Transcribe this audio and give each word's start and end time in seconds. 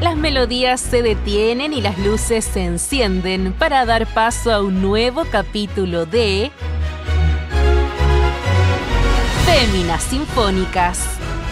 Las 0.00 0.16
melodías 0.16 0.80
se 0.80 1.02
detienen 1.02 1.74
y 1.74 1.82
las 1.82 1.98
luces 1.98 2.46
se 2.46 2.64
encienden 2.64 3.52
para 3.52 3.84
dar 3.84 4.06
paso 4.06 4.50
a 4.50 4.62
un 4.62 4.80
nuevo 4.80 5.26
capítulo 5.30 6.06
de 6.06 6.50
Féminas 9.44 10.02
Sinfónicas, 10.04 11.04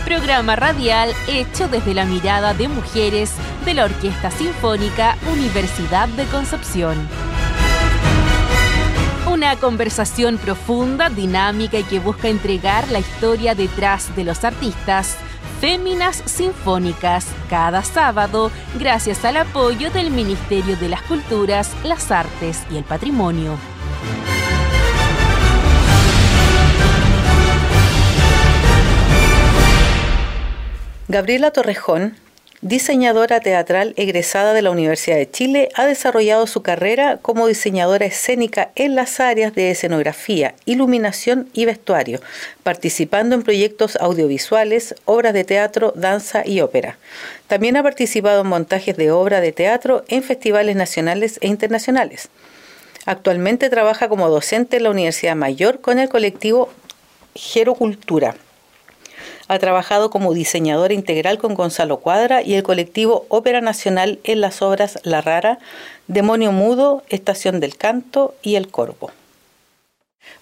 programa 0.06 0.56
radial 0.56 1.12
hecho 1.28 1.68
desde 1.68 1.92
la 1.92 2.06
mirada 2.06 2.54
de 2.54 2.68
mujeres 2.68 3.32
de 3.66 3.74
la 3.74 3.84
Orquesta 3.84 4.30
Sinfónica 4.30 5.18
Universidad 5.30 6.08
de 6.08 6.24
Concepción. 6.24 6.96
Una 9.30 9.56
conversación 9.56 10.38
profunda, 10.38 11.10
dinámica 11.10 11.80
y 11.80 11.82
que 11.82 12.00
busca 12.00 12.28
entregar 12.28 12.90
la 12.90 13.00
historia 13.00 13.54
detrás 13.54 14.16
de 14.16 14.24
los 14.24 14.42
artistas 14.42 15.18
Féminas 15.60 16.22
Sinfónicas 16.26 17.26
cada 17.50 17.82
sábado 17.82 18.52
gracias 18.78 19.24
al 19.24 19.38
apoyo 19.38 19.90
del 19.90 20.12
Ministerio 20.12 20.76
de 20.76 20.88
las 20.88 21.02
Culturas, 21.02 21.74
las 21.82 22.12
Artes 22.12 22.62
y 22.70 22.76
el 22.76 22.84
Patrimonio. 22.84 23.58
Gabriela 31.08 31.50
Torrejón 31.50 32.14
Diseñadora 32.60 33.38
teatral 33.38 33.94
egresada 33.96 34.52
de 34.52 34.62
la 34.62 34.72
Universidad 34.72 35.16
de 35.16 35.30
Chile, 35.30 35.68
ha 35.76 35.86
desarrollado 35.86 36.48
su 36.48 36.60
carrera 36.60 37.18
como 37.22 37.46
diseñadora 37.46 38.04
escénica 38.04 38.72
en 38.74 38.96
las 38.96 39.20
áreas 39.20 39.54
de 39.54 39.70
escenografía, 39.70 40.56
iluminación 40.64 41.48
y 41.52 41.66
vestuario, 41.66 42.20
participando 42.64 43.36
en 43.36 43.44
proyectos 43.44 43.94
audiovisuales, 43.94 44.96
obras 45.04 45.34
de 45.34 45.44
teatro, 45.44 45.92
danza 45.94 46.42
y 46.44 46.60
ópera. 46.60 46.98
También 47.46 47.76
ha 47.76 47.84
participado 47.84 48.40
en 48.40 48.48
montajes 48.48 48.96
de 48.96 49.12
obra 49.12 49.40
de 49.40 49.52
teatro 49.52 50.04
en 50.08 50.24
festivales 50.24 50.74
nacionales 50.74 51.38
e 51.40 51.46
internacionales. 51.46 52.28
Actualmente 53.06 53.70
trabaja 53.70 54.08
como 54.08 54.28
docente 54.28 54.78
en 54.78 54.82
la 54.82 54.90
Universidad 54.90 55.36
Mayor 55.36 55.80
con 55.80 56.00
el 56.00 56.08
colectivo 56.08 56.70
Gerocultura. 57.36 58.34
Ha 59.48 59.58
trabajado 59.58 60.10
como 60.10 60.34
diseñadora 60.34 60.92
integral 60.92 61.38
con 61.38 61.54
Gonzalo 61.54 62.00
Cuadra 62.00 62.42
y 62.42 62.52
el 62.54 62.62
colectivo 62.62 63.24
Ópera 63.30 63.62
Nacional 63.62 64.18
en 64.24 64.42
las 64.42 64.60
obras 64.60 64.98
La 65.04 65.22
Rara, 65.22 65.58
Demonio 66.06 66.52
Mudo, 66.52 67.02
Estación 67.08 67.58
del 67.58 67.78
Canto 67.78 68.34
y 68.42 68.56
El 68.56 68.70
Corvo. 68.70 69.10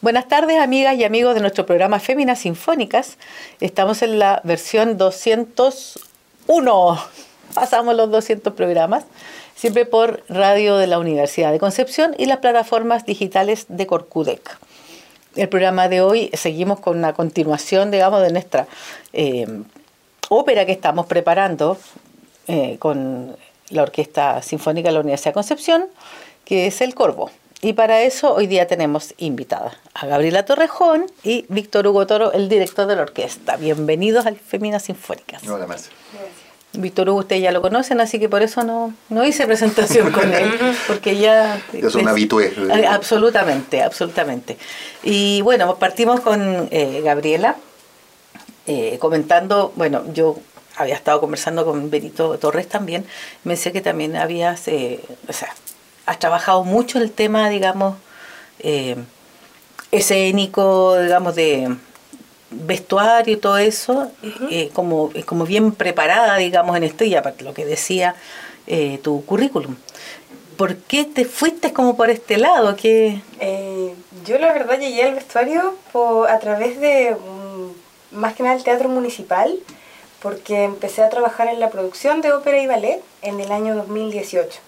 Buenas 0.01 0.27
tardes, 0.27 0.59
amigas 0.59 0.97
y 0.97 1.05
amigos 1.05 1.37
de 1.37 1.41
nuestro 1.41 1.67
programa 1.67 2.01
Féminas 2.01 2.41
Sinfónicas. 2.41 3.17
Estamos 3.61 4.03
en 4.03 4.19
la 4.19 4.41
versión 4.43 4.99
201. 4.99 6.99
Pasamos 7.55 7.95
los 7.95 8.11
200 8.11 8.55
programas, 8.55 9.05
siempre 9.55 9.87
por 9.87 10.25
radio 10.29 10.79
de 10.79 10.89
la 10.89 10.99
Universidad 10.99 11.53
de 11.53 11.61
Concepción 11.61 12.17
y 12.19 12.27
las 12.27 12.39
plataformas 12.39 13.07
digitales 13.07 13.67
de 13.69 13.87
Corcudec 13.87 14.59
el 15.37 15.49
programa 15.49 15.89
de 15.89 16.01
hoy 16.01 16.31
seguimos 16.33 16.81
con 16.81 16.99
una 16.99 17.13
continuación, 17.13 17.91
digamos, 17.91 18.23
de 18.23 18.33
nuestra 18.33 18.67
eh, 19.13 19.47
ópera 20.29 20.67
que 20.67 20.73
estamos 20.73 21.07
preparando 21.07 21.79
eh, 22.49 22.77
con 22.79 23.37
la 23.71 23.83
Orquesta 23.83 24.43
Sinfónica 24.43 24.89
de 24.89 24.95
la 24.95 25.01
Universidad 25.01 25.31
de 25.31 25.35
Concepción, 25.35 25.87
que 26.45 26.67
es 26.67 26.81
El 26.81 26.95
Corvo. 26.95 27.31
Y 27.63 27.73
para 27.73 28.03
eso 28.03 28.35
hoy 28.35 28.47
día 28.47 28.67
tenemos 28.67 29.15
invitada 29.17 29.73
a 29.95 30.07
Gabriela 30.07 30.45
Torrejón 30.45 31.07
y 31.25 31.47
Víctor 31.49 31.87
Hugo 31.87 32.07
Toro, 32.07 32.33
el 32.33 32.49
director 32.49 32.87
de 32.87 32.97
la 32.97 33.03
orquesta. 33.03 33.57
Bienvenidos 33.57 34.27
al 34.27 34.37
Feminas 34.37 34.85
Sinfónicas. 34.85 35.47
Hola, 35.49 35.67
Marcia. 35.67 35.91
Víctor 36.77 37.09
Hugo, 37.09 37.21
ustedes 37.21 37.43
ya 37.43 37.53
lo 37.53 37.63
conocen, 37.63 38.01
así 38.01 38.19
que 38.19 38.29
por 38.29 38.43
eso 38.43 38.65
no, 38.65 38.95
no 39.09 39.25
hice 39.25 39.47
presentación 39.47 40.11
con 40.13 40.33
él, 40.33 40.51
porque 40.87 41.17
ya... 41.17 41.61
Es 41.73 41.95
un 41.95 42.09
habitué. 42.09 42.53
Eh, 42.57 42.87
absolutamente, 42.87 43.83
absolutamente. 43.83 44.57
Y 45.03 45.41
bueno, 45.43 45.77
partimos 45.77 46.21
con 46.21 46.69
eh, 46.71 47.01
Gabriela, 47.05 47.57
eh, 48.67 48.97
comentando, 48.99 49.73
bueno, 49.77 50.03
yo 50.13 50.39
había 50.77 50.95
estado 50.95 51.21
conversando 51.21 51.65
con 51.65 51.91
Benito 51.91 52.39
Torres 52.39 52.69
también, 52.69 53.05
me 53.45 53.55
decía 53.55 53.73
que 53.73 53.81
también 53.81 54.17
habías, 54.17 54.69
o 55.29 55.33
sea, 55.33 55.55
has 56.05 56.19
trabajado 56.19 56.65
mucho 56.65 56.99
el 56.99 57.11
tema, 57.11 57.49
digamos, 57.49 57.97
escénico, 59.91 61.01
digamos, 61.01 61.35
de 61.35 61.77
vestuario 62.51 63.35
y 63.35 63.37
todo 63.39 63.59
eso, 63.59 64.11
eh, 64.51 64.71
como, 64.73 65.11
como 65.25 65.47
bien 65.47 65.73
preparada, 65.73 66.37
digamos, 66.37 66.77
en 66.77 66.85
esto, 66.85 67.05
y 67.05 67.15
aparte 67.15 67.45
lo 67.45 67.55
que 67.55 67.65
decía 67.65 68.15
eh, 68.67 68.99
tu 69.03 69.25
currículum. 69.25 69.77
¿Por 70.57 70.77
qué 70.77 71.05
te 71.05 71.25
fuiste 71.25 71.73
como 71.73 71.97
por 71.97 72.09
este 72.09 72.39
lado? 72.39 72.77
que 72.77 73.21
Eh, 73.41 73.95
yo 74.25 74.39
la 74.39 74.53
verdad 74.53 74.79
llegué 74.79 75.03
al 75.05 75.15
vestuario 75.15 75.75
a 76.29 76.39
través 76.39 76.81
de, 76.81 77.17
más 78.11 78.35
que 78.35 78.43
nada, 78.43 78.57
el 78.57 78.65
teatro 78.65 78.89
municipal, 78.89 79.55
porque 80.23 80.65
empecé 80.65 81.03
a 81.03 81.11
trabajar 81.11 81.49
en 81.49 81.61
la 81.61 81.71
producción 81.71 82.23
de 82.23 82.33
ópera 82.33 82.61
y 82.61 82.67
ballet 82.67 83.03
en 83.23 83.41
el 83.41 83.53
año 83.53 83.75
2018 83.77 84.66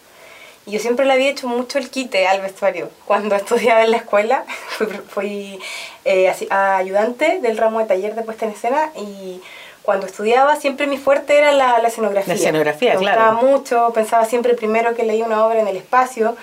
yo 0.71 0.79
siempre 0.79 1.07
le 1.07 1.13
había 1.13 1.31
hecho 1.31 1.47
mucho 1.47 1.79
el 1.79 1.91
quite 1.91 2.27
al 2.27 2.41
vestuario. 2.41 2.91
Cuando 3.05 3.35
estudiaba 3.37 3.83
en 3.85 3.91
la 3.91 3.99
escuela, 3.99 4.45
fui, 5.09 5.59
eh, 6.05 6.33
ayudante 6.51 7.41
del 7.41 7.57
ramo 7.57 7.81
de 7.81 7.87
taller 7.87 8.15
de 8.15 8.23
puesta 8.23 8.47
en 8.47 8.53
escena 8.53 8.91
y 8.97 9.41
cuando 9.83 10.07
estudiaba 10.07 10.57
siempre 10.57 10.87
mi 10.87 10.99
fuerte 10.99 11.39
era 11.39 11.53
la, 11.53 11.79
escenografía. 11.79 12.35
La 12.35 12.39
escenografía, 12.39 12.95
Me 12.95 13.01
claro. 13.01 13.21
gustaba 13.23 13.43
mucho, 13.43 13.93
pensaba 13.95 14.27
siempre 14.27 14.55
primero 14.55 14.95
que 14.95 15.05
leía 15.05 15.25
una 15.25 15.47
obra 15.47 15.61
en 15.61 15.69
el 15.69 15.77
espacio 15.77 16.37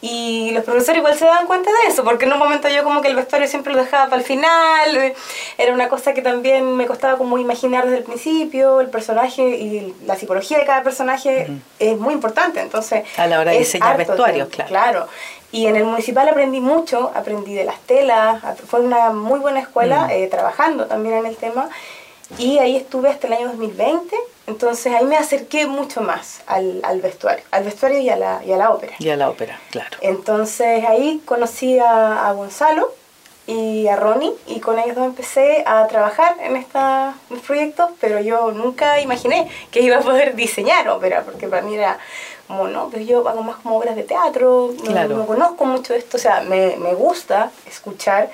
y 0.00 0.52
los 0.52 0.64
profesores 0.64 0.98
igual 0.98 1.16
se 1.18 1.24
daban 1.24 1.46
cuenta 1.46 1.70
de 1.70 1.88
eso, 1.88 2.04
porque 2.04 2.24
en 2.26 2.32
un 2.32 2.38
momento 2.38 2.68
yo 2.68 2.84
como 2.84 3.00
que 3.00 3.08
el 3.08 3.16
vestuario 3.16 3.48
siempre 3.48 3.72
lo 3.72 3.80
dejaba 3.80 4.04
para 4.04 4.20
el 4.20 4.26
final, 4.26 4.96
eh, 4.96 5.14
era 5.56 5.72
una 5.72 5.88
cosa 5.88 6.14
que 6.14 6.22
también 6.22 6.76
me 6.76 6.86
costaba 6.86 7.18
como 7.18 7.38
imaginar 7.38 7.84
desde 7.84 7.98
el 7.98 8.04
principio, 8.04 8.80
el 8.80 8.88
personaje 8.90 9.42
y 9.42 9.94
la 10.06 10.16
psicología 10.16 10.58
de 10.58 10.66
cada 10.66 10.82
personaje 10.82 11.48
es 11.78 11.98
muy 11.98 12.14
importante, 12.14 12.60
entonces... 12.60 13.04
A 13.16 13.26
la 13.26 13.40
hora 13.40 13.50
de 13.50 13.58
diseñar 13.58 13.96
vestuarios, 13.96 14.48
claro. 14.48 14.68
Claro, 14.68 15.08
y 15.50 15.66
en 15.66 15.76
el 15.76 15.84
municipal 15.84 16.28
aprendí 16.28 16.60
mucho, 16.60 17.10
aprendí 17.14 17.54
de 17.54 17.64
las 17.64 17.80
telas, 17.80 18.42
fue 18.68 18.80
una 18.80 19.10
muy 19.10 19.40
buena 19.40 19.60
escuela, 19.60 20.08
eh, 20.12 20.28
trabajando 20.28 20.86
también 20.86 21.16
en 21.16 21.26
el 21.26 21.36
tema, 21.36 21.70
y 22.36 22.58
ahí 22.58 22.76
estuve 22.76 23.08
hasta 23.08 23.26
el 23.26 23.32
año 23.34 23.48
2020 23.48 24.16
entonces 24.48 24.94
ahí 24.94 25.04
me 25.04 25.18
acerqué 25.18 25.66
mucho 25.66 26.00
más 26.00 26.40
al, 26.46 26.80
al 26.82 27.02
vestuario, 27.02 27.44
al 27.50 27.64
vestuario 27.64 27.98
y 27.98 28.08
a, 28.08 28.16
la, 28.16 28.40
y 28.46 28.52
a 28.52 28.56
la 28.56 28.70
ópera. 28.70 28.94
Y 28.98 29.10
a 29.10 29.16
la 29.16 29.28
ópera, 29.28 29.60
claro. 29.70 29.98
Entonces 30.00 30.86
ahí 30.86 31.20
conocí 31.26 31.78
a, 31.78 32.26
a 32.26 32.32
Gonzalo 32.32 32.90
y 33.46 33.88
a 33.88 33.96
Ronnie 33.96 34.32
y 34.46 34.60
con 34.60 34.78
ellos 34.78 34.96
dos 34.96 35.04
empecé 35.04 35.64
a 35.66 35.86
trabajar 35.86 36.36
en 36.40 36.56
estos 36.56 37.14
proyectos, 37.46 37.90
pero 38.00 38.20
yo 38.20 38.50
nunca 38.52 39.00
imaginé 39.02 39.50
que 39.70 39.82
iba 39.82 39.98
a 39.98 40.00
poder 40.00 40.34
diseñar 40.34 40.88
ópera, 40.88 41.24
porque 41.24 41.46
para 41.46 41.60
mí 41.60 41.74
era 41.74 41.98
como, 42.46 42.68
no, 42.68 42.88
pues 42.88 43.06
yo 43.06 43.28
hago 43.28 43.42
más 43.42 43.56
como 43.56 43.76
obras 43.76 43.96
de 43.96 44.04
teatro, 44.04 44.72
no, 44.84 45.08
no 45.08 45.26
conozco 45.26 45.66
mucho 45.66 45.94
esto, 45.94 46.16
o 46.16 46.20
sea, 46.20 46.40
me, 46.40 46.76
me 46.78 46.94
gusta 46.94 47.50
escuchar 47.66 48.30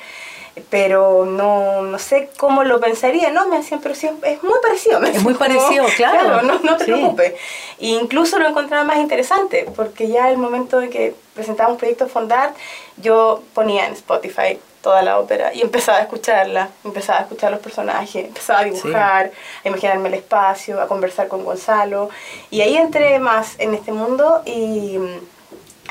pero 0.70 1.24
no, 1.26 1.82
no 1.82 1.98
sé 1.98 2.30
cómo 2.36 2.62
lo 2.62 2.80
pensaría, 2.80 3.30
¿no? 3.30 3.48
Me 3.48 3.58
decían, 3.58 3.80
pero 3.82 3.94
sí, 3.94 4.06
es 4.06 4.42
muy 4.42 4.58
parecido. 4.62 5.02
es 5.02 5.22
muy 5.22 5.34
parecido, 5.34 5.84
claro. 5.96 6.42
no, 6.42 6.60
no 6.60 6.76
te 6.76 6.84
preocupes. 6.84 7.34
E 7.80 7.88
incluso 7.88 8.38
lo 8.38 8.48
encontraba 8.48 8.84
más 8.84 8.98
interesante, 8.98 9.66
porque 9.74 10.08
ya 10.08 10.30
el 10.30 10.38
momento 10.38 10.78
de 10.78 10.90
que 10.90 11.14
presentábamos 11.34 11.78
proyectos 11.78 12.10
Fondart, 12.10 12.54
yo 12.96 13.42
ponía 13.52 13.86
en 13.86 13.94
Spotify 13.94 14.58
toda 14.80 15.02
la 15.02 15.18
ópera 15.18 15.52
y 15.54 15.62
empezaba 15.62 15.98
a 15.98 16.02
escucharla, 16.02 16.68
empezaba 16.84 17.20
a 17.20 17.22
escuchar 17.22 17.50
los 17.50 17.60
personajes, 17.60 18.26
empezaba 18.26 18.60
a 18.60 18.64
dibujar, 18.64 19.32
a 19.64 19.68
imaginarme 19.68 20.08
el 20.08 20.14
espacio, 20.14 20.80
a 20.80 20.86
conversar 20.86 21.26
con 21.26 21.42
Gonzalo. 21.42 22.10
Y 22.50 22.60
ahí 22.60 22.76
entré 22.76 23.18
más 23.18 23.54
en 23.58 23.74
este 23.74 23.92
mundo 23.92 24.42
y, 24.44 24.98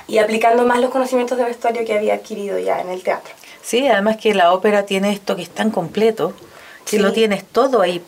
y 0.07 0.19
aplicando 0.19 0.63
más 0.63 0.79
los 0.79 0.91
conocimientos 0.91 1.37
de 1.37 1.43
vestuario 1.43 1.83
que 1.85 1.97
había 1.97 2.13
adquirido 2.13 2.59
ya 2.59 2.79
en 2.79 2.89
el 2.89 3.03
teatro. 3.03 3.33
Sí, 3.63 3.87
además 3.87 4.17
que 4.17 4.33
la 4.33 4.51
ópera 4.53 4.85
tiene 4.85 5.11
esto 5.13 5.35
que 5.35 5.41
es 5.41 5.49
tan 5.49 5.71
completo, 5.71 6.33
que 6.85 6.99
lo 6.99 7.13
tienes 7.13 7.45
todo 7.45 7.81
ahí, 7.81 8.03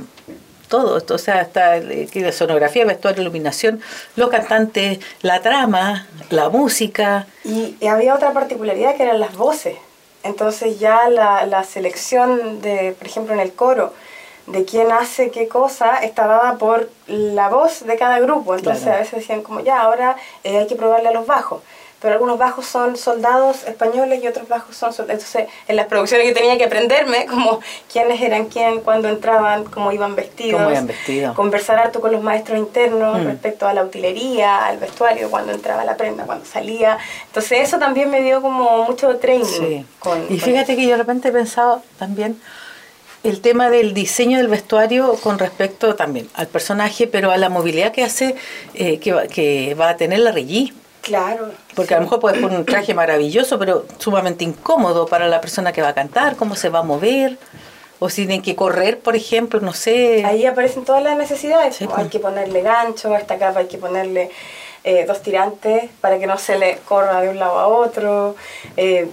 todo, 0.68 1.02
o 1.10 1.18
sea, 1.18 1.42
está 1.42 1.78
la 1.80 2.32
sonografía, 2.34 2.86
vestuario, 2.86 3.22
iluminación, 3.22 3.80
los 4.18 4.30
cantantes, 4.30 5.00
la 5.22 5.42
trama, 5.42 6.08
la 6.30 6.50
música. 6.50 7.28
Y, 7.46 7.78
había 7.88 8.16
otra 8.16 8.34
particularidad 8.34 8.98
que 8.98 9.04
eran 9.04 9.20
las 9.20 9.36
voces. 9.38 9.78
Entonces 10.24 10.80
ya 10.80 11.08
la, 11.10 11.46
la, 11.46 11.64
selección 11.64 12.62
de, 12.62 12.96
por 12.98 13.08
ejemplo, 13.08 13.34
en 13.34 13.40
el 13.40 13.54
coro, 13.54 13.94
de 14.48 14.66
quién 14.66 14.92
hace 14.92 15.32
qué 15.32 15.48
cosa, 15.48 15.98
está 16.04 16.28
dada 16.28 16.58
por 16.58 16.90
la 17.08 17.48
voz 17.48 17.86
de 17.86 17.96
cada 17.96 18.20
grupo. 18.20 18.56
Entonces 18.56 18.88
a 18.88 18.98
veces 18.98 19.20
decían 19.20 19.42
como, 19.42 19.62
ya, 19.62 19.80
ahora 19.82 20.18
eh, 20.44 20.58
hay 20.58 20.68
que 20.68 20.76
probarle 20.76 21.10
a 21.10 21.14
los 21.14 21.26
bajos 21.26 21.62
pero 22.06 22.18
algunos 22.18 22.38
bajos 22.38 22.68
son 22.68 22.98
soldados 22.98 23.64
españoles 23.64 24.24
y 24.24 24.28
otros 24.28 24.48
bajos 24.48 24.78
son 24.78 24.94
soldados. 24.94 25.24
Entonces, 25.24 25.52
en 25.68 25.76
las 25.76 25.88
producciones 25.88 26.28
yo 26.28 26.36
tenía 26.36 26.56
que 26.56 26.66
aprenderme 26.66 27.26
como 27.30 27.62
quiénes 27.92 28.22
eran 28.22 28.46
quién, 28.46 28.82
cuándo 28.82 29.10
entraban, 29.10 29.64
cómo 29.64 29.92
iban 29.92 30.16
vestidos. 30.16 30.62
Cómo 30.62 30.70
iban 30.70 30.86
vestidos. 30.86 31.36
Conversar 31.36 31.80
harto 31.80 32.02
con 32.02 32.12
los 32.12 32.22
maestros 32.22 32.60
internos 32.60 33.20
mm. 33.20 33.26
respecto 33.26 33.68
a 33.68 33.74
la 33.74 33.84
utilería, 33.84 34.68
al 34.68 34.78
vestuario, 34.78 35.32
cuando 35.32 35.52
entraba 35.52 35.84
la 35.84 35.98
prenda, 35.98 36.26
cuando 36.26 36.46
salía. 36.46 37.00
Entonces, 37.26 37.62
eso 37.62 37.80
también 37.80 38.12
me 38.12 38.22
dio 38.22 38.40
como 38.40 38.86
mucho 38.86 39.18
training. 39.18 39.44
Sí. 39.44 39.86
y 40.30 40.40
fíjate 40.40 40.76
que 40.76 40.84
yo 40.84 40.92
de 40.92 40.98
repente 40.98 41.30
he 41.30 41.32
pensado 41.32 41.82
también 41.98 42.40
el 43.24 43.42
tema 43.42 43.72
del 43.72 43.96
diseño 43.96 44.38
del 44.38 44.48
vestuario 44.48 45.16
con 45.24 45.40
respecto 45.40 45.96
también 45.96 46.30
al 46.36 46.46
personaje, 46.46 47.08
pero 47.08 47.32
a 47.32 47.38
la 47.38 47.50
movilidad 47.50 47.92
que 47.92 48.04
hace, 48.04 48.36
eh, 48.76 49.00
que, 49.00 49.12
va, 49.12 49.26
que 49.26 49.74
va 49.74 49.90
a 49.90 49.98
tener 49.98 50.20
la 50.20 50.32
Reggie. 50.32 50.72
Claro. 51.06 51.52
Porque 51.76 51.94
a 51.94 51.98
lo 51.98 52.04
mejor 52.06 52.20
puede 52.20 52.42
poner 52.42 52.58
un 52.58 52.66
traje 52.66 52.96
maravilloso, 52.96 53.60
pero 53.60 53.86
sumamente 54.00 54.44
incómodo 54.44 55.06
para 55.06 55.28
la 55.28 55.40
persona 55.40 55.72
que 55.72 55.84
va 55.84 55.90
a 55.90 55.94
cantar, 55.94 56.36
cómo 56.36 56.56
se 56.56 56.70
va 56.70 56.80
a 56.80 56.82
mover, 56.84 57.38
o 58.00 58.10
si 58.10 58.26
tienen 58.26 58.42
que 58.42 58.56
correr, 58.56 59.00
por 59.00 59.16
ejemplo, 59.16 59.60
no 59.60 59.72
sé. 59.72 60.26
Ahí 60.26 60.48
aparecen 60.48 60.84
todas 60.84 61.04
las 61.04 61.16
necesidades. 61.16 61.80
Hay 61.80 61.88
pues. 61.88 62.08
que 62.08 62.18
ponerle 62.18 62.64
gancho 62.64 63.14
a 63.14 63.20
esta 63.20 63.38
capa, 63.38 63.60
hay 63.60 63.68
que 63.68 63.78
ponerle 63.78 64.32
eh, 64.84 65.06
dos 65.06 65.22
tirantes 65.22 65.92
para 66.02 66.18
que 66.18 66.26
no 66.26 66.40
se 66.40 66.58
le 66.58 66.80
corra 66.80 67.22
de 67.22 67.30
un 67.30 67.38
lado 67.38 67.60
a 67.60 67.68
otro. 67.68 68.36
Eh, 68.76 69.08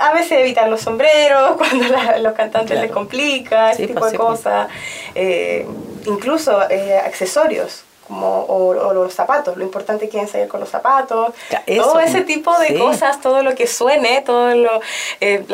a 0.00 0.12
veces 0.14 0.32
evitar 0.40 0.68
los 0.68 0.80
sombreros 0.80 1.52
cuando 1.56 1.84
los 2.22 2.32
cantantes 2.32 2.80
les 2.80 2.90
complica, 2.90 3.70
ese 3.70 3.86
tipo 3.86 4.00
pues 4.00 4.10
de 4.10 4.18
pues. 4.18 4.28
cosas. 4.30 4.68
Eh, 5.14 5.64
incluso 6.06 6.58
accesorios. 6.58 7.85
Como, 8.06 8.44
o, 8.44 8.92
los 8.92 9.12
zapatos, 9.12 9.56
lo 9.56 9.64
importante 9.64 10.04
es 10.04 10.10
que 10.10 10.20
ensayar 10.20 10.48
con 10.48 10.60
los 10.60 10.68
zapatos, 10.68 11.34
todo 11.76 11.98
ese 12.00 12.22
tipo 12.22 12.56
de 12.58 12.78
cosas, 12.78 13.20
todo 13.20 13.42
lo 13.42 13.54
que 13.54 13.66
suene, 13.66 14.22
todo 14.22 14.54
lo... 14.54 14.80
Eh, 15.20 15.44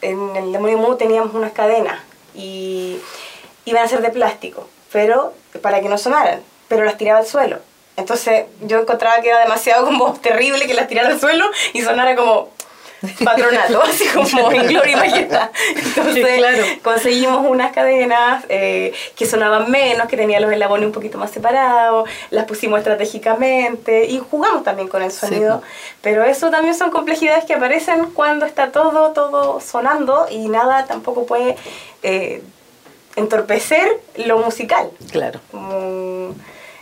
en 0.00 0.36
el 0.36 0.52
demonio 0.52 0.78
Mu 0.78 0.96
teníamos 0.96 1.34
unas 1.34 1.52
cadenas 1.52 1.98
y 2.34 2.98
iban 3.64 3.84
a 3.84 3.88
ser 3.88 4.02
de 4.02 4.10
plástico, 4.10 4.68
pero 4.92 5.32
para 5.62 5.80
que 5.80 5.88
no 5.88 5.96
sonaran, 5.96 6.42
pero 6.68 6.84
las 6.84 6.96
tiraba 6.96 7.20
al 7.20 7.26
suelo. 7.26 7.58
Entonces 7.96 8.46
yo 8.60 8.80
encontraba 8.80 9.20
que 9.22 9.28
era 9.28 9.40
demasiado 9.40 9.84
como 9.84 10.14
terrible 10.20 10.66
que 10.66 10.74
las 10.74 10.88
tirara 10.88 11.08
al 11.08 11.20
suelo 11.20 11.46
y 11.72 11.82
sonara 11.82 12.16
como 12.16 12.50
patronato, 13.24 13.82
así 13.88 14.06
como 14.08 14.52
en 14.52 14.66
gloria 14.66 14.92
y 14.92 14.96
majestad. 14.96 15.50
Entonces 15.76 16.78
conseguimos 16.82 17.46
unas 17.46 17.72
cadenas 17.72 18.44
eh, 18.48 18.92
que 19.16 19.26
sonaban 19.26 19.70
menos, 19.70 20.08
que 20.08 20.16
tenían 20.16 20.42
los 20.42 20.52
eslabones 20.52 20.86
un 20.86 20.92
poquito 20.92 21.18
más 21.18 21.30
separados, 21.30 22.08
las 22.30 22.44
pusimos 22.46 22.78
estratégicamente 22.78 24.06
y 24.06 24.18
jugamos 24.18 24.64
también 24.64 24.88
con 24.88 25.02
el 25.02 25.10
sonido. 25.10 25.62
Pero 26.02 26.24
eso 26.24 26.50
también 26.50 26.74
son 26.74 26.90
complejidades 26.90 27.44
que 27.44 27.54
aparecen 27.54 28.06
cuando 28.14 28.46
está 28.46 28.72
todo, 28.72 29.12
todo 29.12 29.60
sonando 29.60 30.26
y 30.30 30.48
nada 30.48 30.86
tampoco 30.86 31.26
puede 31.26 31.56
eh, 32.02 32.42
entorpecer 33.16 34.00
lo 34.16 34.38
musical. 34.38 34.90
Claro. 35.10 35.40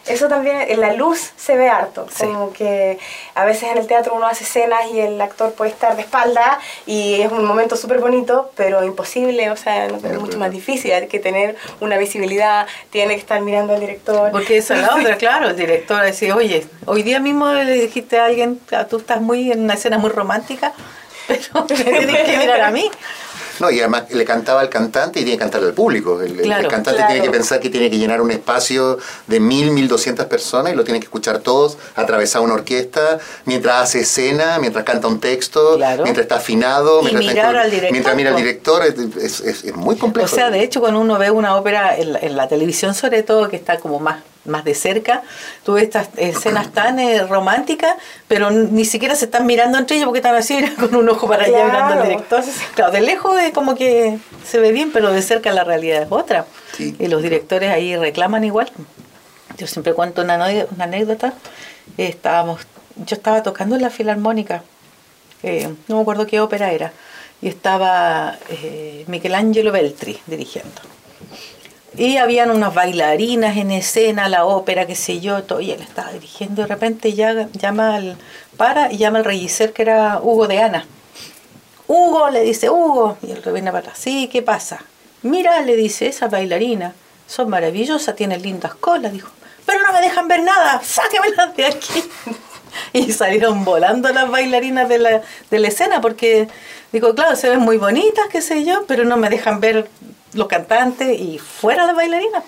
Eso 0.07 0.29
también, 0.29 0.65
en 0.69 0.81
la 0.81 0.95
luz 0.95 1.31
se 1.37 1.57
ve 1.57 1.69
harto, 1.69 2.09
como 2.19 2.53
que 2.53 2.99
a 3.37 3.45
veces 3.45 3.71
en 3.71 3.79
el 3.79 3.87
teatro 3.87 4.15
uno 4.15 4.27
hace 4.27 4.43
escenas 4.43 4.91
y 4.93 4.99
el 4.99 5.21
actor 5.21 5.53
puede 5.53 5.71
estar 5.71 5.95
de 5.95 6.03
espalda 6.03 6.59
y 6.87 7.21
es 7.21 7.31
un 7.31 7.45
momento 7.45 7.77
súper 7.77 8.01
bonito, 8.01 8.51
pero 8.57 8.83
imposible, 8.83 9.51
o 9.51 9.57
sea, 9.57 9.87
es 9.87 10.21
mucho 10.21 10.39
más 10.39 10.51
difícil, 10.51 10.93
hay 10.93 11.07
que 11.07 11.21
tener 11.21 11.57
una 11.81 11.99
visibilidad, 11.99 12.67
tiene 12.91 13.15
que 13.15 13.21
estar 13.21 13.41
mirando 13.43 13.75
al 13.75 13.81
director. 13.81 14.33
Porque 14.33 14.57
esa 14.57 14.75
es 14.75 14.83
la 14.83 14.97
otra, 15.01 15.17
claro, 15.17 15.51
el 15.51 15.57
director 15.57 16.05
dice, 16.05 16.33
oye, 16.33 16.67
hoy 16.87 17.05
día 17.05 17.21
mismo 17.21 17.53
le 17.53 17.73
dijiste 17.73 18.19
a 18.19 18.25
alguien, 18.25 18.61
tú 18.91 18.97
estás 18.97 19.21
muy 19.21 19.53
en 19.53 19.61
una 19.61 19.75
escena 19.75 19.99
muy 19.99 20.11
romántica, 20.11 20.73
pero 21.29 21.65
me 21.69 21.75
tienes 21.85 22.23
que 22.23 22.39
mirar 22.39 22.61
a 22.61 22.71
mí. 22.73 22.91
No, 23.61 23.71
y 23.71 23.81
además 23.81 24.05
le 24.11 24.25
cantaba 24.25 24.61
al 24.61 24.69
cantante 24.69 25.21
y 25.21 25.25
tiene 25.25 25.39
que 25.39 25.43
cantarle 25.43 25.69
al 25.69 25.75
público. 25.75 26.21
El, 26.21 26.49
cantante 26.69 27.03
tiene 27.07 27.23
que 27.23 27.31
pensar 27.31 27.61
que 27.61 27.71
tiene 27.71 27.91
que 27.91 27.99
llenar 27.99 28.21
un 28.21 28.31
espacio 28.31 28.99
de 29.27 29.41
mil, 29.41 29.71
mil 29.71 29.89
doscientas 29.89 30.27
personas 30.27 30.73
y 30.73 30.77
lo 30.77 30.85
tiene 30.85 31.01
que 31.01 31.05
escuchar 31.05 31.41
todos, 31.41 31.79
atravesar 31.95 32.43
una 32.43 32.55
orquesta, 32.55 33.19
mientras 33.45 33.83
hace 33.83 34.01
escena, 34.01 34.59
mientras 34.59 34.85
canta 34.85 35.09
un 35.09 35.21
texto, 35.21 35.79
mientras 35.79 36.19
está 36.19 36.37
afinado, 36.37 37.03
mientras, 37.03 37.27
mirar 37.27 37.57
al 37.57 37.71
director, 37.71 37.93
mientras 37.93 38.17
mira 38.17 38.31
al 38.31 38.37
director. 38.37 38.83
Es, 38.85 39.41
es, 39.41 39.75
muy 39.75 39.97
complejo. 39.97 40.33
O 40.33 40.35
sea, 40.35 40.51
de 40.51 40.63
hecho, 40.63 40.81
cuando 40.81 41.01
uno 41.01 41.19
ve 41.19 41.31
una 41.31 41.57
ópera 41.57 41.97
en 41.97 42.37
la 42.37 42.49
televisión, 42.49 42.95
sobre 42.95 43.23
todo, 43.23 43.49
que 43.49 43.57
está 43.57 43.79
como 43.79 43.99
más 43.99 44.23
más 44.45 44.65
de 44.65 44.75
cerca, 44.75 45.23
tuve 45.65 45.83
estas 45.83 46.09
escenas 46.17 46.73
tan 46.73 46.99
eh, 46.99 47.25
románticas, 47.27 47.97
pero 48.29 48.51
ni 48.51 48.85
siquiera 48.85 49.15
se 49.15 49.27
están 49.27 49.47
mirando 49.47 49.79
entre 49.79 49.97
ellos 49.97 50.07
porque 50.07 50.19
están 50.19 50.35
así 50.35 50.63
con 50.81 50.95
un 50.95 51.09
ojo 51.09 51.29
para 51.29 51.45
allá 51.45 51.65
mirando 51.65 51.95
al 51.95 52.09
director. 52.09 52.43
Claro, 52.75 52.93
de 52.93 53.01
lejos 53.01 53.41
es 53.41 53.53
como 53.53 53.75
que 53.75 54.19
se 54.45 54.59
ve 54.59 54.73
bien, 54.73 54.91
pero 54.93 55.13
de 55.13 55.23
cerca 55.23 55.53
la 55.53 55.65
realidad 55.65 56.03
es 56.03 56.09
otra. 56.11 56.47
Y 56.79 57.07
los 57.09 57.23
directores 57.23 57.71
ahí 57.71 57.97
reclaman 57.97 58.45
igual. 58.45 58.71
Yo 59.59 59.67
siempre 59.67 59.93
cuento 59.93 60.23
una, 60.23 60.35
anécdota. 60.79 61.35
Estábamos, 61.99 62.63
yo 62.97 63.15
estaba 63.15 63.43
tocando 63.43 63.77
en 63.77 63.83
la 63.83 63.91
filarmónica, 63.91 64.63
eh, 65.43 65.75
no 65.89 65.97
me 65.97 66.03
acuerdo 66.03 66.27
qué 66.27 66.41
ópera 66.41 66.73
era, 66.73 66.93
y 67.43 67.49
estaba 67.49 68.39
eh, 68.49 69.05
Michelangelo 69.09 69.73
Beltri 69.73 70.19
dirigiendo. 70.27 70.81
Y 71.97 72.17
habían 72.17 72.51
unas 72.51 72.75
bailarinas 72.75 73.57
en 73.57 73.71
escena, 73.71 74.29
la 74.29 74.47
ópera, 74.47 74.87
qué 74.87 74.95
sé 74.95 75.21
yo, 75.21 75.43
todo, 75.43 75.61
y 75.61 75.73
él 75.73 75.83
estaba 75.83 76.13
dirigiendo. 76.13 76.63
De 76.63 76.69
repente 76.69 77.13
ya, 77.13 77.49
llama 77.53 77.97
al, 77.97 78.17
para 78.57 78.91
y 78.91 78.97
llama 78.97 79.19
al 79.19 79.25
regisor 79.25 79.73
que 79.73 79.83
era 79.83 80.21
Hugo 80.23 80.49
de 80.49 80.59
Ana. 80.59 80.87
Hugo, 81.87 82.31
le 82.31 82.43
dice, 82.43 82.71
Hugo. 82.71 83.19
Y 83.23 83.33
el 83.33 83.43
viene 83.53 83.71
para 83.71 83.95
sí, 83.95 84.29
¿qué 84.33 84.41
pasa? 84.41 84.83
Mira, 85.23 85.61
le 85.61 85.77
dice, 85.77 86.07
esas 86.07 86.31
bailarinas 86.31 86.95
son 87.27 87.51
maravillosas, 87.51 88.17
tienen 88.17 88.41
lindas 88.41 88.75
colas, 88.75 89.13
dijo. 89.13 89.31
Pero 89.67 89.83
no 89.83 89.93
me 89.93 90.01
dejan 90.01 90.27
ver 90.29 90.43
nada, 90.43 90.81
sáquemelas 90.83 91.55
de 91.57 91.67
aquí. 91.67 92.05
y 92.95 93.13
salieron 93.13 93.65
volando 93.65 94.09
las 94.09 94.31
bailarinas 94.31 94.89
de 94.89 94.99
la, 94.99 95.23
de 95.51 95.59
la 95.59 95.69
escena 95.69 96.01
porque, 96.01 96.49
digo, 96.91 97.15
claro, 97.15 97.37
se 97.37 97.51
ven 97.51 97.61
muy 97.61 97.77
bonitas, 97.77 98.27
qué 98.31 98.41
sé 98.41 98.65
yo, 98.65 98.85
pero 98.87 99.05
no 99.05 99.19
me 99.19 99.29
dejan 99.29 99.61
ver 99.61 99.89
los 100.35 100.49
cantantes 100.49 101.19
y 101.19 101.39
fuera 101.39 101.87
de 101.87 101.93
bailarinas. 101.93 102.43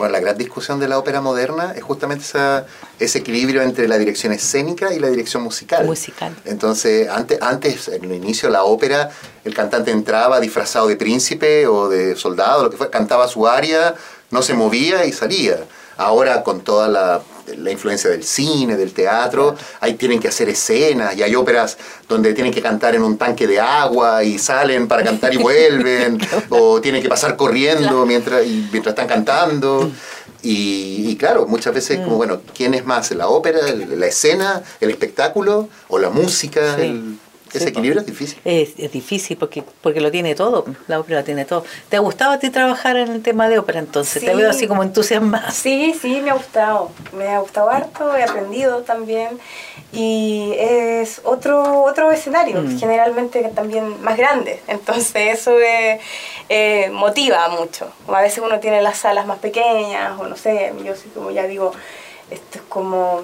Bueno, 0.00 0.12
la 0.12 0.20
gran 0.20 0.38
discusión 0.38 0.80
de 0.80 0.88
la 0.88 0.98
ópera 0.98 1.20
moderna 1.20 1.74
es 1.76 1.82
justamente 1.82 2.24
esa, 2.24 2.64
ese 2.98 3.18
equilibrio 3.18 3.60
entre 3.60 3.86
la 3.86 3.98
dirección 3.98 4.32
escénica 4.32 4.94
y 4.94 4.98
la 4.98 5.08
dirección 5.08 5.42
musical. 5.42 5.84
Musical. 5.84 6.34
Entonces, 6.46 7.06
antes, 7.10 7.38
antes, 7.42 7.88
en 7.88 8.04
el 8.04 8.12
inicio 8.14 8.48
de 8.48 8.54
la 8.54 8.64
ópera, 8.64 9.10
el 9.44 9.52
cantante 9.52 9.90
entraba 9.90 10.40
disfrazado 10.40 10.88
de 10.88 10.96
príncipe 10.96 11.66
o 11.66 11.90
de 11.90 12.16
soldado, 12.16 12.62
lo 12.62 12.70
que 12.70 12.78
fue, 12.78 12.88
cantaba 12.88 13.28
su 13.28 13.46
aria, 13.46 13.94
no 14.30 14.40
se 14.40 14.54
movía 14.54 15.04
y 15.04 15.12
salía. 15.12 15.58
Ahora, 15.98 16.42
con 16.44 16.62
toda 16.62 16.88
la 16.88 17.20
la 17.56 17.70
influencia 17.70 18.10
del 18.10 18.24
cine, 18.24 18.76
del 18.76 18.92
teatro, 18.92 19.56
ahí 19.80 19.94
tienen 19.94 20.20
que 20.20 20.28
hacer 20.28 20.48
escenas 20.48 21.16
y 21.16 21.22
hay 21.22 21.34
óperas 21.34 21.78
donde 22.08 22.32
tienen 22.34 22.52
que 22.52 22.62
cantar 22.62 22.94
en 22.94 23.02
un 23.02 23.16
tanque 23.16 23.46
de 23.46 23.60
agua 23.60 24.22
y 24.24 24.38
salen 24.38 24.88
para 24.88 25.02
cantar 25.02 25.34
y 25.34 25.36
vuelven, 25.38 26.18
o 26.48 26.80
tienen 26.80 27.02
que 27.02 27.08
pasar 27.08 27.36
corriendo 27.36 28.06
mientras, 28.06 28.44
mientras 28.46 28.92
están 28.92 29.08
cantando. 29.08 29.90
Y, 30.42 31.16
claro, 31.16 31.46
muchas 31.46 31.74
veces 31.74 31.98
como, 31.98 32.14
mm. 32.14 32.16
bueno, 32.16 32.40
¿quién 32.54 32.72
es 32.74 32.86
más? 32.86 33.10
¿La 33.10 33.28
ópera, 33.28 33.58
la 33.74 34.06
escena, 34.06 34.62
el 34.80 34.90
espectáculo 34.90 35.68
o 35.88 35.98
la 35.98 36.08
música? 36.08 36.78
Ese 37.52 37.68
equilibrio 37.68 38.00
es 38.00 38.06
difícil. 38.06 38.38
Es, 38.44 38.76
difícil 38.92 39.36
porque, 39.36 39.62
porque 39.82 40.00
lo 40.00 40.10
tiene 40.10 40.34
todo, 40.34 40.64
la 40.88 41.00
ópera 41.00 41.20
lo 41.20 41.24
tiene 41.24 41.44
todo. 41.44 41.64
¿Te 41.88 41.96
ha 41.96 42.00
gustado 42.00 42.32
a 42.32 42.38
ti 42.38 42.50
trabajar 42.50 42.96
en 42.96 43.08
el 43.08 43.22
tema 43.22 43.48
de 43.48 43.58
ópera 43.58 43.78
entonces? 43.78 44.24
Te 44.24 44.34
veo 44.34 44.50
así 44.50 44.66
como 44.66 44.82
entusiasmada. 44.82 45.50
Sí, 45.50 45.94
sí, 46.00 46.20
me 46.20 46.30
ha 46.30 46.34
gustado. 46.34 46.90
Me 47.12 47.28
ha 47.28 47.40
gustado 47.40 47.70
harto, 47.70 48.16
he 48.16 48.22
aprendido 48.22 48.82
también. 48.82 49.38
Y 49.92 50.54
es 50.58 51.20
otro, 51.24 51.82
otro 51.82 52.12
escenario, 52.12 52.62
mm. 52.62 52.78
generalmente 52.78 53.42
también 53.54 54.00
más 54.02 54.16
grande. 54.16 54.60
Entonces 54.68 55.38
eso 55.38 55.56
eh, 56.48 56.90
motiva 56.92 57.48
mucho. 57.48 57.90
A 58.08 58.20
veces 58.20 58.42
uno 58.44 58.60
tiene 58.60 58.82
las 58.82 58.98
salas 58.98 59.26
más 59.26 59.38
pequeñas, 59.38 60.18
o 60.18 60.26
no 60.26 60.36
sé, 60.36 60.72
yo 60.84 60.94
como 61.14 61.30
ya 61.30 61.44
digo, 61.44 61.72
esto 62.30 62.58
es 62.58 62.64
como 62.68 63.22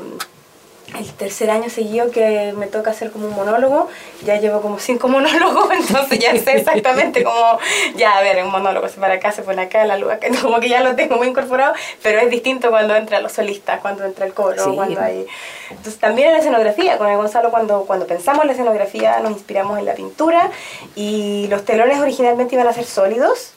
el 0.94 1.12
tercer 1.14 1.50
año 1.50 1.68
seguido 1.68 2.10
que 2.10 2.54
me 2.56 2.68
toca 2.68 2.92
hacer 2.92 3.10
como 3.10 3.26
un 3.26 3.34
monólogo, 3.34 3.88
ya 4.24 4.36
llevo 4.38 4.60
como 4.60 4.78
cinco 4.78 5.08
monólogos, 5.16 5.70
entonces 5.72 6.18
ya 6.18 6.36
sé 6.36 6.52
exactamente 6.58 7.24
cómo, 7.24 7.58
ya 7.96 8.16
a 8.16 8.22
ver, 8.22 8.42
un 8.42 8.50
monólogo 8.50 8.88
se 8.88 9.00
para 9.00 9.14
acá, 9.14 9.32
se 9.32 9.42
pone 9.42 9.62
acá, 9.62 9.84
la 9.84 9.98
luz 9.98 10.12
acá, 10.12 10.28
como 10.42 10.60
que 10.60 10.68
ya 10.68 10.82
lo 10.82 10.94
tengo 10.94 11.16
muy 11.16 11.28
incorporado, 11.28 11.74
pero 12.02 12.20
es 12.20 12.30
distinto 12.30 12.70
cuando 12.70 12.94
entra 12.94 13.20
los 13.20 13.32
solistas, 13.32 13.80
cuando 13.80 14.04
entra 14.04 14.26
el 14.26 14.34
coro, 14.34 14.74
cuando 14.74 15.00
hay... 15.00 15.26
Entonces 15.70 15.98
también 15.98 16.28
en 16.28 16.34
la 16.34 16.38
escenografía, 16.38 16.96
con 16.98 17.08
el 17.08 17.16
Gonzalo 17.16 17.50
cuando, 17.50 17.84
cuando 17.86 18.06
pensamos 18.06 18.42
en 18.42 18.48
la 18.48 18.52
escenografía 18.52 19.18
nos 19.20 19.32
inspiramos 19.32 19.78
en 19.78 19.84
la 19.84 19.94
pintura 19.94 20.50
y 20.94 21.48
los 21.48 21.64
telones 21.64 21.98
originalmente 21.98 22.54
iban 22.54 22.68
a 22.68 22.72
ser 22.72 22.84
sólidos, 22.84 23.55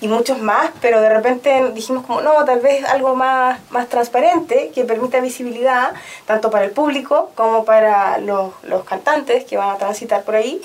y 0.00 0.08
muchos 0.08 0.38
más, 0.38 0.70
pero 0.80 1.00
de 1.00 1.10
repente 1.10 1.70
dijimos 1.74 2.06
como, 2.06 2.20
no, 2.22 2.44
tal 2.44 2.60
vez 2.60 2.84
algo 2.84 3.14
más, 3.14 3.60
más 3.70 3.88
transparente 3.88 4.70
que 4.74 4.84
permita 4.84 5.20
visibilidad 5.20 5.92
tanto 6.26 6.50
para 6.50 6.64
el 6.64 6.70
público 6.70 7.30
como 7.34 7.64
para 7.64 8.18
los, 8.18 8.52
los 8.62 8.84
cantantes 8.84 9.44
que 9.44 9.56
van 9.56 9.70
a 9.70 9.76
transitar 9.76 10.22
por 10.22 10.36
ahí 10.36 10.62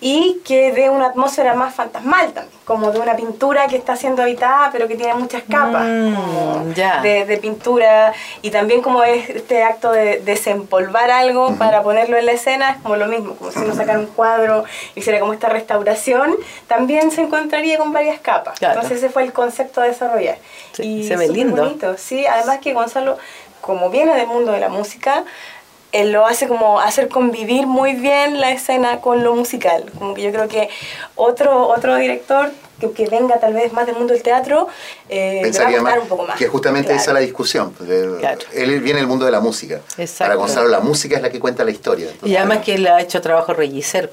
y 0.00 0.40
que 0.44 0.72
dé 0.72 0.90
una 0.90 1.06
atmósfera 1.06 1.54
más 1.54 1.74
fantasmal 1.74 2.32
también, 2.32 2.56
como 2.64 2.92
de 2.92 3.00
una 3.00 3.16
pintura 3.16 3.66
que 3.66 3.76
está 3.76 3.96
siendo 3.96 4.22
habitada 4.22 4.68
pero 4.70 4.86
que 4.86 4.94
tiene 4.94 5.14
muchas 5.14 5.42
capas 5.42 5.84
Mm, 5.88 6.72
ya. 6.74 7.00
de, 7.02 7.24
de 7.24 7.36
pintura 7.38 8.12
y 8.42 8.50
también 8.50 8.80
como 8.82 9.02
es 9.02 9.28
este 9.28 9.62
acto 9.64 9.90
de 9.90 10.20
desempolvar 10.20 11.10
algo 11.10 11.56
para 11.56 11.82
ponerlo 11.82 12.16
en 12.16 12.26
la 12.26 12.32
escena, 12.32 12.70
es 12.70 12.76
como 12.82 12.96
lo 12.96 13.06
mismo, 13.06 13.34
como 13.34 13.50
si 13.50 13.58
uno 13.58 13.74
sacara 13.74 13.98
un 13.98 14.06
cuadro 14.06 14.64
y 14.94 15.00
hiciera 15.00 15.18
como 15.18 15.32
esta 15.32 15.48
restauración, 15.48 16.36
también 16.68 17.10
se 17.10 17.22
encontraría 17.22 17.76
con 17.78 17.92
varias 17.92 18.20
capas. 18.20 18.58
Claro. 18.58 18.74
Entonces 18.74 18.98
ese 18.98 19.08
fue 19.12 19.24
el 19.24 19.32
concepto 19.32 19.80
a 19.80 19.84
desarrollar. 19.84 20.38
Sí, 20.72 21.00
y 21.00 21.08
se 21.08 21.16
ve 21.16 21.28
lindo. 21.28 21.62
bonito, 21.62 21.96
sí, 21.98 22.24
además 22.26 22.58
que 22.58 22.72
Gonzalo, 22.72 23.18
como 23.60 23.90
viene 23.90 24.14
del 24.14 24.26
mundo 24.28 24.52
de 24.52 24.60
la 24.60 24.68
música, 24.68 25.24
él 25.92 26.12
lo 26.12 26.26
hace 26.26 26.48
como 26.48 26.80
hacer 26.80 27.08
convivir 27.08 27.66
muy 27.66 27.94
bien 27.94 28.40
la 28.40 28.50
escena 28.50 29.00
con 29.00 29.24
lo 29.24 29.34
musical. 29.34 29.84
Como 29.98 30.14
que 30.14 30.22
yo 30.22 30.30
creo 30.32 30.48
que 30.48 30.68
otro, 31.16 31.66
otro 31.68 31.96
director 31.96 32.50
que, 32.78 32.90
que 32.92 33.06
venga 33.08 33.40
tal 33.40 33.54
vez 33.54 33.72
más 33.72 33.86
del 33.86 33.96
mundo 33.96 34.12
del 34.12 34.22
teatro, 34.22 34.68
eh, 35.08 35.30
le 35.32 35.34
va 35.36 35.40
a 35.40 35.42
pensaría 35.42 35.82
más 35.82 35.98
un 35.98 36.08
poco 36.08 36.24
más. 36.24 36.36
que 36.36 36.46
justamente 36.46 36.88
Claro. 36.88 37.00
esa 37.00 37.10
es 37.10 37.14
la 37.14 37.20
discusión. 37.20 37.72
pues, 37.72 37.88
Claro. 38.20 38.38
Él 38.52 38.80
viene 38.80 38.98
del 39.00 39.08
mundo 39.08 39.24
de 39.24 39.30
la 39.32 39.40
música. 39.40 39.80
Exacto. 39.96 40.24
Para 40.24 40.34
Gonzalo 40.34 40.68
la 40.68 40.80
música 40.80 41.16
es 41.16 41.22
la 41.22 41.30
que 41.30 41.40
cuenta 41.40 41.64
la 41.64 41.70
historia. 41.70 42.08
Y 42.22 42.36
además 42.36 42.58
que 42.58 42.74
él 42.74 42.86
ha 42.86 43.00
hecho 43.00 43.20
trabajo 43.20 43.54
rellicer 43.54 44.12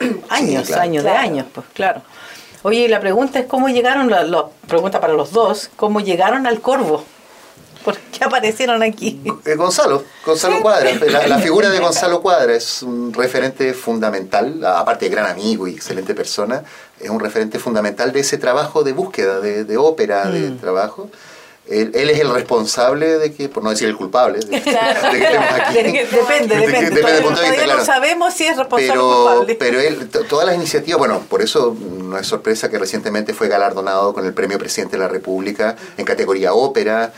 años, 0.28 0.66
claro. 0.66 0.82
años 0.82 1.04
de 1.04 1.10
años, 1.10 1.46
pues 1.54 1.66
claro. 1.74 2.02
Oye, 2.62 2.88
la 2.88 2.98
pregunta 3.00 3.38
es 3.38 3.46
cómo 3.46 3.68
llegaron, 3.68 4.10
la, 4.10 4.24
la 4.24 4.46
pregunta 4.66 5.00
para 5.00 5.12
los 5.12 5.30
dos, 5.32 5.70
¿cómo 5.76 6.00
llegaron 6.00 6.46
al 6.46 6.60
Corvo? 6.60 7.04
¿Por 7.88 7.96
qué 7.98 8.24
aparecieron 8.24 8.82
aquí? 8.82 9.20
Eh, 9.44 9.54
Gonzalo, 9.54 10.04
Gonzalo 10.26 10.60
Cuadra. 10.60 10.90
La, 11.06 11.26
la 11.26 11.38
figura 11.46 11.70
de 11.70 11.78
Gonzalo 11.78 12.20
Cuadra 12.20 12.54
es 12.54 12.82
un 12.82 13.12
referente 13.14 13.72
fundamental, 13.74 14.64
aparte 14.64 15.06
de 15.06 15.10
gran 15.10 15.26
amigo 15.30 15.66
y 15.66 15.74
excelente 15.74 16.14
persona, 16.14 16.62
es 17.00 17.08
un 17.10 17.20
referente 17.20 17.58
fundamental 17.58 18.12
de 18.12 18.20
ese 18.20 18.36
trabajo 18.38 18.82
de 18.82 18.92
búsqueda, 18.92 19.40
de, 19.40 19.64
de 19.64 19.76
ópera, 19.76 20.26
de 20.30 20.50
Mm. 20.50 20.58
trabajo. 20.58 21.10
Él, 21.70 21.90
él 21.94 22.08
es 22.08 22.18
el 22.20 22.30
responsable 22.32 23.18
de 23.18 23.34
que, 23.34 23.50
por 23.50 23.62
no 23.62 23.68
decir 23.68 23.88
el 23.88 23.94
culpable, 23.96 24.38
de, 24.38 24.46
de 24.46 24.62
que 24.62 24.70
estemos 24.70 25.46
aquí. 25.52 25.74
Depende, 25.74 26.54
De 26.54 26.60
depende. 26.66 26.90
depende 26.90 27.12
del 27.12 27.22
punto 27.22 27.40
de 27.40 27.50
vista, 27.50 27.54
todavía 27.56 27.60
no 27.60 27.64
claro. 27.64 27.84
sabemos 27.84 28.32
si 28.34 28.46
es 28.46 28.56
responsable 28.56 28.92
o 28.92 28.94
pero, 28.94 29.26
culpable. 29.26 29.54
pero 29.56 29.80
él, 29.80 30.08
to- 30.08 30.24
todas 30.24 30.46
las 30.46 30.54
iniciativas, 30.56 30.98
bueno, 30.98 31.20
por 31.28 31.42
eso 31.42 31.76
no 32.00 32.16
es 32.16 32.26
sorpresa 32.26 32.70
que 32.70 32.78
recientemente 32.78 33.34
fue 33.34 33.48
galardonado 33.48 34.14
con 34.14 34.24
el 34.24 34.32
Premio 34.32 34.58
Presidente 34.58 34.96
de 34.96 35.02
la 35.02 35.08
República 35.08 35.76
en 35.98 36.06
categoría 36.06 36.54
ópera, 36.54 37.12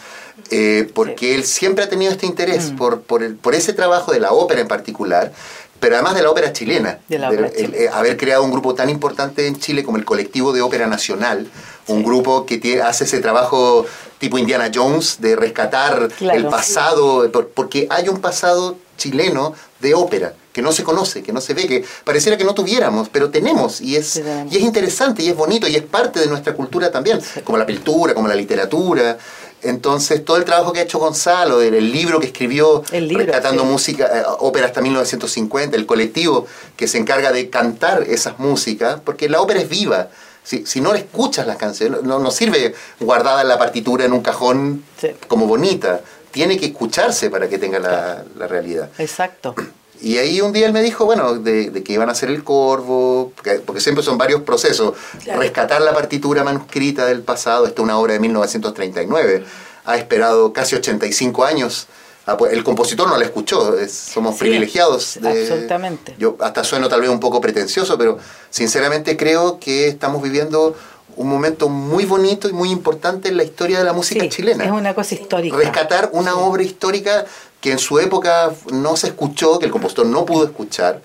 eh, 0.50 0.90
porque 0.94 1.34
él 1.34 1.44
siempre 1.44 1.84
ha 1.84 1.88
tenido 1.88 2.10
este 2.12 2.26
Mm. 2.26 2.30
interés 2.30 2.72
por, 2.76 3.02
por, 3.02 3.22
el- 3.22 3.36
por 3.36 3.54
ese 3.54 3.72
trabajo 3.72 4.12
de 4.12 4.20
la 4.20 4.32
ópera 4.32 4.60
en 4.60 4.68
particular, 4.68 5.32
pero 5.78 5.94
además 5.94 6.14
de 6.14 6.22
la 6.22 6.30
ópera 6.30 6.52
chilena. 6.52 6.98
De 7.08 7.18
la 7.18 7.28
ópera 7.28 7.48
el- 7.56 7.74
eh, 7.74 7.88
haber 7.92 8.16
creado 8.16 8.42
un 8.44 8.50
grupo 8.50 8.74
tan 8.74 8.90
importante 8.90 9.46
en 9.46 9.58
Chile 9.58 9.82
como 9.82 9.96
el 9.96 10.04
Colectivo 10.04 10.52
de 10.52 10.60
Ópera 10.62 10.86
Nacional, 10.86 11.46
un 11.86 12.02
grupo 12.02 12.44
que 12.46 12.60
tie- 12.60 12.82
hace 12.82 13.04
ese 13.04 13.20
trabajo 13.20 13.86
tipo 14.18 14.36
Indiana 14.38 14.70
Jones 14.74 15.16
de 15.20 15.34
rescatar 15.36 16.08
Claro. 16.18 16.38
el 16.38 16.46
pasado, 16.46 17.30
por- 17.32 17.48
porque 17.48 17.86
hay 17.90 18.08
un 18.08 18.20
pasado 18.20 18.76
chileno 18.98 19.54
de 19.80 19.94
ópera 19.94 20.34
que 20.52 20.60
no 20.60 20.72
se 20.72 20.82
conoce, 20.84 21.22
que 21.22 21.32
no 21.32 21.40
se 21.40 21.54
ve, 21.54 21.66
que 21.66 21.84
pareciera 22.04 22.36
que 22.36 22.44
no 22.44 22.52
tuviéramos, 22.54 23.08
pero 23.08 23.30
tenemos 23.30 23.80
y 23.80 23.96
es, 23.96 24.06
Sí, 24.08 24.22
y 24.50 24.56
es 24.58 24.62
interesante 24.62 25.22
y 25.22 25.28
es 25.30 25.36
bonito 25.36 25.66
y 25.68 25.76
es 25.76 25.82
parte 25.82 26.20
de 26.20 26.26
nuestra 26.26 26.52
cultura 26.54 26.90
también, 26.90 27.18
como 27.44 27.56
la 27.56 27.64
pintura, 27.64 28.12
como 28.12 28.28
la 28.28 28.34
literatura. 28.34 29.16
Entonces, 29.62 30.24
todo 30.24 30.36
el 30.36 30.44
trabajo 30.44 30.72
que 30.72 30.80
ha 30.80 30.82
hecho 30.82 30.98
Gonzalo, 30.98 31.60
el, 31.60 31.92
libro 31.92 32.18
que 32.20 32.26
escribió, 32.26 32.82
libro, 32.92 33.24
rescatando 33.24 33.62
sí. 33.62 33.68
música, 33.68 34.06
eh, 34.12 34.22
ópera 34.38 34.66
hasta 34.66 34.80
1950, 34.80 35.76
el 35.76 35.86
colectivo 35.86 36.46
que 36.76 36.88
se 36.88 36.98
encarga 36.98 37.32
de 37.32 37.50
cantar 37.50 38.02
esas 38.04 38.38
músicas, 38.38 39.00
porque 39.04 39.28
la 39.28 39.40
ópera 39.40 39.60
es 39.60 39.68
viva. 39.68 40.08
Si, 40.42 40.64
si 40.64 40.80
no 40.80 40.94
escuchas 40.94 41.46
las 41.46 41.56
canciones, 41.56 42.02
no, 42.02 42.18
no 42.18 42.30
sirve 42.30 42.74
guardada 42.98 43.42
en 43.42 43.48
la 43.48 43.58
partitura 43.58 44.04
en 44.04 44.12
un 44.12 44.22
cajón 44.22 44.84
Sí. 45.00 45.08
como 45.28 45.46
bonita. 45.46 46.00
Tiene 46.30 46.56
que 46.58 46.66
escucharse 46.66 47.28
para 47.28 47.48
que 47.48 47.58
tenga 47.58 47.78
la, 47.78 48.24
la 48.36 48.46
realidad. 48.46 48.88
Exacto. 48.98 49.54
Y 50.02 50.16
ahí 50.18 50.40
un 50.40 50.52
día 50.52 50.66
él 50.66 50.72
me 50.72 50.82
dijo, 50.82 51.04
bueno, 51.04 51.34
de, 51.34 51.70
de 51.70 51.82
que 51.82 51.92
iban 51.92 52.08
a 52.08 52.12
hacer 52.12 52.30
el 52.30 52.42
corvo, 52.42 53.32
porque, 53.34 53.60
porque 53.64 53.80
siempre 53.80 54.02
son 54.02 54.16
varios 54.16 54.42
procesos. 54.42 54.94
Claro. 55.24 55.40
Rescatar 55.40 55.82
la 55.82 55.92
partitura 55.92 56.42
manuscrita 56.42 57.04
del 57.06 57.22
pasado, 57.22 57.66
esta 57.66 57.82
es 57.82 57.84
una 57.84 57.98
obra 57.98 58.14
de 58.14 58.20
1939. 58.20 59.44
Ha 59.84 59.96
esperado 59.96 60.52
casi 60.52 60.74
85 60.76 61.44
años. 61.44 61.86
Ah, 62.26 62.36
pues, 62.36 62.52
El 62.52 62.62
compositor 62.64 63.08
no 63.08 63.16
la 63.16 63.24
escuchó, 63.24 63.78
es- 63.78 63.92
somos 63.92 64.34
Sí, 64.34 64.40
privilegiados. 64.40 65.18
de- 65.20 65.28
absolutamente. 65.28 66.14
Yo 66.18 66.36
hasta 66.40 66.64
sueno 66.64 66.88
tal 66.88 67.00
vez 67.00 67.10
un 67.10 67.20
poco 67.20 67.40
pretencioso, 67.40 67.98
pero 67.98 68.18
sinceramente 68.50 69.16
creo 69.16 69.58
que 69.58 69.88
estamos 69.88 70.22
viviendo 70.22 70.74
un 71.16 71.28
momento 71.28 71.68
muy 71.68 72.04
bonito 72.04 72.48
y 72.48 72.52
muy 72.52 72.70
importante 72.70 73.28
en 73.28 73.36
la 73.36 73.42
historia 73.44 73.78
de 73.78 73.84
la 73.84 73.92
música 73.92 74.22
Sí, 74.22 74.28
chilena 74.28 74.64
Es 74.64 74.70
una 74.70 74.94
cosa 74.94 75.14
histórica. 75.14 75.56
rescatar 75.56 76.10
una 76.12 76.36
obra 76.36 76.62
histórica 76.62 77.24
que 77.60 77.72
en 77.72 77.78
su 77.78 77.98
época 77.98 78.52
no 78.72 78.96
se 78.96 79.08
escuchó, 79.08 79.58
que 79.58 79.66
el 79.66 79.72
compositor 79.72 80.06
no 80.06 80.24
pudo 80.24 80.44
escuchar, 80.44 81.02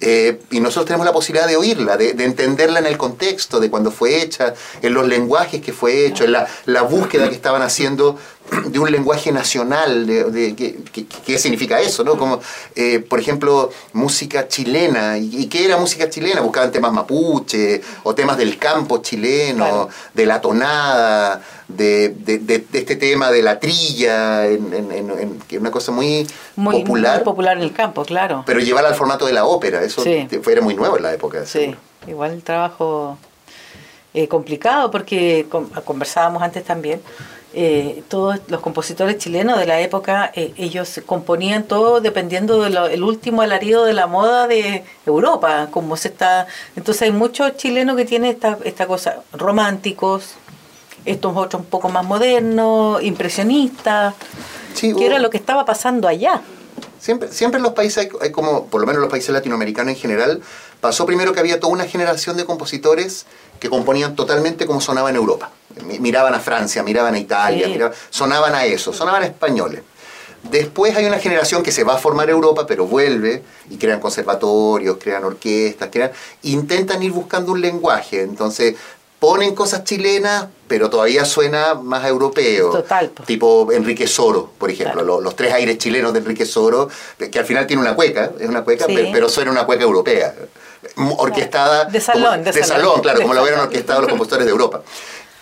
eh, 0.00 0.40
y 0.50 0.58
nosotros 0.58 0.86
tenemos 0.86 1.06
la 1.06 1.12
posibilidad 1.12 1.46
de 1.46 1.56
oírla, 1.56 1.96
de, 1.96 2.14
de 2.14 2.24
entenderla 2.24 2.80
en 2.80 2.86
el 2.86 2.98
contexto, 2.98 3.60
de 3.60 3.70
cuando 3.70 3.92
fue 3.92 4.20
hecha, 4.20 4.52
en 4.82 4.94
los 4.94 5.06
lenguajes 5.06 5.62
que 5.62 5.72
fue 5.72 6.06
hecho, 6.06 6.24
en 6.24 6.32
la 6.32 6.82
búsqueda 6.82 7.28
que 7.28 7.36
estaban 7.36 7.62
haciendo 7.62 8.18
de 8.66 8.78
un 8.78 8.90
lenguaje 8.90 9.32
nacional, 9.32 10.06
de, 10.06 10.24
de- 10.24 10.54
¿qué, 10.54 10.76
qué- 10.92 11.06
qué 11.06 11.38
significa 11.38 11.80
eso? 11.80 12.04
¿no? 12.04 12.18
Como, 12.18 12.40
eh, 12.74 12.98
por 12.98 13.18
ejemplo, 13.18 13.70
música 13.92 14.46
chilena. 14.48 15.16
¿Y, 15.16 15.46
qué 15.46 15.64
era 15.64 15.78
música 15.78 16.10
chilena? 16.10 16.40
Buscaban 16.42 16.70
temas 16.70 16.92
mapuche 16.92 17.80
o 18.02 18.14
temas 18.14 18.36
del 18.36 18.58
campo 18.58 18.98
chileno, 18.98 19.64
Claro. 19.64 19.88
de 20.12 20.26
la 20.26 20.40
tonada, 20.40 21.40
de, 21.68 22.10
de- 22.10 22.38
de- 22.40 22.58
de 22.70 22.78
este 22.78 22.96
tema 22.96 23.30
de 23.30 23.42
la 23.42 23.58
trilla, 23.58 24.46
en, 24.46 24.72
en- 24.74 24.92
en- 24.92 25.10
en- 25.18 25.38
que 25.48 25.56
es 25.56 25.60
una 25.60 25.70
cosa 25.70 25.90
muy, 25.92 26.26
muy 26.56 26.82
popular, 26.82 27.16
muy 27.18 27.24
popular 27.24 27.56
en 27.56 27.62
el 27.62 27.72
campo, 27.72 28.04
claro. 28.04 28.42
pero 28.44 28.60
llevarla 28.60 28.90
al 28.90 28.96
formato 28.96 29.24
de 29.24 29.32
la 29.32 29.46
ópera, 29.46 29.82
eso 29.82 30.02
Sí. 30.02 30.28
era 30.50 30.60
muy 30.60 30.74
nuevo 30.74 30.96
en 30.98 31.02
la 31.04 31.14
época. 31.14 31.46
Sí, 31.46 31.52
seguro. 31.60 31.78
igual 32.06 32.32
el 32.32 32.42
trabajo 32.42 33.16
eh, 34.14 34.28
complicado 34.28 34.90
porque 34.90 35.46
con- 35.48 35.70
conversábamos 35.70 36.42
antes 36.42 36.64
también. 36.64 37.00
Eh, 37.54 38.02
todos 38.08 38.40
los 38.48 38.60
compositores 38.60 39.18
chilenos 39.18 39.58
de 39.58 39.66
la 39.66 39.80
época, 39.80 40.30
eh, 40.34 40.54
ellos 40.56 41.00
componían 41.04 41.64
todo 41.64 42.00
dependiendo 42.00 42.62
del 42.62 43.02
último 43.02 43.42
alarido 43.42 43.84
de 43.84 43.92
la 43.92 44.06
moda 44.06 44.46
de 44.46 44.84
Europa, 45.04 45.68
como 45.70 45.96
se 45.96 46.08
está. 46.08 46.46
Entonces 46.76 47.02
hay 47.02 47.12
muchos 47.12 47.56
chilenos 47.56 47.96
que 47.96 48.04
tienen 48.04 48.30
esta, 48.30 48.58
esta 48.64 48.86
cosa, 48.86 49.22
románticos, 49.32 50.34
estos 51.04 51.36
otros 51.36 51.62
un 51.62 51.66
poco 51.66 51.88
más 51.88 52.04
modernos, 52.04 53.02
impresionistas, 53.02 54.14
Sí, 54.74 54.94
que 54.94 55.04
era 55.04 55.18
lo 55.18 55.28
que 55.28 55.36
estaba 55.36 55.64
pasando 55.66 56.08
allá. 56.08 56.40
Siempre, 56.98 57.30
siempre 57.32 57.58
en 57.58 57.64
los 57.64 57.72
países, 57.72 57.98
hay, 57.98 58.08
hay 58.20 58.32
como, 58.32 58.66
por 58.66 58.80
lo 58.80 58.86
menos 58.86 58.98
en 58.98 59.02
los 59.02 59.10
países 59.10 59.30
latinoamericanos 59.30 59.92
en 59.92 60.00
general, 60.00 60.40
pasó 60.80 61.04
primero 61.04 61.32
que 61.32 61.40
había 61.40 61.60
toda 61.60 61.72
una 61.72 61.84
generación 61.84 62.36
de 62.36 62.44
compositores 62.44 63.26
que 63.60 63.68
componían 63.68 64.16
totalmente 64.16 64.66
como 64.66 64.80
sonaba 64.80 65.10
en 65.10 65.16
Europa. 65.16 65.50
Mi- 65.84 65.98
Miraban 65.98 66.34
a 66.34 66.40
Francia, 66.40 66.82
miraban 66.82 67.14
a 67.14 67.18
Italia, 67.18 67.66
Sí. 67.66 67.72
miraban- 67.72 67.94
sonaban 68.10 68.54
a 68.54 68.64
eso, 68.64 68.92
sonaban 68.92 69.22
a 69.22 69.26
españoles. 69.26 69.82
Después 70.42 70.96
hay 70.96 71.04
una 71.04 71.18
generación 71.20 71.62
que 71.62 71.70
se 71.70 71.84
va 71.84 71.94
a 71.94 71.98
formar 71.98 72.28
a 72.28 72.32
Europa, 72.32 72.66
pero 72.66 72.86
vuelve 72.86 73.42
y 73.70 73.76
crean 73.76 74.00
conservatorios, 74.00 74.96
crean 75.00 75.22
orquestas, 75.24 75.88
crean, 75.92 76.10
intentan 76.42 77.00
ir 77.02 77.12
buscando 77.12 77.52
un 77.52 77.60
lenguaje. 77.60 78.22
Entonces 78.22 78.74
ponen 79.20 79.54
cosas 79.54 79.84
chilenas, 79.84 80.46
pero 80.66 80.90
todavía 80.90 81.24
suena 81.24 81.74
más 81.74 82.04
europeo. 82.06 82.70
Total. 82.70 83.12
Tipo 83.24 83.70
Enrique 83.70 84.08
Soro, 84.08 84.50
por 84.58 84.68
ejemplo, 84.68 85.02
Claro. 85.04 85.20
los, 85.20 85.36
tres 85.36 85.52
aires 85.54 85.78
chilenos 85.78 86.12
de 86.12 86.18
Enrique 86.18 86.44
Soro, 86.44 86.88
que 87.30 87.38
al 87.38 87.44
final 87.44 87.64
tiene 87.68 87.80
una 87.82 87.94
cueca, 87.94 88.32
es 88.40 88.48
una 88.48 88.64
cueca, 88.64 88.86
Sí. 88.86 88.96
pe- 88.96 89.10
pero 89.12 89.28
suena 89.28 89.52
una 89.52 89.64
cueca 89.64 89.84
europea. 89.84 90.34
Orquestada. 91.18 91.84
De 91.84 92.00
salón, 92.00 92.24
como- 92.32 92.44
de 92.44 92.52
de 92.52 92.64
salón. 92.64 92.82
salón, 92.86 93.00
claro, 93.00 93.18
De 93.18 93.22
como 93.22 93.34
lo 93.34 93.42
hubieran 93.42 93.60
orquestado 93.60 94.00
los 94.00 94.08
compositores 94.10 94.44
de 94.44 94.50
Europa. 94.50 94.82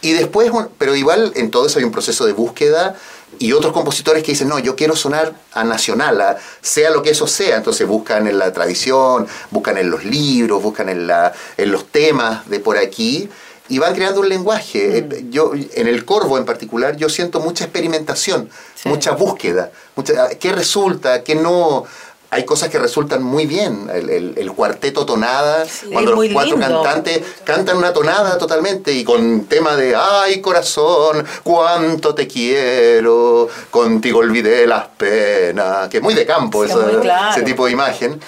Y 0.02 0.12
después, 0.12 0.50
pero 0.78 0.94
igual 0.96 1.32
en 1.36 1.50
todo 1.50 1.66
eso 1.66 1.78
hay 1.78 1.84
un 1.84 1.92
proceso 1.92 2.24
de 2.26 2.32
búsqueda 2.32 2.96
y 3.38 3.52
otros 3.52 3.72
compositores 3.72 4.22
que 4.24 4.32
dicen, 4.32 4.48
no, 4.48 4.58
yo 4.58 4.74
quiero 4.76 4.96
sonar 4.96 5.34
a 5.52 5.62
nacional, 5.62 6.20
a- 6.20 6.36
sea 6.62 6.90
lo 6.90 7.02
que 7.02 7.10
eso 7.10 7.26
sea. 7.26 7.56
Entonces 7.58 7.86
buscan 7.86 8.26
en 8.26 8.38
la 8.38 8.52
tradición, 8.52 9.26
buscan 9.50 9.76
en 9.78 9.90
los 9.90 10.04
libros, 10.04 10.62
buscan 10.62 10.88
en, 10.88 11.06
la, 11.06 11.32
en 11.56 11.70
los 11.70 11.86
temas 11.86 12.48
de 12.48 12.60
por 12.60 12.76
aquí 12.78 13.28
y 13.68 13.78
van 13.78 13.94
creando 13.94 14.20
un 14.20 14.28
lenguaje. 14.28 15.02
Mm. 15.02 15.12
Eh, 15.12 15.24
Yo, 15.30 15.52
en 15.54 15.86
el 15.86 16.04
Corvo 16.04 16.38
en 16.38 16.44
particular, 16.44 16.96
yo 16.96 17.08
siento 17.08 17.38
mucha 17.40 17.64
experimentación, 17.64 18.48
Sí. 18.74 18.88
mucha 18.88 19.12
búsqueda. 19.12 19.70
Mucha, 19.94 20.30
¿Qué 20.30 20.52
resulta? 20.52 21.22
¿Qué 21.22 21.34
no? 21.34 21.84
Hay 22.30 22.44
cosas 22.44 22.68
que 22.68 22.78
resultan 22.78 23.22
muy 23.22 23.46
bien. 23.46 23.90
El, 23.92 24.52
cuarteto 24.52 25.04
tonada, 25.04 25.64
cuando 25.92 26.14
los 26.14 26.32
cuatro 26.32 26.58
cantantes 26.58 27.22
cantan 27.44 27.76
una 27.76 27.92
tonada 27.92 28.38
totalmente 28.38 28.92
y 28.92 29.04
con 29.04 29.46
tema 29.46 29.74
de 29.74 29.94
ay 29.96 30.40
corazón, 30.40 31.26
cuánto 31.42 32.14
te 32.14 32.28
quiero, 32.28 33.48
contigo 33.70 34.18
olvidé 34.20 34.66
las 34.66 34.86
penas, 34.88 35.88
que 35.88 35.98
es 35.98 36.02
muy 36.02 36.14
de 36.14 36.26
campo 36.26 36.64
ese 36.64 37.42
tipo 37.42 37.66
de 37.66 37.72
imagen. 37.72 38.20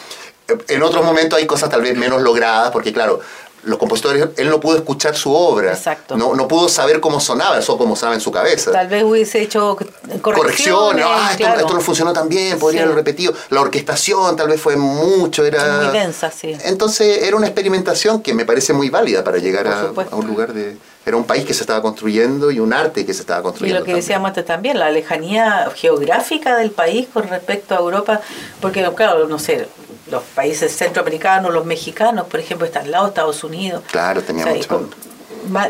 En 0.68 0.82
otros 0.82 1.04
momentos 1.04 1.38
hay 1.38 1.46
cosas 1.46 1.70
tal 1.70 1.82
vez 1.82 1.96
menos 1.96 2.20
logradas, 2.22 2.70
porque 2.72 2.92
claro, 2.92 3.20
los 3.62 3.78
compositores, 3.78 4.28
él 4.36 4.50
no 4.50 4.58
pudo 4.58 4.76
escuchar 4.76 5.14
su 5.14 5.32
obra, 5.32 5.78
No, 6.16 6.34
no 6.34 6.48
pudo 6.48 6.68
saber 6.68 7.00
cómo 7.00 7.20
sonaba, 7.20 7.58
eso 7.58 7.78
como 7.78 7.94
sonaba 7.94 8.14
en 8.14 8.20
su 8.20 8.32
cabeza. 8.32 8.72
Tal 8.72 8.88
vez 8.88 9.04
hubiese 9.04 9.40
hecho 9.40 9.76
correcciones. 10.20 11.04
ah, 11.08 11.32
esto, 11.38 11.72
no 11.72 11.80
funcionó 11.80 12.12
tan 12.12 12.28
bien, 12.28 12.58
podría 12.58 12.82
haberlo 12.82 12.96
repetido. 12.96 13.32
La 13.50 13.60
orquestación 13.60 14.36
tal 14.36 14.48
vez 14.48 14.60
fue 14.60 14.76
mucho, 14.76 15.44
era... 15.44 15.82
Muy 15.82 15.98
densa, 15.98 16.30
sí. 16.30 16.56
Entonces 16.64 17.22
era 17.22 17.36
una 17.36 17.46
experimentación 17.46 18.20
que 18.22 18.34
me 18.34 18.44
parece 18.44 18.72
muy 18.72 18.90
válida 18.90 19.22
para 19.22 19.38
llegar 19.38 19.68
a, 19.68 19.92
un 20.16 20.26
lugar 20.26 20.52
de... 20.52 20.76
Era 21.04 21.16
un 21.16 21.24
país 21.24 21.44
que 21.44 21.52
se 21.52 21.62
estaba 21.62 21.82
construyendo 21.82 22.50
y 22.50 22.60
un 22.60 22.72
arte 22.72 23.04
que 23.04 23.12
se 23.12 23.22
estaba 23.22 23.42
construyendo. 23.42 23.76
Y 23.76 23.80
lo 23.80 23.84
que 23.84 23.94
decíamos 23.94 24.28
antes 24.28 24.44
también, 24.44 24.78
la 24.78 24.90
lejanía 24.90 25.68
geográfica 25.74 26.56
del 26.56 26.70
país 26.70 27.08
con 27.12 27.28
respecto 27.28 27.74
a 27.74 27.78
Europa, 27.78 28.20
porque 28.60 28.88
claro, 28.94 29.26
no 29.26 29.38
sé, 29.38 29.66
los 30.10 30.22
países 30.22 30.76
centroamericanos, 30.76 31.52
los 31.52 31.64
mexicanos, 31.64 32.26
por 32.28 32.38
ejemplo, 32.38 32.66
están 32.66 32.84
al 32.84 32.92
lado 32.92 33.04
de 33.04 33.08
Estados 33.10 33.42
Unidos. 33.42 33.82
Claro, 33.90 34.22
teníamos 34.22 34.66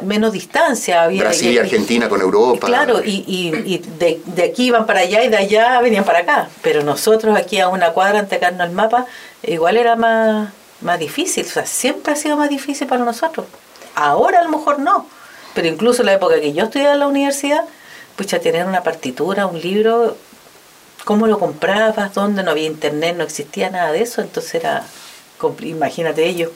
menos 0.03 0.33
distancia. 0.33 1.05
Había, 1.05 1.23
Brasil 1.23 1.53
y, 1.53 1.59
Argentina 1.59 2.09
con 2.09 2.21
Europa. 2.21 2.67
Claro, 2.67 3.03
y, 3.05 3.25
y, 3.27 3.79
de, 3.79 4.21
de, 4.25 4.43
aquí 4.43 4.67
iban 4.67 4.87
para 4.87 5.01
allá 5.01 5.25
y 5.25 5.29
de 5.29 5.37
allá 5.37 5.81
venían 5.81 6.05
para 6.05 6.21
acá. 6.21 6.49
Pero 6.63 6.83
nosotros 6.83 7.37
aquí 7.37 7.59
a 7.61 7.69
una 7.69 7.93
cuadra 7.93 8.19
ante 8.19 8.39
el 8.45 8.71
mapa, 8.71 9.07
igual 9.43 9.77
era 9.77 9.97
más, 9.97 10.53
más 10.81 10.99
difícil. 10.99 11.47
O 11.47 11.49
sea, 11.49 11.67
siempre 11.67 12.13
ha 12.13 12.17
sido 12.17 12.37
más 12.37 12.51
difícil 12.51 12.87
para 12.87 13.05
nosotros. 13.05 13.47
Ahora 13.95 14.41
a 14.41 14.45
lo 14.45 14.51
mejor 14.51 14.79
no. 14.79 15.07
Pero 15.55 15.69
incluso 15.69 16.03
en 16.03 16.07
la 16.07 16.15
época 16.15 16.41
que 16.41 16.53
yo 16.53 16.65
estudiaba 16.65 16.95
en 16.95 17.01
la 17.01 17.07
universidad, 17.07 17.65
pues 18.17 18.29
ya 18.29 18.41
tener 18.41 18.67
una 18.67 18.83
partitura, 18.83 19.47
un 19.47 19.61
libro, 19.61 20.17
cómo 21.05 21.27
lo 21.27 21.39
comprabas, 21.39 22.15
dónde 22.15 22.43
no 22.43 22.51
había 22.51 22.67
internet, 22.67 23.17
no 23.17 23.25
existía 23.25 23.71
nada 23.71 23.93
de 23.93 24.03
eso, 24.03 24.21
entonces 24.21 24.55
era, 24.55 24.85
imagínate 25.61 26.27
ellos. 26.27 26.51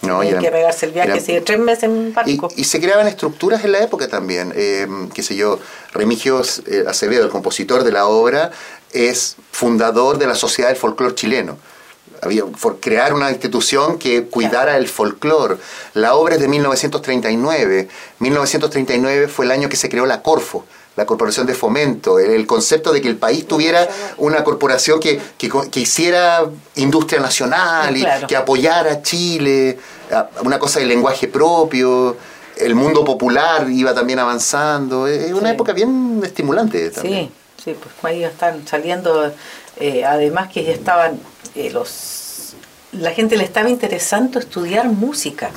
No, 0.00 0.22
y 0.22 0.28
que 0.28 0.50
pegarse 0.50 0.86
el 0.86 0.92
viaje, 0.92 1.20
sigue 1.20 1.40
tres 1.40 1.58
meses 1.58 1.84
en 1.84 2.14
barco. 2.14 2.48
Y, 2.54 2.64
se 2.64 2.80
creaban 2.80 3.08
estructuras 3.08 3.64
en 3.64 3.72
la 3.72 3.82
época 3.82 4.06
también. 4.06 4.52
Eh, 4.54 4.86
qué 5.12 5.24
sé 5.24 5.34
yo, 5.34 5.58
Remigios 5.92 6.62
eh, 6.66 6.84
Acevedo, 6.86 7.24
el 7.24 7.30
compositor 7.30 7.82
de 7.82 7.90
la 7.90 8.06
obra, 8.06 8.52
es 8.92 9.36
fundador 9.50 10.18
de 10.18 10.28
la 10.28 10.36
Sociedad 10.36 10.68
del 10.68 10.78
Folclor 10.78 11.16
Chileno. 11.16 11.58
Había 12.22 12.44
por 12.44 12.80
crear 12.80 13.14
una 13.14 13.30
institución 13.30 13.98
que 13.98 14.24
cuidara 14.24 14.76
el 14.76 14.88
folclore. 14.88 15.56
La 15.94 16.14
obra 16.14 16.34
es 16.34 16.40
de 16.40 16.48
1939. 16.48 17.88
1939 18.18 19.28
fue 19.28 19.44
el 19.44 19.50
año 19.50 19.68
que 19.68 19.76
se 19.76 19.88
creó 19.88 20.06
la 20.06 20.22
Corfo, 20.22 20.64
la 20.96 21.06
corporación 21.06 21.46
de 21.46 21.54
fomento, 21.54 22.18
el, 22.18 22.44
concepto 22.46 22.92
de 22.92 23.00
que 23.00 23.08
el 23.08 23.16
país 23.16 23.46
tuviera 23.46 23.88
una 24.16 24.42
corporación 24.42 24.98
que, 24.98 25.20
que, 25.38 25.80
hiciera 25.80 26.44
industria 26.74 27.20
nacional 27.20 27.96
y 27.96 28.04
que 28.26 28.34
apoyara 28.34 28.92
a 28.92 29.02
Chile, 29.02 29.78
una 30.42 30.58
cosa 30.58 30.80
de 30.80 30.86
lenguaje 30.86 31.28
propio, 31.28 32.16
el 32.56 32.74
mundo 32.74 33.04
popular 33.04 33.70
iba 33.70 33.94
también 33.94 34.18
avanzando, 34.18 35.06
es 35.06 35.32
una 35.32 35.52
época 35.52 35.72
bien 35.72 36.20
estimulante 36.24 36.90
también. 36.90 37.30
Sí, 37.56 37.64
sí, 37.64 37.76
pues 37.80 37.94
ahí 38.02 38.24
están 38.24 38.66
saliendo, 38.66 39.32
eh, 39.78 40.04
además 40.04 40.48
que 40.48 40.64
ya 40.64 40.72
estaban 40.72 41.20
eh, 41.58 41.70
los 41.70 42.54
la 42.92 43.10
gente 43.10 43.36
le 43.36 43.44
estaba 43.44 43.68
interesando 43.68 44.38
estudiar 44.38 44.86
música 44.86 45.50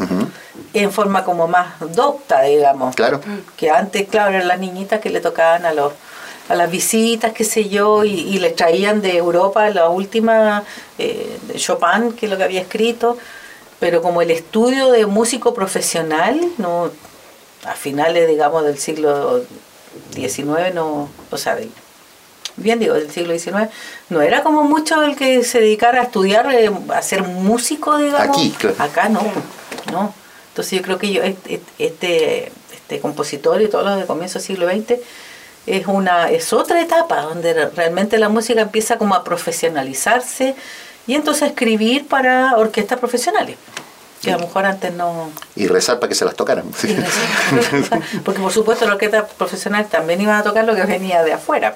en 0.74 0.92
forma 0.92 1.24
como 1.24 1.48
más 1.48 1.76
docta, 1.96 2.42
digamos. 2.42 2.94
Claro. 2.94 3.22
Que 3.56 3.70
antes, 3.70 4.10
claro, 4.10 4.36
eran 4.36 4.50
las 4.50 4.60
niñitas 4.60 5.00
que 5.00 5.10
le 5.10 5.22
tocaban 5.22 5.66
a 5.66 5.74
los 5.74 5.94
a 6.50 6.56
las 6.56 6.70
visitas, 6.70 7.32
qué 7.32 7.46
sé 7.46 7.70
yo, 7.70 8.04
y, 8.04 8.12
y 8.12 8.40
les 8.40 8.56
traían 8.56 9.02
de 9.02 9.16
Europa 9.16 9.70
la 9.70 9.88
última 9.88 10.64
eh, 10.98 11.40
de 11.48 11.54
Chopin, 11.56 12.12
que 12.12 12.26
es 12.26 12.30
lo 12.30 12.38
que 12.38 12.44
había 12.44 12.60
escrito, 12.60 13.18
pero 13.80 14.02
como 14.02 14.22
el 14.22 14.32
estudio 14.32 14.92
de 14.92 15.06
músico 15.06 15.54
profesional, 15.54 16.42
no 16.58 16.92
a 17.64 17.74
finales, 17.76 18.28
digamos, 18.28 18.66
del 18.66 18.78
siglo 18.78 19.44
XIX, 20.14 20.74
no, 20.74 21.10
o 21.30 21.38
sea, 21.38 21.58
bien 22.62 22.80
digo, 22.80 22.94
del 22.94 23.12
siglo 23.12 23.38
XIX, 23.38 23.70
no 24.10 24.22
era 24.22 24.44
como 24.44 24.64
mucho 24.64 25.04
el 25.04 25.16
que 25.16 25.44
se 25.44 25.60
dedicara 25.60 26.02
a 26.02 26.04
estudiar, 26.06 26.54
eh, 26.54 26.72
a 26.94 27.02
ser 27.02 27.24
músico, 27.24 27.98
digamos. 27.98 28.38
Aquí, 28.38 28.56
Acá 28.78 29.10
no, 29.10 29.22
no. 29.92 30.14
Entonces 30.50 30.80
yo 30.80 30.84
creo 30.84 30.98
que 30.98 31.12
yo, 31.12 31.24
este, 31.24 32.52
este, 32.70 33.00
compositor 33.02 33.62
y 33.62 33.70
todos 33.70 33.86
los 33.86 34.00
de 34.00 34.06
comienzo 34.06 34.40
del 34.40 34.46
siglo 34.46 34.68
XX 34.70 35.00
es 35.66 35.88
una 35.88 36.30
es 36.30 36.52
otra 36.52 36.82
etapa 36.82 37.22
donde 37.22 37.70
realmente 37.70 38.18
la 38.18 38.28
música 38.28 38.60
empieza 38.60 38.98
como 38.98 39.16
a 39.16 39.24
profesionalizarse 39.24 40.56
y 41.08 41.16
entonces 41.16 41.44
a 41.44 41.48
escribir 41.48 42.08
para 42.08 42.58
orquestas 42.58 43.00
profesionales 43.00 43.56
que 44.22 44.32
a 44.32 44.38
lo 44.38 44.46
mejor 44.46 44.66
antes 44.66 44.94
no... 44.94 45.32
Y 45.56 45.68
rezar 45.68 46.00
para 46.00 46.10
que 46.10 46.16
se 46.16 46.26
las 46.26 46.36
tocaran. 46.36 46.66
porque 48.24 48.40
por 48.40 48.52
supuesto 48.52 48.86
la 48.86 48.94
orquesta 48.94 49.26
profesional 49.26 49.88
también 49.88 50.22
iban 50.22 50.36
a 50.36 50.44
tocar 50.44 50.64
lo 50.66 50.76
que 50.76 50.84
venía 50.84 51.24
de 51.24 51.34
afuera 51.34 51.74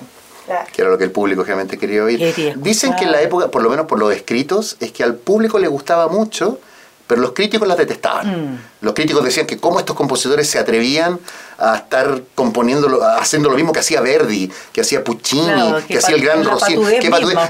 que 0.73 0.81
era 0.81 0.91
lo 0.91 0.97
que 0.97 1.03
el 1.03 1.11
público 1.11 1.43
realmente 1.43 1.77
quería 1.77 2.03
oír. 2.03 2.53
Dicen 2.57 2.95
que 2.95 3.05
en 3.05 3.11
la 3.11 3.21
época, 3.21 3.49
por 3.49 3.61
lo 3.63 3.69
menos 3.69 3.85
por 3.85 3.99
los 3.99 4.13
escritos, 4.13 4.77
es 4.79 4.91
que 4.91 5.03
al 5.03 5.15
público 5.15 5.59
le 5.59 5.67
gustaba 5.67 6.07
mucho, 6.07 6.59
pero 7.07 7.21
los 7.21 7.33
críticos 7.33 7.67
las 7.67 7.77
detestaban. 7.77 8.53
Mm. 8.53 8.59
Los 8.81 8.93
críticos 8.93 9.23
decían 9.23 9.45
que 9.45 9.57
cómo 9.57 9.79
estos 9.79 9.95
compositores 9.95 10.49
se 10.49 10.57
atrevían 10.57 11.19
a 11.57 11.77
estar 11.77 12.21
componiendo, 12.33 13.03
haciendo 13.03 13.49
lo 13.49 13.55
mismo 13.55 13.71
que 13.71 13.79
hacía 13.79 14.01
Verdi, 14.01 14.51
que 14.73 14.81
hacía 14.81 15.03
Puccini, 15.03 15.73
que, 15.87 15.99
hacía 15.99 16.15
el 16.15 16.21
gran 16.21 16.43
Rossini. 16.43 16.83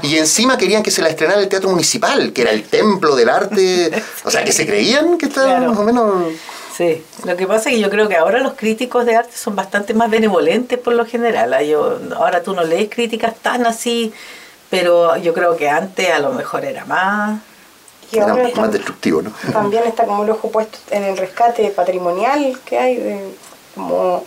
y 0.02 0.16
encima 0.18 0.58
querían 0.58 0.82
que 0.82 0.90
se 0.90 1.02
la 1.02 1.08
estrenara 1.08 1.40
el 1.40 1.48
Teatro 1.48 1.70
Municipal, 1.70 2.32
que 2.32 2.42
era 2.42 2.50
el 2.50 2.64
templo 2.68 3.16
del 3.16 3.30
arte. 3.30 3.90
o 4.24 4.30
sea, 4.30 4.44
que 4.44 4.52
se 4.52 4.66
creían 4.66 5.18
que 5.18 5.26
estaba 5.26 5.58
más 5.60 5.78
o 5.78 5.84
menos... 5.84 6.32
Sí, 6.76 7.02
lo 7.24 7.36
que 7.38 7.46
pasa 7.46 7.70
es 7.70 7.76
que 7.76 7.80
yo 7.80 7.88
creo 7.88 8.06
que 8.06 8.16
ahora 8.16 8.38
los 8.40 8.52
críticos 8.52 9.06
de 9.06 9.16
arte 9.16 9.34
son 9.34 9.56
bastante 9.56 9.94
más 9.94 10.10
benevolentes 10.10 10.78
por 10.78 10.92
lo 10.92 11.06
general. 11.06 11.54
¿ah? 11.54 11.62
Yo, 11.62 11.98
ahora 12.16 12.42
tú 12.42 12.54
no 12.54 12.64
lees 12.64 12.90
críticas 12.90 13.34
tan 13.36 13.64
así, 13.64 14.12
pero 14.68 15.16
yo 15.16 15.32
creo 15.32 15.56
que 15.56 15.70
antes 15.70 16.10
a 16.10 16.18
lo 16.18 16.32
mejor 16.32 16.66
era 16.66 16.84
más... 16.84 17.40
era 18.12 18.34
más 18.54 18.72
destructivo, 18.72 19.22
¿no? 19.22 19.32
También 19.52 19.84
está 19.84 20.04
como 20.04 20.24
el 20.24 20.30
ojo 20.30 20.50
puesto 20.50 20.78
en 20.90 21.04
el 21.04 21.16
rescate 21.16 21.70
patrimonial 21.70 22.58
que 22.66 22.78
hay, 22.78 22.96
de, 22.96 23.34
como 23.74 24.24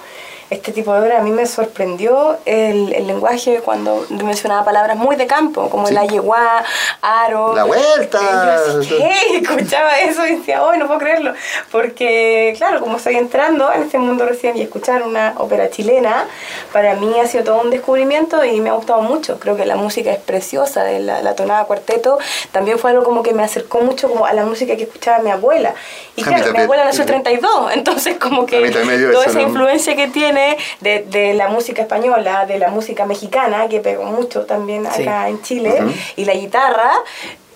este 0.49 0.71
tipo 0.71 0.93
de 0.93 1.01
obra, 1.01 1.19
a 1.19 1.21
mí 1.21 1.31
me 1.31 1.45
sorprendió 1.45 2.37
el, 2.45 2.93
el 2.93 3.07
lenguaje 3.07 3.61
cuando 3.63 4.05
mencionaba 4.09 4.65
palabras 4.65 4.97
muy 4.97 5.15
de 5.15 5.27
campo, 5.27 5.69
como 5.69 5.89
la 5.89 6.05
yegua, 6.05 6.63
aro. 7.01 7.53
La 7.55 7.63
vuelta. 7.63 8.19
Escuchaba 9.33 9.99
eso 9.99 10.25
y 10.25 10.37
decía, 10.37 10.63
hoy 10.63 10.77
no 10.77 10.87
puedo 10.87 10.99
creerlo. 10.99 11.33
Porque, 11.71 12.53
claro, 12.57 12.79
como 12.79 12.97
estoy 12.97 13.15
entrando 13.15 13.71
en 13.71 13.83
este 13.83 13.99
mundo 13.99 14.25
recién 14.25 14.57
y 14.57 14.61
escuchar 14.61 15.03
una 15.03 15.33
ópera 15.37 15.69
chilena, 15.69 16.25
para 16.73 16.95
mí 16.95 17.19
ha 17.19 17.27
sido 17.27 17.43
todo 17.43 17.61
un 17.61 17.69
descubrimiento 17.69 18.43
y 18.43 18.59
me 18.59 18.69
ha 18.69 18.73
gustado 18.73 19.01
mucho. 19.01 19.39
Creo 19.39 19.55
que 19.55 19.65
la 19.65 19.75
música 19.75 20.11
es 20.11 20.19
preciosa, 20.19 20.83
de 20.83 20.99
la, 20.99 21.21
la 21.21 21.35
tonada 21.35 21.65
cuarteto 21.65 22.17
también 22.51 22.79
fue 22.79 22.91
algo 22.91 23.03
como 23.03 23.23
que 23.23 23.33
me 23.33 23.43
acercó 23.43 23.81
mucho 23.81 24.09
como 24.09 24.25
a 24.25 24.33
la 24.33 24.45
música 24.45 24.75
que 24.75 24.83
escuchaba 24.83 25.19
mi 25.19 25.29
abuela. 25.29 25.73
Y 26.15 26.23
claro, 26.23 26.51
mi 26.51 26.59
abuela 26.59 26.85
nació 26.85 27.01
en 27.01 27.07
32, 27.07 27.71
entonces 27.73 28.17
como 28.17 28.45
que 28.45 28.69
toda 28.71 29.25
esa 29.25 29.41
influencia 29.41 29.95
que 29.95 30.07
tiene 30.07 30.38
de, 30.81 31.05
de, 31.09 31.33
la 31.33 31.47
música 31.47 31.81
española, 31.81 32.45
de 32.45 32.59
la 32.59 32.69
música 32.69 33.05
mexicana, 33.05 33.67
que 33.67 33.79
pegó 33.79 34.05
mucho 34.05 34.45
también 34.45 34.85
acá 34.87 35.29
en 35.29 35.41
Chile, 35.41 35.79
y 36.15 36.25
la 36.25 36.33
guitarra, 36.33 36.91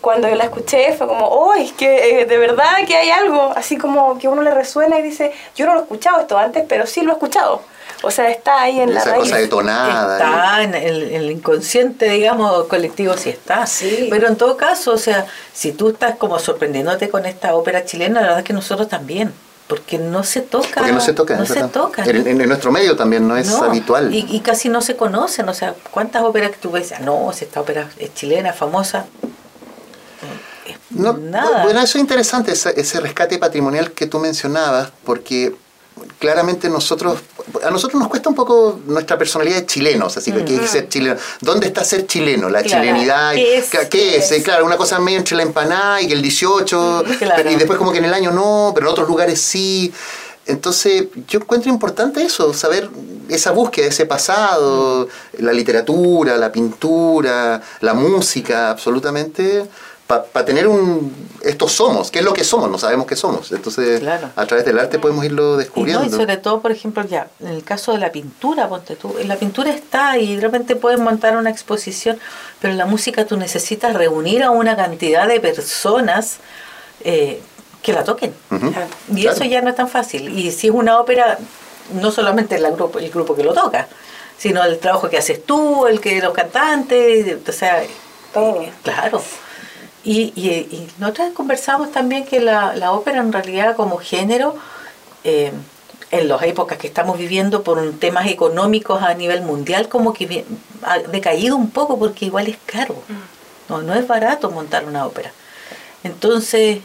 cuando 0.03 0.27
yo 0.27 0.35
la 0.35 0.43
escuché 0.43 0.91
fue 0.93 1.07
como, 1.07 1.27
oh, 1.27 1.53
es 1.53 1.71
que 1.71 2.21
eh, 2.21 2.25
de 2.25 2.37
verdad 2.37 2.85
que 2.85 2.95
hay 2.95 3.09
algo, 3.09 3.53
así 3.55 3.77
como 3.77 4.19
que 4.19 4.27
uno 4.27 4.41
le 4.41 4.53
resuena 4.53 4.99
y 4.99 5.01
dice, 5.01 5.31
yo 5.55 5.65
no 5.65 5.73
lo 5.73 5.79
he 5.79 5.83
escuchado 5.83 6.19
esto 6.19 6.37
antes, 6.37 6.65
pero 6.67 6.85
sí 6.85 7.01
lo 7.01 7.11
he 7.11 7.13
escuchado. 7.13 7.61
O 8.01 8.11
sea, 8.11 8.29
está 8.29 8.61
ahí 8.61 8.81
en 8.81 8.93
la 8.93 8.99
Esa 8.99 9.15
cosa 9.15 9.37
detonada. 9.37 10.17
Está 10.17 10.63
en 10.63 10.73
el, 10.75 11.31
inconsciente, 11.31 12.09
digamos, 12.09 12.65
colectivo, 12.65 13.15
sí 13.15 13.29
está. 13.29 13.65
Sí. 13.65 14.07
Pero 14.09 14.27
en 14.27 14.35
todo 14.35 14.57
caso, 14.57 14.91
o 14.91 14.97
sea, 14.97 15.25
si 15.53 15.71
tú 15.71 15.89
estás 15.89 16.17
como 16.17 16.37
sorprendiéndote 16.37 17.07
con 17.07 17.25
esta 17.25 17.55
ópera 17.55 17.85
chilena, 17.85 18.15
la 18.19 18.27
verdad 18.27 18.39
es 18.39 18.45
que 18.45 18.51
nosotros 18.51 18.89
también 18.89 19.33
porque 19.67 19.97
no 19.97 20.23
se 20.23 20.41
toca. 20.41 20.67
Porque 20.75 20.91
no 20.91 21.01
se 21.01 21.13
toca. 21.13 21.35
No 21.37 21.45
se 21.45 21.63
toca. 21.63 22.03
En, 22.05 22.37
nuestro 22.47 22.71
medio 22.71 22.95
también 22.95 23.27
no 23.27 23.37
es 23.37 23.51
habitual. 23.53 24.13
Y, 24.13 24.39
casi 24.41 24.69
no 24.69 24.81
se 24.81 24.95
conocen. 24.95 25.47
O 25.49 25.53
sea, 25.53 25.75
¿cuántas 25.91 26.23
óperas 26.23 26.51
que 26.51 26.57
tú 26.57 26.71
ves? 26.71 26.91
Ah, 26.91 26.99
no, 26.99 27.31
si 27.33 27.45
esta 27.45 27.61
ópera 27.61 27.89
es 27.97 28.13
chilena, 28.13 28.53
famosa. 28.53 29.05
No, 30.89 31.13
Nada. 31.13 31.63
Bueno, 31.63 31.79
eso 31.81 31.97
es 31.97 32.01
interesante, 32.01 32.51
ese, 32.51 32.99
rescate 32.99 33.39
patrimonial 33.39 33.91
que 33.91 34.05
tú 34.05 34.19
mencionabas, 34.19 34.91
porque 35.03 35.55
claramente 36.19 36.69
nosotros, 36.69 37.19
a 37.63 37.69
nosotros 37.69 37.99
nos 37.99 38.07
cuesta 38.09 38.29
un 38.29 38.35
poco 38.35 38.79
nuestra 38.85 39.17
personalidad 39.17 39.57
de 39.57 39.65
chilenos, 39.65 40.15
así 40.15 40.31
que 40.31 40.45
¿qué 40.45 40.55
es 40.55 40.69
ser 40.71 40.87
chileno? 40.87 41.17
¿Dónde 41.41 41.67
está 41.67 41.83
ser 41.83 42.07
chileno? 42.07 42.49
La 42.49 42.63
chilenidad, 42.63 43.33
¿Qué 43.33 43.57
es? 43.57 43.69
¿qué 43.89 44.17
es? 44.17 44.43
Claro, 44.43 44.65
una 44.65 44.77
cosa 44.77 44.99
medio 44.99 45.17
entre 45.19 45.35
la 45.35 45.43
empanada 45.43 46.01
y 46.01 46.07
que 46.07 46.13
el 46.13 46.21
18, 46.21 47.03
Claro. 47.19 47.33
pero- 47.37 47.51
y 47.51 47.55
después 47.55 47.77
como 47.77 47.91
que 47.91 47.97
en 47.97 48.05
el 48.05 48.13
año 48.13 48.31
no, 48.31 48.71
pero 48.73 48.87
en 48.87 48.91
otros 48.91 49.07
lugares 49.07 49.41
sí. 49.41 49.91
Entonces, 50.45 51.05
yo 51.27 51.39
encuentro 51.39 51.69
importante 51.71 52.21
eso, 52.21 52.53
saber 52.53 52.89
esa 53.29 53.51
búsqueda, 53.51 53.87
ese 53.87 54.05
pasado, 54.05 55.07
la 55.39 55.53
literatura, 55.53 56.35
la 56.37 56.51
pintura, 56.51 57.61
la 57.79 57.93
música, 57.93 58.69
absolutamente, 58.69 59.65
para 60.21 60.45
tener 60.45 60.67
un... 60.67 61.13
Estos 61.41 61.71
somos, 61.73 62.09
¿qué 62.11 62.19
es 62.19 62.25
lo 62.25 62.31
que 62.33 62.43
somos? 62.43 62.69
No 62.69 62.77
sabemos 62.77 63.05
qué 63.07 63.15
somos. 63.15 63.51
Entonces, 63.51 63.99
Claro. 63.99 64.29
a 64.35 64.45
través 64.45 64.63
del 64.65 64.79
arte 64.79 64.99
podemos 64.99 65.25
irlo 65.25 65.43
Y, 65.43 65.51
no, 65.51 65.57
descubriendo. 65.57 66.05
y 66.05 66.09
sobre 66.09 66.37
todo, 66.37 66.61
por 66.61 66.71
ejemplo, 66.71 67.03
ya, 67.05 67.27
en 67.41 67.47
el 67.47 67.63
caso 67.63 67.91
de 67.91 67.97
la 67.97 68.11
pintura, 68.11 68.69
ponte 68.69 68.95
tú, 68.95 69.15
en 69.19 69.27
la 69.27 69.35
pintura 69.35 69.71
está 69.71 70.17
y 70.17 70.35
de 70.35 70.41
repente 70.41 70.75
puedes 70.77 70.99
montar 70.99 71.35
una 71.35 71.49
exposición, 71.49 72.17
pero 72.61 72.71
en 72.71 72.77
la 72.77 72.85
música 72.85 73.25
tú 73.25 73.35
necesitas 73.35 73.93
reunir 73.93 74.43
a 74.43 74.51
una 74.51 74.75
cantidad 74.77 75.27
de 75.27 75.39
personas 75.41 76.37
eh, 77.03 77.41
que 77.81 77.91
la 77.91 78.03
toquen. 78.05 78.33
Y 78.51 78.57
Claro. 78.71 79.35
eso 79.35 79.43
ya 79.43 79.61
no 79.61 79.69
es 79.69 79.75
tan 79.75 79.89
fácil. 79.89 80.29
Y 80.37 80.51
si 80.51 80.67
es 80.67 80.73
una 80.73 80.97
ópera, 80.99 81.37
no 81.93 82.11
solamente 82.11 82.57
la 82.59 82.69
grupo, 82.69 82.99
el 82.99 83.09
grupo 83.09 83.35
que 83.35 83.43
lo 83.43 83.53
toca, 83.53 83.89
sino 84.37 84.63
el 84.63 84.79
trabajo 84.79 85.09
que 85.09 85.17
haces 85.17 85.45
tú, 85.45 85.87
el 85.87 85.99
que 85.99 86.21
los 86.21 86.33
cantantes, 86.33 87.37
o 87.47 87.51
sea, 87.51 87.83
Todo. 88.33 88.61
eh, 88.61 88.71
claro. 88.83 89.21
Y, 90.03 90.33
y, 90.35 90.49
y 90.49 90.87
nosotras 90.99 91.31
conversamos 91.33 91.91
también 91.91 92.25
que 92.25 92.39
la, 92.39 92.75
la 92.75 92.91
ópera 92.91 93.19
en 93.19 93.31
realidad 93.31 93.75
como 93.75 93.97
género, 93.97 94.55
eh, 95.23 95.51
en 96.11 96.27
las 96.27 96.43
épocas 96.43 96.77
que 96.77 96.87
estamos 96.87 97.17
viviendo 97.17 97.63
por 97.63 97.79
un 97.79 97.97
temas 97.97 98.27
económicos 98.27 99.01
a 99.01 99.13
nivel 99.15 99.41
mundial, 99.41 99.87
como 99.89 100.13
que 100.13 100.45
ha 100.83 100.99
decaído 100.99 101.55
un 101.55 101.71
poco 101.71 101.97
porque 101.97 102.25
igual 102.25 102.47
es 102.47 102.57
caro. 102.65 102.95
No, 103.67 103.81
no 103.81 103.95
es 103.95 104.07
barato 104.07 104.51
montar 104.51 104.85
una 104.85 105.07
ópera. 105.07 105.31
Entonces, 106.03 106.81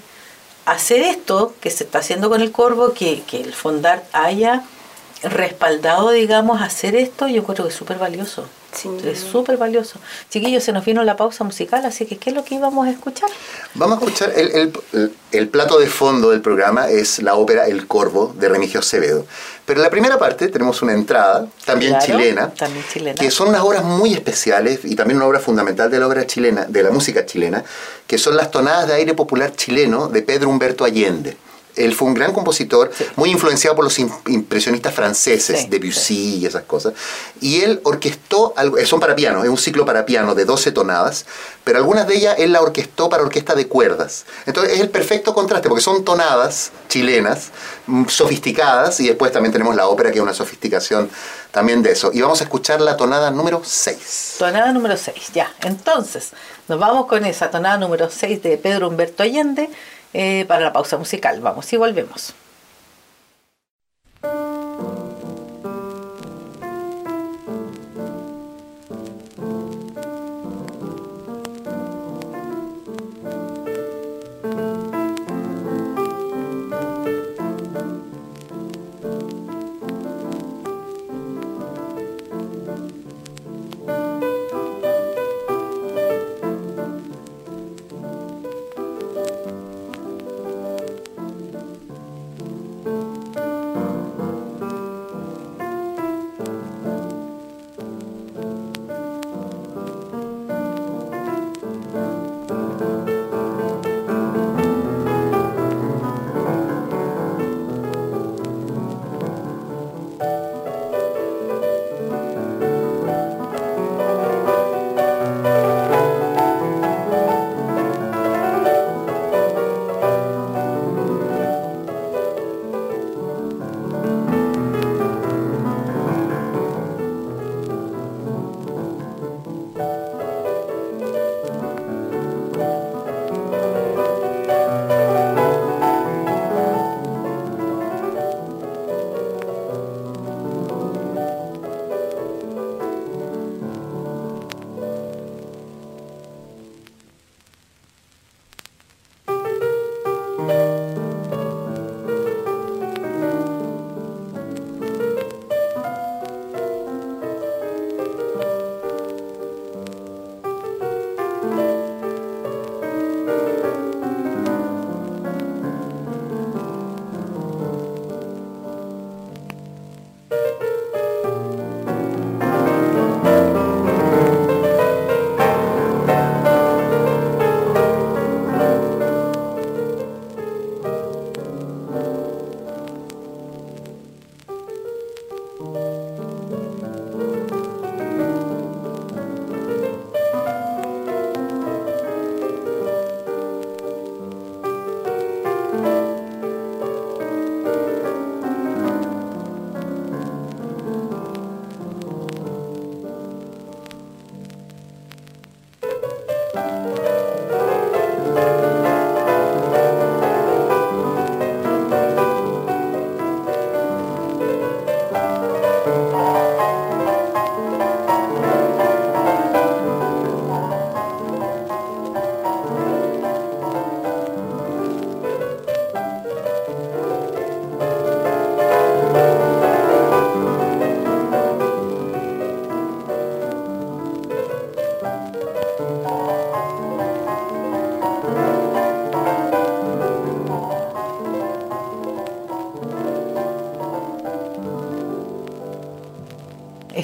hacer 0.65 1.01
esto 1.01 1.55
que 1.61 1.71
se 1.71 1.85
está 1.85 1.99
haciendo 1.99 2.31
con 2.31 2.41
el 2.41 2.53
Corvo, 2.53 2.95
que, 2.95 3.23
que 3.23 3.41
el 3.41 3.53
Fondart 3.53 4.05
haya 4.15 4.63
respaldado, 5.23 6.11
digamos, 6.11 6.63
hacer 6.63 6.95
esto, 6.97 7.29
yo 7.29 7.45
creo 7.45 7.65
que 7.65 7.71
es 7.71 7.77
súper 7.77 7.99
valioso. 7.99 8.47
Sí. 8.73 8.89
Es 9.05 9.21
súper 9.21 9.57
valioso. 9.57 9.99
Chiquillos, 10.31 10.63
se 10.63 10.73
nos 10.73 10.85
vino 10.85 11.03
la 11.03 11.17
pausa 11.17 11.43
musical, 11.43 11.85
así 11.87 12.05
que 12.05 12.19
¿qué 12.19 12.31
es 12.31 12.37
lo 12.37 12.45
que 12.45 12.57
íbamos 12.57 12.87
a 12.87 12.91
escuchar? 12.91 13.31
Vamos 13.75 13.97
a 13.99 14.05
escuchar, 14.05 14.33
el, 14.37 14.73
el- 14.93 15.13
el- 15.33 15.49
plato 15.49 15.79
de 15.79 15.87
fondo 15.87 16.31
del 16.31 16.43
programa 16.43 16.89
es 16.91 17.21
la 17.23 17.35
ópera 17.35 17.67
El 17.67 17.87
Corvo 17.87 18.35
de 18.39 18.49
Remigio 18.49 18.81
Acevedo. 18.81 19.25
Pero 19.65 19.81
en 19.81 19.85
la 19.85 19.91
primera 19.91 20.19
parte 20.19 20.49
tenemos 20.49 20.83
una 20.83 20.93
entrada, 20.93 21.47
también 21.65 21.93
Claro, 21.93 22.07
chilena, 22.07 22.51
también 22.55 22.85
chilena. 22.93 23.19
que 23.19 23.31
son 23.31 23.49
unas 23.49 23.63
obras 23.63 23.85
muy 23.85 24.13
especiales 24.15 24.81
y 24.85 24.95
también 24.95 25.17
una 25.17 25.27
obra 25.27 25.41
fundamental 25.41 25.91
de 25.91 25.99
la 25.99 26.07
obra 26.07 26.27
chilena, 26.27 26.65
de 26.67 26.83
la 26.83 26.91
música 26.91 27.25
chilena, 27.27 27.65
que 28.07 28.19
son 28.19 28.37
las 28.37 28.51
tonadas 28.51 28.87
de 28.87 28.95
aire 28.95 29.15
popular 29.15 29.53
chileno 29.57 30.09
de 30.09 30.23
Pedro 30.23 30.51
Humberto 30.51 30.85
Allende. 30.85 31.37
Él 31.79 31.95
fue 31.95 32.09
un 32.09 32.15
gran 32.15 32.33
compositor, 32.33 32.91
muy 33.17 33.31
influenciado 33.31 33.75
por 33.77 33.85
los 33.85 33.99
im- 33.99 34.13
impresionistas 34.27 34.93
franceses, 34.95 35.61
Sí, 35.63 35.67
Debussy 35.69 36.37
y 36.39 36.47
esas 36.47 36.65
cosas. 36.65 36.93
Y 37.41 37.61
él 37.63 37.81
orquestó, 37.85 38.53
algo, 38.57 38.79
eh, 38.79 38.87
son 38.87 39.01
para 39.01 39.15
piano, 39.17 39.43
es 39.45 39.51
un 39.51 39.59
ciclo 39.59 39.85
para 39.87 40.05
piano 40.07 40.35
de 40.35 40.45
12 40.45 40.73
tonadas, 40.73 41.27
pero 41.65 41.79
algunas 41.79 42.07
de 42.07 42.17
ellas 42.17 42.35
él 42.39 42.53
la 42.53 42.61
orquestó 42.61 43.09
para 43.09 43.23
orquesta 43.23 43.55
de 43.55 43.67
cuerdas. 43.69 44.25
Entonces 44.47 44.75
es 44.75 44.81
el 44.81 44.91
perfecto 44.91 45.35
contraste, 45.35 45.69
porque 45.69 45.83
son 45.83 46.05
tonadas 46.05 46.73
chilenas, 46.89 47.51
mm, 47.87 48.07
sofisticadas, 48.09 49.01
y 49.01 49.07
después 49.09 49.33
también 49.33 49.53
tenemos 49.53 49.75
la 49.77 49.87
ópera, 49.89 50.11
que 50.11 50.19
es 50.19 50.23
una 50.23 50.35
sofisticación 50.35 51.09
también 51.51 51.83
de 51.83 51.93
eso. 51.93 52.11
Y 52.13 52.21
vamos 52.21 52.41
a 52.41 52.45
escuchar 52.45 52.81
la 52.81 52.97
tonada 52.97 53.31
número 53.31 53.63
6. 53.65 54.37
Tonada 54.39 54.73
número 54.73 54.97
6, 54.97 55.31
ya. 55.35 55.53
Entonces, 55.63 56.31
nos 56.69 56.79
vamos 56.79 57.07
con 57.07 57.25
esa 57.25 57.51
tonada 57.51 57.77
número 57.79 58.09
6 58.11 58.43
de 58.43 58.57
Pedro 58.59 58.89
Humberto 58.89 59.23
Allende 59.23 59.71
eh, 60.13 60.45
para 60.47 60.61
la 60.61 60.73
pausa 60.73 60.97
musical. 60.99 61.41
Vamos 61.41 61.73
y 61.73 61.77
volvemos. 61.77 62.35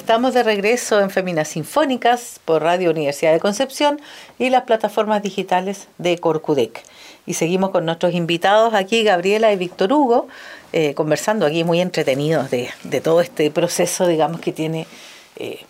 Estamos 0.05 0.35
de 0.35 0.43
regreso 0.43 0.99
en 0.99 1.09
Feminas 1.09 1.47
Sinfónicas 1.47 2.39
por 2.45 2.61
Radio 2.61 2.91
Universidad 2.91 3.33
de 3.33 3.39
Concepción 3.39 3.99
y 4.37 4.51
las 4.51 4.61
plataformas 4.61 5.23
digitales 5.23 5.87
de 5.97 6.19
Corcudec. 6.19 6.83
Y 7.25 7.33
seguimos 7.33 7.71
con 7.71 7.87
nuestros 7.87 8.13
invitados 8.13 8.75
aquí, 8.75 9.01
Gabriela 9.01 9.51
y 9.51 9.55
Víctor 9.55 9.91
Hugo, 9.91 10.27
eh, 10.73 10.93
conversando 10.93 11.47
aquí 11.47 11.63
muy 11.63 11.81
entretenidos 11.81 12.51
de, 12.51 12.69
todo 13.03 13.19
este 13.19 13.49
proceso, 13.49 14.05
digamos, 14.05 14.41
que 14.41 14.51
tiene, 14.51 14.85
eh, 15.37 15.65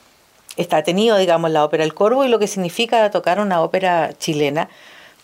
está 0.57 0.83
tenido, 0.83 1.15
digamos, 1.15 1.49
la 1.49 1.63
ópera 1.63 1.85
El 1.85 1.93
Corvo 1.93 2.25
y 2.25 2.27
lo 2.27 2.37
que 2.37 2.47
significa 2.47 3.09
tocar 3.11 3.39
una 3.39 3.61
ópera 3.61 4.11
chilena, 4.19 4.67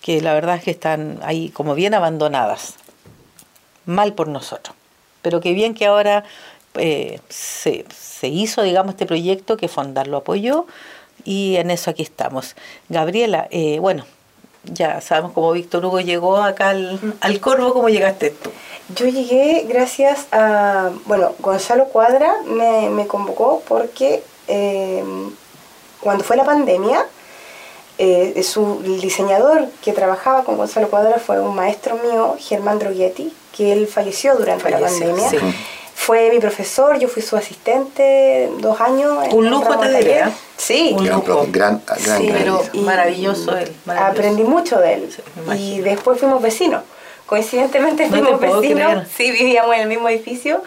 que 0.01 0.21
la 0.21 0.33
verdad 0.33 0.55
es 0.55 0.63
que 0.63 0.71
están 0.71 1.19
ahí 1.21 1.49
como 1.49 1.75
bien 1.75 1.93
abandonadas. 1.93 2.75
Mal 3.85 4.13
por 4.13 4.29
nosotros. 4.29 4.73
Pero 5.21 5.41
qué 5.41 5.51
bien 5.51 5.73
que 5.73 5.85
ahora 5.85 6.23
eh, 6.75 7.19
se, 7.29 7.85
se, 7.95 8.27
hizo, 8.27 8.63
digamos, 8.63 8.93
este 8.93 9.05
proyecto, 9.05 9.57
que 9.57 9.67
Fondar 9.67 10.07
lo 10.07 10.17
apoyó 10.17 10.65
y 11.23 11.55
en 11.57 11.71
eso 11.71 11.91
aquí 11.91 12.03
estamos. 12.03 12.55
Gabriela, 12.89 13.47
eh, 13.51 13.79
bueno, 13.79 14.05
ya 14.63 15.01
sabemos 15.01 15.31
cómo 15.33 15.51
Víctor 15.51 15.85
Hugo 15.85 15.99
llegó 15.99 16.37
acá 16.37 16.69
al, 16.69 17.39
Corvo, 17.39 17.73
¿cómo 17.73 17.89
llegaste 17.89 18.29
tú? 18.29 18.51
Yo 18.95 19.07
llegué 19.07 19.65
gracias 19.67 20.27
a, 20.31 20.91
bueno, 21.05 21.33
Gonzalo 21.39 21.85
Cuadra 21.85 22.35
me, 22.45 22.89
me 22.89 23.07
convocó 23.07 23.63
porque 23.67 24.23
eh, 24.47 25.03
cuando 25.99 26.23
fue 26.23 26.35
la 26.35 26.43
pandemia, 26.43 27.05
eh, 27.97 28.41
su 28.43 28.81
diseñador 28.81 29.67
que 29.83 29.93
trabajaba 29.93 30.43
con 30.43 30.57
Gonzalo 30.57 30.89
Cuadra 30.89 31.19
fue 31.19 31.39
un 31.39 31.55
maestro 31.55 31.97
mío, 31.97 32.35
Germán 32.39 32.79
Droguetti, 32.79 33.31
que 33.55 33.73
él 33.73 33.87
falleció 33.87 34.35
durante 34.35 34.69
la 34.69 34.79
pandemia. 34.79 35.29
Fue 36.03 36.31
mi 36.31 36.39
profesor, 36.39 36.97
yo 36.97 37.07
fui 37.07 37.21
su 37.21 37.37
asistente 37.37 38.49
dos 38.57 38.81
años. 38.81 39.19
Un 39.33 39.51
lujo 39.51 39.77
te 39.77 39.99
diría. 39.99 40.31
Sí, 40.57 40.95
un 40.97 41.07
lujo. 41.07 41.45
Gran, 41.51 41.79
gran, 42.03 42.23
pero 42.25 42.63
maravilloso 42.73 43.55
él. 43.55 43.71
Aprendí 43.85 44.41
mucho 44.41 44.79
de 44.79 44.95
él. 44.95 45.09
y 45.55 45.81
después 45.81 46.19
fuimos 46.19 46.41
vecinos. 46.41 46.81
Coincidentemente 47.31 48.09
fuimos 48.09 48.41
vecinos. 48.41 49.07
Sí, 49.15 49.31
vivíamos 49.31 49.73
en 49.73 49.83
el 49.83 49.87
mismo 49.87 50.09
edificio 50.09 50.61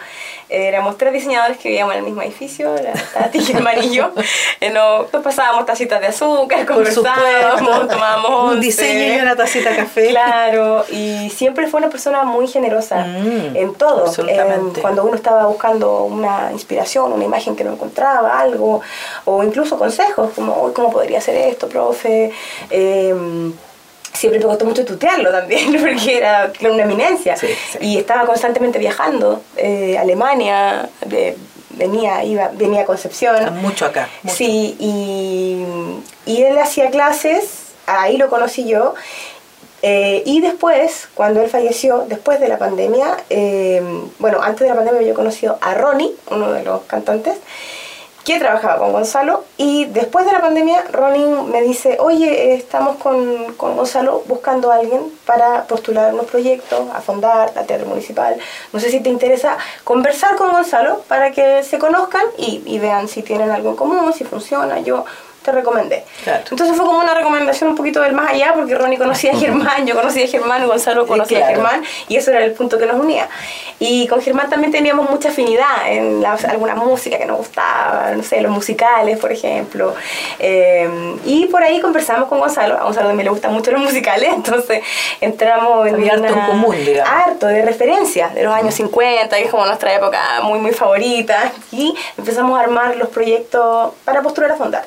éramos 0.49 0.97
tres 0.97 1.13
diseñadores 1.13 1.57
que 1.57 1.69
vivíamos 1.69 1.93
en 1.93 1.99
el 1.99 2.05
mismo 2.05 2.21
edificio, 2.21 2.75
la 2.75 2.93
Tati, 3.13 3.39
y 3.39 3.89
yo. 3.91 4.11
Eh, 4.61 4.69
nos, 4.69 5.07
pasábamos 5.07 5.65
tacitas 5.65 5.99
de 5.99 6.07
azúcar, 6.07 6.65
conversábamos, 6.65 7.87
tomábamos 7.89 8.53
Un 8.53 8.61
diseño 8.61 9.15
y 9.15 9.19
una 9.19 9.35
tacita 9.35 9.71
de 9.71 9.75
café. 9.75 10.09
Claro, 10.09 10.85
y 10.89 11.29
siempre 11.29 11.67
fue 11.67 11.79
una 11.79 11.89
persona 11.89 12.23
muy 12.23 12.47
generosa 12.47 13.03
mm, 13.03 13.55
en 13.55 13.73
todo. 13.73 14.11
cuando 14.81 15.03
uno 15.03 15.15
estaba 15.15 15.45
buscando 15.47 16.03
una 16.03 16.51
inspiración, 16.53 17.11
una 17.11 17.25
imagen 17.25 17.55
que 17.55 17.63
no 17.63 17.73
encontraba, 17.73 18.39
algo, 18.39 18.81
o 19.25 19.43
incluso 19.43 19.77
consejos, 19.77 20.31
como, 20.33 20.71
¿cómo 20.73 20.91
podría 20.91 21.19
ser 21.19 21.35
esto, 21.35 21.67
profe? 21.67 22.31
Eh, 22.69 23.13
siempre 24.15 24.39
me 24.39 24.45
costó 24.45 24.65
mucho 24.65 24.85
tutearlo 24.85 25.31
también, 25.31 25.71
porque 25.79 26.17
era 26.17 26.51
una 26.61 26.83
eminencia. 26.83 27.35
Y 27.79 27.97
estaba 27.97 28.25
constantemente 28.25 28.79
viajando, 28.79 29.41
eh, 29.57 29.97
Alemania, 29.97 30.89
venía, 31.71 32.23
iba, 32.23 32.49
venía 32.53 32.81
a 32.81 32.85
Concepción. 32.85 33.61
Mucho 33.61 33.85
acá. 33.85 34.09
Sí, 34.27 34.75
y, 34.79 35.65
y, 36.25 36.41
él 36.43 36.57
hacía 36.57 36.89
clases, 36.89 37.73
ahí 37.85 38.17
lo 38.17 38.29
conocí 38.29 38.67
yo. 38.67 38.93
Eh, 39.81 40.23
y 40.25 40.41
después, 40.41 41.09
cuando 41.13 41.41
él 41.43 41.49
falleció, 41.49 42.05
después 42.07 42.39
de 42.39 42.47
la 42.47 42.57
pandemia, 42.57 43.17
eh, 43.29 43.83
bueno, 44.17 44.41
antes 44.41 44.61
de 44.61 44.69
la 44.69 44.75
pandemia 44.75 45.03
yo 45.03 45.13
conocido 45.13 45.59
a 45.61 45.75
Ronnie, 45.75 46.15
uno 46.31 46.51
de 46.51 46.63
los 46.63 46.81
cantantes, 46.83 47.35
que 48.25 48.39
trabajaba 48.39 48.79
con 48.79 48.91
Gonzalo 48.91 49.43
y 49.55 49.85
después 49.85 50.25
de 50.25 50.33
la 50.33 50.41
pandemia 50.41 50.83
Ronin 50.91 51.51
me 51.51 51.61
dice, 51.61 51.97
oye, 51.99 52.55
estamos 52.55 52.97
con, 52.97 53.53
con 53.53 53.77
Gonzalo 53.77 54.23
buscando 54.25 54.71
a 54.71 54.77
alguien 54.77 55.01
para 55.25 55.65
postular 55.65 56.11
unos 56.11 56.25
proyectos, 56.25 56.89
a 56.93 57.01
fondar 57.01 57.51
la 57.55 57.63
Teatro 57.63 57.85
Municipal. 57.85 58.35
No 58.73 58.79
sé 58.79 58.89
si 58.89 58.99
te 58.99 59.09
interesa 59.09 59.57
conversar 59.83 60.35
con 60.35 60.51
Gonzalo 60.51 61.03
para 61.07 61.31
que 61.31 61.63
se 61.63 61.77
conozcan 61.77 62.25
y, 62.37 62.63
y 62.65 62.79
vean 62.79 63.07
si 63.07 63.21
tienen 63.21 63.51
algo 63.51 63.69
en 63.69 63.75
común, 63.75 64.11
si 64.11 64.23
funciona. 64.23 64.79
Yo 64.79 65.05
te 65.45 65.51
recomendé. 65.51 66.03
Entonces 66.25 66.75
fue 66.75 66.85
como 66.85 66.99
una 66.99 67.13
recomendación 67.13 67.69
un 67.69 67.75
poquito 67.75 68.01
del 68.01 68.13
más 68.13 68.31
allá, 68.31 68.53
porque 68.55 68.73
Ronnie 68.75 68.97
conocía 68.97 69.31
a 69.31 69.37
Germán, 69.37 69.85
yo 69.85 69.95
conocía 69.95 70.25
a 70.25 70.27
Germán, 70.27 70.67
Gonzalo 70.67 71.05
conocía 71.05 71.45
a 71.45 71.49
Germán, 71.49 71.83
y 72.07 72.17
eso 72.17 72.31
era 72.31 72.43
el 72.43 72.53
punto 72.53 72.77
que 72.79 72.85
nos 72.85 72.99
unía. 72.99 73.29
Y 73.79 74.07
con 74.07 74.21
Germán 74.21 74.49
también 74.49 74.71
teníamos 74.71 75.09
mucha 75.09 75.29
afinidad 75.29 75.87
en 75.87 76.25
alguna 76.25 76.75
música 76.75 77.17
que 77.17 77.25
nos 77.25 77.37
gustaba, 77.37 78.11
no 78.15 78.23
sé, 78.23 78.41
los 78.41 78.51
musicales, 78.51 79.19
por 79.19 79.31
ejemplo. 79.31 79.93
Eh, 80.39 81.15
y 81.25 81.45
por 81.47 81.61
ahí 81.61 81.79
conversamos 81.79 82.27
con 82.27 82.39
Gonzalo, 82.39 82.75
a 82.75 82.83
Gonzalo 82.83 83.07
también 83.07 83.25
le 83.25 83.31
gustan 83.31 83.53
mucho 83.53 83.71
los 83.71 83.81
musicales, 83.81 84.29
entonces 84.35 84.81
entramos 85.21 85.87
en 85.87 86.09
harto 86.09 86.25
en 86.25 86.33
común, 86.33 86.75
digamos. 86.83 87.11
Harto 87.11 87.47
de 87.47 87.61
referencia 87.61 88.29
de 88.29 88.43
los 88.43 88.53
años 88.53 88.73
50, 88.73 89.35
que 89.35 89.43
es 89.43 89.51
como 89.51 89.65
nuestra 89.65 89.93
época 89.93 90.19
muy, 90.41 90.59
muy 90.59 90.71
favorita, 90.71 91.51
y 91.71 91.93
empezamos 92.17 92.57
a 92.57 92.63
armar 92.63 92.95
los 92.95 93.09
proyectos 93.09 93.93
para 94.05 94.21
postular 94.21 94.51
a 94.51 94.55
fondar. 94.55 94.85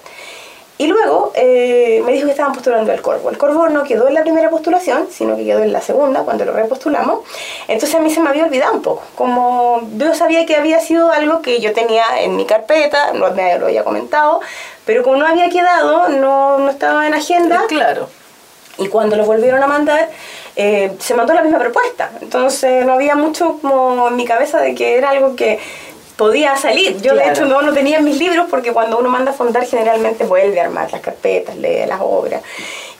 Y 0.78 0.86
luego 0.86 1.32
eh, 1.34 2.02
me 2.06 2.12
dijo 2.12 2.26
que 2.26 2.30
estaban 2.30 2.52
postulando 2.52 2.92
el 2.92 3.02
Corvo. 3.02 3.30
El 3.30 3.36
Corvo 3.36 3.68
no 3.68 3.82
quedó 3.82 4.06
en 4.06 4.14
la 4.14 4.22
primera 4.22 4.48
postulación, 4.48 5.08
sino 5.10 5.36
que 5.36 5.44
quedó 5.44 5.58
en 5.58 5.72
la 5.72 5.80
segunda, 5.80 6.22
cuando 6.22 6.44
lo 6.44 6.52
repostulamos. 6.52 7.20
Entonces 7.66 7.96
a 7.96 8.00
mí 8.00 8.10
se 8.10 8.20
me 8.20 8.28
había 8.28 8.44
olvidado 8.44 8.74
un 8.74 8.82
poco. 8.82 9.02
Como 9.16 9.82
yo 9.96 10.14
sabía 10.14 10.46
que 10.46 10.54
había 10.54 10.78
sido 10.80 11.10
algo 11.12 11.42
que 11.42 11.60
yo 11.60 11.72
tenía 11.72 12.04
en 12.20 12.36
mi 12.36 12.46
carpeta, 12.46 13.12
no 13.12 13.30
me 13.32 13.58
lo 13.58 13.66
había 13.66 13.82
comentado, 13.82 14.40
pero 14.86 15.02
como 15.02 15.16
no 15.16 15.26
había 15.26 15.50
quedado, 15.50 16.08
no, 16.10 16.58
no 16.58 16.70
estaba 16.70 17.08
en 17.08 17.14
agenda. 17.14 17.64
Claro. 17.66 18.08
Y 18.78 18.86
cuando 18.86 19.16
lo 19.16 19.26
volvieron 19.26 19.60
a 19.60 19.66
mandar, 19.66 20.08
eh, 20.54 20.92
se 21.00 21.14
mandó 21.14 21.34
la 21.34 21.42
misma 21.42 21.58
propuesta. 21.58 22.12
Entonces 22.20 22.86
no 22.86 22.92
había 22.92 23.16
mucho 23.16 23.58
como 23.60 24.06
en 24.06 24.14
mi 24.14 24.24
cabeza 24.24 24.60
de 24.60 24.76
que 24.76 24.96
era 24.96 25.10
algo 25.10 25.34
que 25.34 25.58
podía 26.18 26.56
salir. 26.56 27.00
Yo 27.00 27.14
de 27.14 27.30
hecho 27.30 27.46
no, 27.46 27.62
no 27.62 27.72
tenía 27.72 28.00
mis 28.00 28.18
libros 28.18 28.48
porque 28.50 28.72
cuando 28.72 28.98
uno 28.98 29.08
manda 29.08 29.30
a 29.30 29.34
fondar 29.34 29.64
generalmente 29.64 30.24
vuelve 30.24 30.60
a 30.60 30.64
armar 30.64 30.90
las 30.92 31.00
carpetas, 31.00 31.56
lee 31.56 31.86
las 31.86 32.00
obras. 32.02 32.42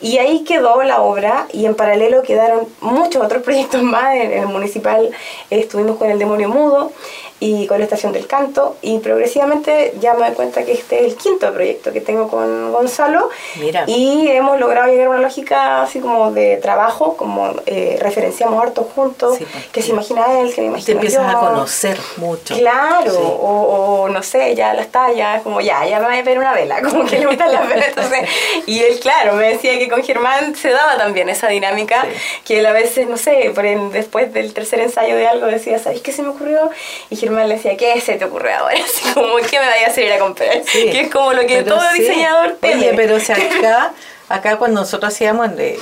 Y 0.01 0.19
ahí 0.19 0.45
quedó 0.45 0.83
la 0.83 1.03
obra 1.03 1.47
y 1.53 1.67
en 1.67 1.75
paralelo 1.75 2.23
quedaron 2.23 2.69
muchos 2.81 3.23
otros 3.23 3.43
proyectos 3.45 3.83
más. 3.83 4.15
En 4.17 4.33
el 4.33 4.47
municipal 4.47 5.11
estuvimos 5.51 5.97
con 5.97 6.11
el 6.11 6.19
demonio 6.19 6.49
mudo 6.49 6.93
y 7.41 7.67
con 7.67 7.79
la 7.79 7.85
estación 7.85 8.13
del 8.13 8.27
canto 8.27 8.77
y 8.83 8.99
progresivamente 8.99 9.95
ya 10.01 10.15
me 10.15 10.27
doy 10.27 10.35
cuenta 10.35 10.65
que 10.65 10.73
este 10.73 10.99
es 10.99 11.13
el 11.13 11.17
quinto 11.17 11.53
proyecto 11.53 11.93
que 11.93 12.01
tengo 12.01 12.29
con 12.29 12.73
Gonzalo. 12.73 13.31
Mira. 13.61 13.85
y 13.87 14.29
hemos 14.29 14.59
logrado 14.59 14.89
llegar 14.89 15.07
a 15.07 15.11
una 15.11 15.21
lógica 15.21 15.83
así 15.83 16.01
como 16.01 16.33
de 16.33 16.57
trabajo 16.57 17.17
como 17.17 17.55
eh, 17.67 17.97
referenciamos 18.01 18.61
harto 18.61 18.89
juntos 18.95 19.39
pues, 19.39 19.67
que 19.67 19.83
se 19.83 19.91
imagina 19.91 20.41
él 20.41 20.53
que 20.53 20.63
me 20.63 20.67
imagino 20.69 20.87
te 20.87 20.93
empiezas 20.93 21.35
a 21.35 21.39
conocer 21.39 21.99
mucho. 22.17 22.57
Claro 22.57 23.15
o, 23.19 24.09
no 24.09 24.23
sé 24.23 24.55
ya 24.55 24.75
las 24.75 24.89
tallas 24.89 25.43
como 25.43 25.61
ya 25.61 25.87
ya 25.87 26.01
me 26.01 26.07
va 26.07 26.15
a 26.15 26.23
ver 26.23 26.39
una 26.39 26.53
vela 26.53 26.83
como 26.83 27.05
que 27.05 27.19
le 27.19 27.27
gustan 27.27 27.53
las 27.53 27.69
velas 27.69 27.89
entonces 27.89 28.29
y 28.67 28.81
él 28.81 28.99
claro 29.01 29.35
me 29.35 29.51
decía 29.51 29.79
que 29.79 29.88
con 29.89 30.03
Germán 30.03 30.55
se 30.55 30.71
daba 30.71 30.97
también 30.97 31.29
esa 31.29 31.49
dinámica 31.49 32.05
que 32.45 32.61
él 32.61 32.67
a 32.67 32.73
veces 32.73 33.09
no 33.09 33.17
sé 33.17 33.53
por 33.55 33.65
después 33.91 34.33
del 34.33 34.53
tercer 34.53 34.81
ensayo 34.81 35.17
de 35.17 35.27
algo 35.27 35.47
decía 35.47 35.79
¿sabéis 35.79 36.03
qué 36.03 36.13
se 36.13 36.23
me 36.23 36.29
ocurrió? 36.29 36.71
y 37.11 37.17
Germán 37.17 37.49
le 37.49 37.57
decía, 37.57 37.77
¿qué 37.77 38.01
se 38.01 38.15
te 38.15 38.25
ocurre 38.25 38.53
ahora? 38.55 38.77
Así 38.85 39.13
como, 39.13 39.37
¿qué 39.37 39.59
me 39.59 39.67
vaya 39.67 39.93
a 39.95 40.01
ir 40.01 40.13
a 40.13 40.19
comprar? 40.19 40.63
que 40.63 41.01
es 41.01 41.11
como 41.11 41.33
lo 41.33 41.47
que 41.47 41.63
todo 41.63 41.81
diseñador 41.93 42.57
tiene. 42.61 42.89
Oye, 42.89 42.93
pero 42.95 43.17
o 43.17 43.21
sea, 43.21 43.37
acá, 43.59 43.93
acá 44.29 44.57
cuando 44.57 44.81
nosotros 44.81 45.13
hacíamos 45.13 45.51
eh, 45.59 45.79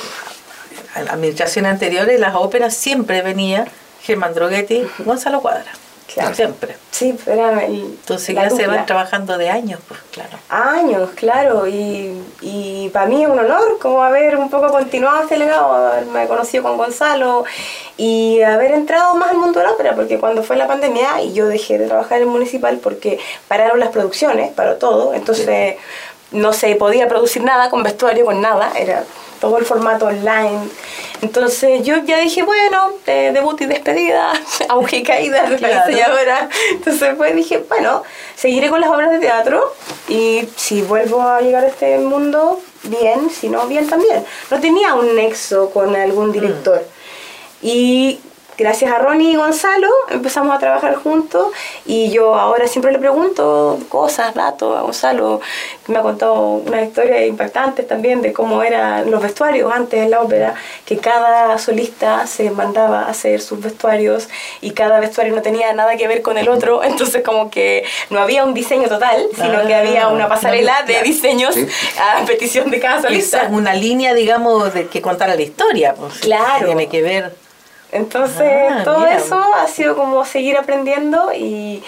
la 0.95 1.13
administración 1.13 1.67
anteriores, 1.67 2.19
las 2.21 2.35
óperas 2.35 2.75
siempre 2.75 3.23
venía 3.23 3.67
Germán 4.03 4.35
Droguetti, 4.35 4.87
Gonzalo 4.99 5.41
Cuadra. 5.41 5.73
Siempre. 6.09 6.77
Sí, 6.91 7.15
eran 7.27 7.59
el, 7.59 7.75
Entonces 7.75 8.35
ya 8.35 8.49
se 8.49 8.67
van 8.67 8.87
trabajando 8.87 9.37
de 9.37 9.51
años, 9.51 9.81
pues 9.87 10.01
claro. 10.13 10.39
Años, 10.49 11.11
claro. 11.15 11.67
Y, 11.67 12.23
y 12.41 12.89
para 12.91 13.07
mí 13.07 13.23
es 13.23 13.29
un 13.29 13.39
honor 13.39 13.79
como 13.81 14.03
haber 14.03 14.37
un 14.37 14.49
poco 14.49 14.69
continuado 14.69 15.23
este 15.23 15.37
legado, 15.37 15.73
haberme 15.73 16.27
conocido 16.27 16.63
con 16.63 16.77
Gonzalo 16.77 17.45
y 17.97 18.41
haber 18.43 18.73
entrado 18.73 19.15
más 19.15 19.31
al 19.31 19.37
mundo 19.37 19.59
de 19.59 19.67
la 19.67 19.73
ópera, 19.73 19.95
porque 19.95 20.19
cuando 20.19 20.43
fue 20.43 20.57
la 20.57 20.67
pandemia 20.67 21.21
y 21.23 21.33
yo 21.33 21.49
dejé 21.49 21.79
de 21.79 21.87
trabajar 21.87 22.19
en 22.19 22.25
el 22.25 22.29
municipal 22.29 22.79
porque 22.79 23.19
pararon 23.49 23.79
las 23.81 23.91
producciones, 23.91 24.53
paró 24.53 24.77
todo, 24.77 25.13
entonces 25.13 25.77
no 26.31 26.53
se 26.53 26.75
podía 26.77 27.09
producir 27.09 27.43
nada 27.43 27.71
con 27.71 27.83
vestuario, 27.83 28.25
con 28.25 28.41
nada, 28.41 28.73
era 28.77 29.05
todo 29.41 29.59
el 29.59 29.65
formato 29.65 30.07
online. 30.07 30.69
Entonces 31.23 31.83
yo 31.83 31.99
ya 32.05 32.19
dije, 32.19 32.43
bueno, 32.43 32.93
debut 33.07 33.61
y 33.61 33.67
despedida, 33.67 34.33
auge 34.69 34.99
y 34.99 35.03
caída 35.03 35.49
de 35.49 35.59
la 35.59 35.85
diseñadora. 35.85 36.49
Entonces 36.73 37.15
pues 37.17 37.35
dije, 37.35 37.65
bueno, 37.69 38.03
seguiré 38.35 38.69
con 38.69 38.81
las 38.81 38.91
obras 38.91 39.11
de 39.11 39.19
teatro 39.19 39.75
y 40.09 40.49
si 40.57 40.83
vuelvo 40.83 41.23
a 41.23 41.41
llegar 41.41 41.65
a 41.65 41.69
este 41.69 41.99
mundo, 41.99 42.61
bien, 42.85 43.31
si 43.31 43.49
no, 43.49 43.67
bien 43.67 43.89
también. 43.89 44.25
No 44.51 44.61
tenía 44.61 44.95
un 44.95 45.15
nexo 45.17 45.71
con 45.71 45.95
algún 45.97 46.33
director. 46.33 46.85
Y 47.63 48.21
gracias 48.57 48.93
a 48.93 48.99
Ronnie 48.99 49.33
y 49.33 49.37
Gonzalo 49.37 49.89
empezamos 50.11 50.55
a 50.55 50.59
trabajar 50.59 50.97
juntos 50.97 51.49
y 51.85 52.11
yo 52.11 52.35
ahora 52.35 52.67
siempre 52.69 52.93
le 52.93 52.99
pregunto 52.99 53.79
cosas, 53.89 54.35
datos 54.35 54.77
a 54.77 54.83
Gonzalo, 54.83 55.41
que 55.85 55.93
me 55.93 55.99
ha 55.99 56.03
contado 56.03 56.35
una 56.35 56.83
historia 56.83 57.25
impactante 57.27 57.83
también 57.83 58.23
de 58.23 58.33
cómo 58.33 58.63
eran 58.63 59.11
los 59.11 59.23
vestuarios 59.23 59.73
antes 59.73 60.01
en 60.03 60.11
la 60.11 60.21
ópera, 60.23 60.55
que 60.85 60.99
cada 60.99 61.59
solista 61.59 62.27
se 62.27 62.51
mandaba 62.51 63.03
a 63.03 63.11
hacer 63.11 63.41
sus 63.41 63.61
vestuarios 63.61 64.29
y 64.61 64.71
cada 64.73 65.01
vestuario 65.01 65.35
no 65.35 65.43
tenía 65.43 65.73
nada 65.73 65.97
que 65.97 66.09
ver 66.09 66.23
con 66.23 66.39
el 66.39 66.49
otro, 66.49 66.83
entonces 66.85 67.23
como 67.23 67.51
que 67.51 67.85
no 68.11 68.21
había 68.21 68.45
un 68.45 68.55
diseño 68.55 68.89
total, 68.89 69.29
sino 69.35 69.67
que 69.67 69.75
había 69.75 70.05
ah, 70.05 70.09
una 70.09 70.29
pasarela 70.29 70.83
de 70.87 71.03
diseños 71.03 71.57
a 72.01 72.25
petición 72.25 72.71
de 72.71 72.81
cada 72.81 73.03
solista. 73.03 73.43
Esa 73.43 73.49
una 73.49 73.75
línea, 73.75 74.15
digamos, 74.15 74.73
de 74.75 74.87
que 74.87 75.01
contara 75.01 75.35
la 75.35 75.43
historia, 75.43 75.95
pues. 75.95 76.19
Claro. 76.19 76.67
Tiene 76.67 76.89
que 76.89 77.03
ver 77.03 77.46
entonces, 77.93 78.71
ah, 78.71 78.83
todo 78.85 79.07
eso 79.07 79.41
ha 79.55 79.67
sido 79.69 79.97
como 79.97 80.25
seguir 80.25 80.57
aprendiendo 80.57 81.33
y, 81.33 81.83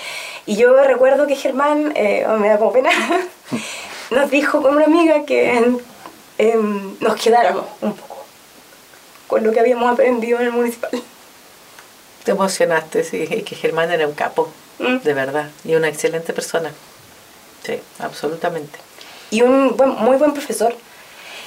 y 0.46 0.56
yo 0.56 0.74
recuerdo 0.82 1.26
que 1.26 1.37
Germán, 1.37 1.92
eh, 1.96 2.26
oh, 2.28 2.37
me 2.37 2.48
da 2.48 2.58
como 2.58 2.72
pena, 2.72 2.90
nos 4.11 4.30
dijo 4.30 4.62
con 4.62 4.76
una 4.76 4.87
amiga 4.87 5.24
que 5.24 5.76
em, 6.38 6.96
nos 7.00 7.20
quedáramos 7.20 7.64
un 7.80 7.94
poco 7.94 8.08
con 9.26 9.44
lo 9.44 9.52
que 9.52 9.61
habíamos 9.61 9.92
aprendido 9.92 10.40
en 10.40 10.46
el 10.46 10.52
municipal. 10.52 10.90
Te 12.24 12.30
emocionaste, 12.30 13.04
sí, 13.04 13.26
que 13.26 13.54
Germán 13.54 13.92
era 13.92 14.06
un 14.06 14.14
capo, 14.14 14.48
mm. 14.78 14.98
de 14.98 15.14
verdad, 15.14 15.50
y 15.64 15.74
una 15.74 15.88
excelente 15.88 16.32
persona. 16.32 16.72
Sí, 17.64 17.78
absolutamente. 17.98 18.78
Y 19.30 19.42
un 19.42 19.76
muy 19.98 20.16
buen 20.16 20.32
profesor. 20.32 20.74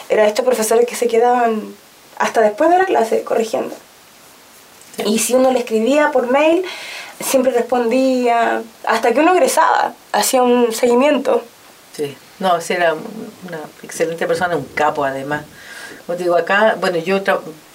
Era 0.10 0.28
estos 0.28 0.46
profesores 0.46 0.86
que 0.86 0.96
se 0.96 1.08
quedaban 1.08 1.74
hasta 2.20 2.42
después 2.42 2.70
de 2.70 2.78
la 2.78 2.86
clase 2.86 3.24
corrigiendo. 3.24 3.76
Y 5.06 5.20
si 5.20 5.34
uno 5.34 5.52
le 5.52 5.60
escribía 5.60 6.12
por 6.12 6.30
mail, 6.32 6.64
siempre 7.20 7.52
respondía, 7.52 8.62
hasta 8.86 9.14
que 9.14 9.20
uno 9.20 9.34
egresaba, 9.34 9.94
hacía 10.12 10.44
un 10.44 10.72
seguimiento. 10.72 11.44
Sí, 11.96 12.16
no, 12.40 12.58
era 12.70 12.94
una 12.94 13.60
excelente 13.84 14.26
persona, 14.28 14.56
un 14.56 14.66
capo 14.66 15.04
además. 15.04 15.44
Os 16.08 16.18
digo, 16.18 16.36
acá, 16.36 16.78
bueno, 16.80 16.98
yo 16.98 17.22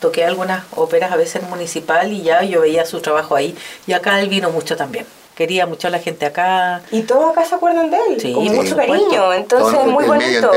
toqué 0.01 0.25
algunas 0.25 0.65
óperas 0.75 1.13
a 1.13 1.17
veces 1.17 1.43
municipal 1.45 2.13
y 2.13 2.23
ya 2.23 2.43
yo 2.43 2.61
veía 2.63 2.85
su 2.85 3.01
trabajo 3.01 3.37
ahí. 3.37 3.57
Y 3.87 3.93
acá 3.93 4.21
él 4.21 4.29
vino 4.29 4.51
mucho 4.51 4.77
también 4.77 5.07
quería 5.37 5.67
mucho 5.67 5.87
a 5.89 5.91
la 5.91 5.99
gente 5.99 6.25
acá. 6.25 6.83
Y 6.91 7.03
todos 7.03 7.31
acá 7.31 7.45
se 7.45 7.55
acuerdan 7.55 7.91
de 7.91 7.99
él, 8.09 8.35
con 8.35 8.45
mucho 8.47 8.75
cariño, 8.75 9.33
entonces 9.35 9.79
es 9.81 9.87
muy 9.87 10.05
bonito. 10.05 10.51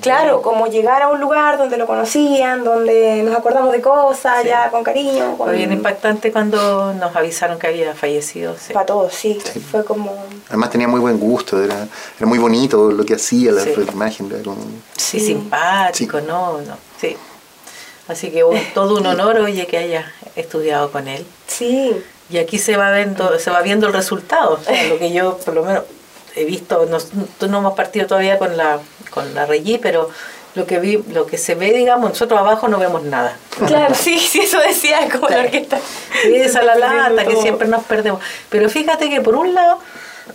Claro, 0.00 0.42
como 0.42 0.66
llegar 0.66 1.02
a 1.02 1.08
un 1.08 1.20
lugar 1.20 1.56
donde 1.56 1.78
lo 1.78 1.86
conocían, 1.86 2.62
donde 2.62 3.22
nos 3.22 3.34
acordamos 3.34 3.72
de 3.72 3.80
cosas, 3.80 4.44
ya 4.44 4.70
con 4.70 4.84
cariño. 4.84 5.34
Fue 5.36 5.56
bien 5.56 5.72
impactante 5.72 6.30
cuando 6.30 6.92
nos 6.92 7.16
avisaron 7.16 7.58
que 7.58 7.68
había 7.68 7.94
fallecido. 7.94 8.54
Para 8.72 8.86
todos, 8.86 9.14
sí. 9.14 9.40
fue 9.70 9.84
como... 9.84 10.14
Además 10.48 10.70
tenía 10.70 10.88
muy 10.88 11.00
buen 11.00 11.18
gusto, 11.18 11.62
era, 11.62 11.88
era 12.18 12.26
muy 12.26 12.38
bonito 12.38 12.92
lo 12.92 13.04
que 13.04 13.14
hacía, 13.14 13.50
la, 13.50 13.62
imagen. 13.66 14.30
Era 14.30 14.42
como... 14.42 14.58
Sí, 14.94 15.20
simpático, 15.20 16.20
no, 16.20 16.60
no, 16.60 16.76
sí. 17.00 17.16
Así 18.08 18.30
que 18.30 18.44
todo 18.74 18.98
un 18.98 19.06
honor, 19.06 19.38
oye, 19.38 19.66
que 19.66 19.78
haya 19.78 20.12
estudiado 20.36 20.92
con 20.92 21.08
él. 21.08 21.24
Sí. 21.46 21.96
Y 22.32 22.38
aquí 22.38 22.58
se 22.58 22.78
va 22.78 22.90
viendo, 22.90 23.38
se 23.38 23.50
va 23.50 23.60
viendo 23.60 23.86
el 23.86 23.92
resultado. 23.92 24.58
lo 24.88 24.98
que 24.98 25.12
yo 25.12 25.36
por 25.36 25.54
lo 25.54 25.64
menos 25.64 25.84
he 26.34 26.46
visto, 26.46 26.86
no, 26.86 26.98
no 27.46 27.58
hemos 27.58 27.74
partido 27.74 28.06
todavía 28.06 28.38
con 28.38 28.56
la, 28.56 28.80
con 29.10 29.34
la 29.34 29.44
Regí, 29.44 29.76
pero 29.76 30.08
lo 30.54 30.66
que 30.66 30.78
vi, 30.78 30.96
lo 31.12 31.26
que 31.26 31.36
se 31.36 31.54
ve, 31.54 31.74
digamos, 31.74 32.08
nosotros 32.08 32.40
abajo 32.40 32.68
no 32.68 32.78
vemos 32.78 33.02
nada. 33.02 33.36
Claro, 33.66 33.94
sí, 33.94 34.18
sí, 34.18 34.40
eso 34.40 34.58
decía 34.60 35.08
como 35.10 35.28
la 35.28 35.40
orquesta. 35.40 35.78
Y 36.24 36.36
esa 36.36 36.62
la 36.62 36.74
lata 36.74 37.26
que 37.26 37.36
siempre 37.36 37.68
nos 37.68 37.84
perdemos. 37.84 38.22
Pero 38.48 38.70
fíjate 38.70 39.10
que 39.10 39.20
por 39.20 39.34
un 39.34 39.54
lado, 39.54 39.78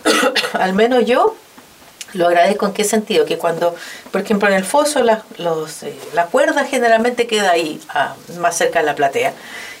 al 0.52 0.74
menos 0.74 1.04
yo 1.04 1.34
lo 2.14 2.28
agradezco 2.28 2.66
en 2.66 2.74
qué 2.74 2.84
sentido, 2.84 3.24
que 3.24 3.38
cuando, 3.38 3.74
por 4.12 4.20
ejemplo, 4.20 4.48
en 4.48 4.54
el 4.54 4.64
foso 4.64 5.02
la, 5.02 5.24
los, 5.36 5.82
eh, 5.82 5.98
la 6.14 6.26
cuerda 6.26 6.64
generalmente 6.64 7.26
queda 7.26 7.50
ahí, 7.50 7.80
más 8.38 8.56
cerca 8.56 8.78
de 8.78 8.86
la 8.86 8.94
platea, 8.94 9.34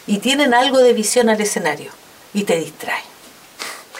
y 0.06 0.18
tienen 0.18 0.52
algo 0.52 0.78
de 0.78 0.92
visión 0.94 1.28
al 1.28 1.40
escenario 1.40 1.92
y 2.34 2.44
te 2.44 2.58
distrae. 2.58 3.02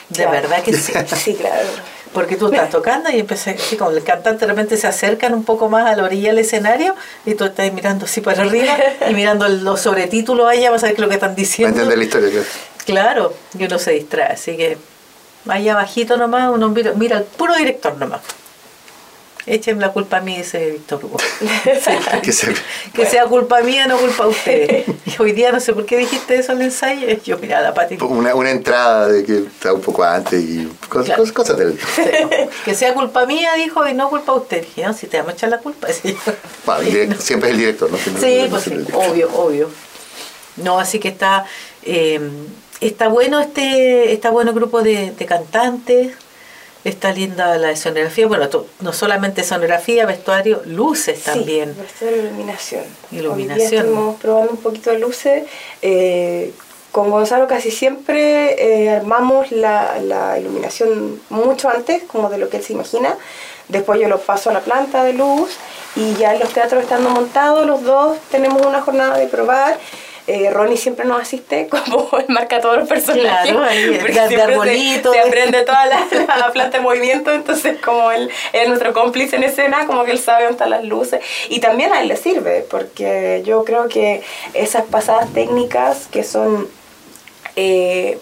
De 0.09 0.27
verdad 0.27 0.63
que 0.63 0.73
sí. 0.75 0.93
sí, 1.17 1.35
claro. 1.35 1.69
Porque 2.13 2.37
tú 2.37 2.47
estás 2.47 2.71
tocando 2.71 3.11
y 3.11 3.21
empieza, 3.21 3.55
como 3.79 3.91
el 3.91 4.03
cantante 4.03 4.47
de 4.47 4.47
repente 4.47 4.77
se 4.77 4.87
acercan 4.87 5.35
un 5.35 5.45
poco 5.45 5.69
más 5.69 5.87
a 5.87 5.95
la 5.95 6.05
orilla 6.05 6.31
del 6.31 6.39
escenario 6.39 6.95
y 7.27 7.35
tú 7.35 7.45
estás 7.45 7.71
mirando 7.73 8.07
así 8.07 8.23
para 8.23 8.43
arriba 8.43 8.75
y 9.09 9.15
mirando 9.15 9.47
los 9.47 9.83
sobretítulos 9.83 10.49
allá 10.49 10.71
vas 10.71 10.83
a 10.85 10.87
ver 10.87 10.97
qué 10.97 11.03
es 11.03 11.05
lo 11.05 11.09
que 11.09 11.15
están 11.17 11.35
diciendo. 11.35 11.77
entender 11.77 11.99
la 11.99 12.05
historia, 12.05 12.31
claro. 12.31 12.47
Claro, 12.87 13.35
y 13.59 13.65
uno 13.65 13.79
se 13.79 13.91
distrae, 13.93 14.33
así 14.33 14.57
que 14.57 14.79
allá 15.47 15.75
bajito 15.75 16.17
nomás, 16.17 16.51
uno 16.51 16.71
mira, 16.71 16.93
mira 16.95 17.19
al 17.19 17.25
puro 17.25 17.55
director 17.55 17.95
nomás. 17.99 18.23
Echen 19.47 19.81
la 19.81 19.93
culpa 19.93 20.19
a 20.19 20.21
mí, 20.21 20.37
dice 20.37 20.73
Víctor 20.73 21.05
Hugo. 21.05 21.19
que, 22.23 23.07
sea 23.07 23.25
culpa 23.27 23.61
mía, 23.63 23.87
no 23.87 23.97
culpa 23.99 24.25
de 24.25 24.31
ustedes. 24.31 24.87
Y 25.07 25.23
hoy 25.23 25.33
día 25.33 25.53
no 25.53 25.61
sé 25.61 25.73
por 25.73 25.87
qué 25.87 25.97
dijiste 25.97 26.39
eso 26.39 26.53
en 26.53 26.59
el 26.59 26.65
ensayo. 26.67 27.07
Yo, 27.25 27.39
mira, 27.39 27.61
la 27.61 27.73
Pati. 27.73 27.97
Una, 28.01 28.35
una 28.35 28.51
entrada 28.51 29.09
de 29.09 29.25
que 29.25 29.39
está 29.39 29.73
un 29.73 29.81
poco 29.81 30.05
antes 30.05 30.43
y 30.43 30.69
cosas, 30.89 31.33
cosas, 31.33 31.57
del. 31.57 31.79
que 32.65 32.75
sea 32.75 32.93
culpa 32.93 33.25
mía, 33.25 33.55
dijo, 33.55 33.87
y 33.89 33.95
no 33.95 34.11
culpa 34.11 34.33
de 34.33 34.39
usted. 34.39 34.61
Dije, 34.63 34.85
no, 34.85 34.93
si 34.93 35.07
te 35.07 35.17
vamos 35.17 35.33
a 35.33 35.37
echar 35.37 35.51
la 35.51 35.59
culpa. 35.59 35.89
siempre 35.93 37.49
es 37.49 37.55
el 37.55 37.57
director, 37.57 37.91
¿no? 37.91 37.99
sí, 37.99 38.47
pues 38.51 38.69
obvio, 38.93 39.31
obvio. 39.35 39.71
No, 40.57 40.79
así 40.79 40.99
que 40.99 41.09
está. 41.09 41.47
Eh, 41.83 42.21
está 42.81 43.09
bueno 43.09 43.41
este 43.41 44.13
está 44.13 44.31
bueno 44.31 44.53
grupo 44.53 44.83
de, 44.83 45.11
de 45.11 45.27
cantantes 45.27 46.13
Está 46.85 47.13
linda 47.13 47.57
la 47.59 47.73
escenografía, 47.73 48.27
bueno, 48.29 48.49
no 48.81 48.93
solamente 48.93 49.41
escenografía, 49.41 50.07
vestuario, 50.07 50.63
luces 50.65 51.23
también. 51.25 51.75
Sí, 51.75 51.81
vestuario 51.81 52.19
iluminación. 52.23 52.85
Iluminación. 53.11 53.87
estamos 53.87 54.21
probando 54.21 54.53
un 54.53 54.59
poquito 54.59 54.91
de 54.91 54.99
luces. 55.01 55.45
Eh, 55.83 56.53
con 56.93 57.11
Gonzalo 57.11 57.47
casi 57.47 57.71
siempre 57.71 58.85
eh, 58.85 58.91
armamos 58.91 59.53
la, 59.53 59.99
la, 60.01 60.39
iluminación 60.39 61.21
mucho 61.29 61.69
antes, 61.69 62.03
como 62.05 62.31
de 62.31 62.39
lo 62.39 62.49
que 62.49 62.59
él 62.59 62.63
se 62.63 62.73
imagina. 62.73 63.17
Después 63.69 64.01
yo 64.01 64.09
lo 64.09 64.21
paso 64.21 64.51
a 64.51 64.55
la 64.55 64.61
planta 64.61 65.05
de 65.05 65.13
luz 65.13 65.51
y 65.97 66.15
ya 66.15 66.33
en 66.33 66.41
los 66.41 66.53
teatros 66.53 66.83
estando 66.83 67.11
montados, 67.11 67.67
los 67.67 67.83
dos 67.83 68.19
tenemos 68.31 68.65
una 68.65 68.81
jornada 68.81 69.19
de 69.19 69.27
probar 69.27 69.79
eh, 70.29 70.51
Ronnie 70.51 70.77
siempre 70.77 71.07
nos 71.07 71.23
asiste 71.23 71.69
como 71.69 72.11
marca 72.29 72.61
todos 72.61 72.77
los 72.77 72.89
personajes. 72.89 73.51
Claro, 73.51 73.63
ahí, 73.63 73.99
de 73.99 74.43
arbolito. 74.43 75.11
Se, 75.11 75.21
aprende 75.21 75.63
toda 75.63 75.87
la, 75.87 76.07
la, 76.39 76.53
planta 76.53 76.77
de 76.77 76.85
movimiento, 76.85 77.33
entonces 77.33 77.79
como 77.81 78.11
él 78.11 78.31
es 78.53 78.69
nuestro 78.69 78.93
cómplice 78.93 79.37
en 79.37 79.45
escena, 79.45 79.87
como 79.87 80.05
que 80.05 80.11
él 80.11 80.19
sabe 80.19 80.45
dónde 80.45 80.53
están 80.53 80.71
las 80.71 80.85
luces. 80.85 81.23
Y 81.49 81.61
también 81.61 81.95
a 81.95 82.03
él 82.03 82.09
le 82.09 82.17
sirve, 82.17 82.65
porque 82.71 83.43
yo 83.47 83.65
creo 83.65 83.89
que 83.89 84.23
esas 84.53 84.85
pasadas 84.85 85.33
técnicas 85.33 86.07
que 86.09 86.23
son... 86.23 86.69
Eh, 87.57 88.19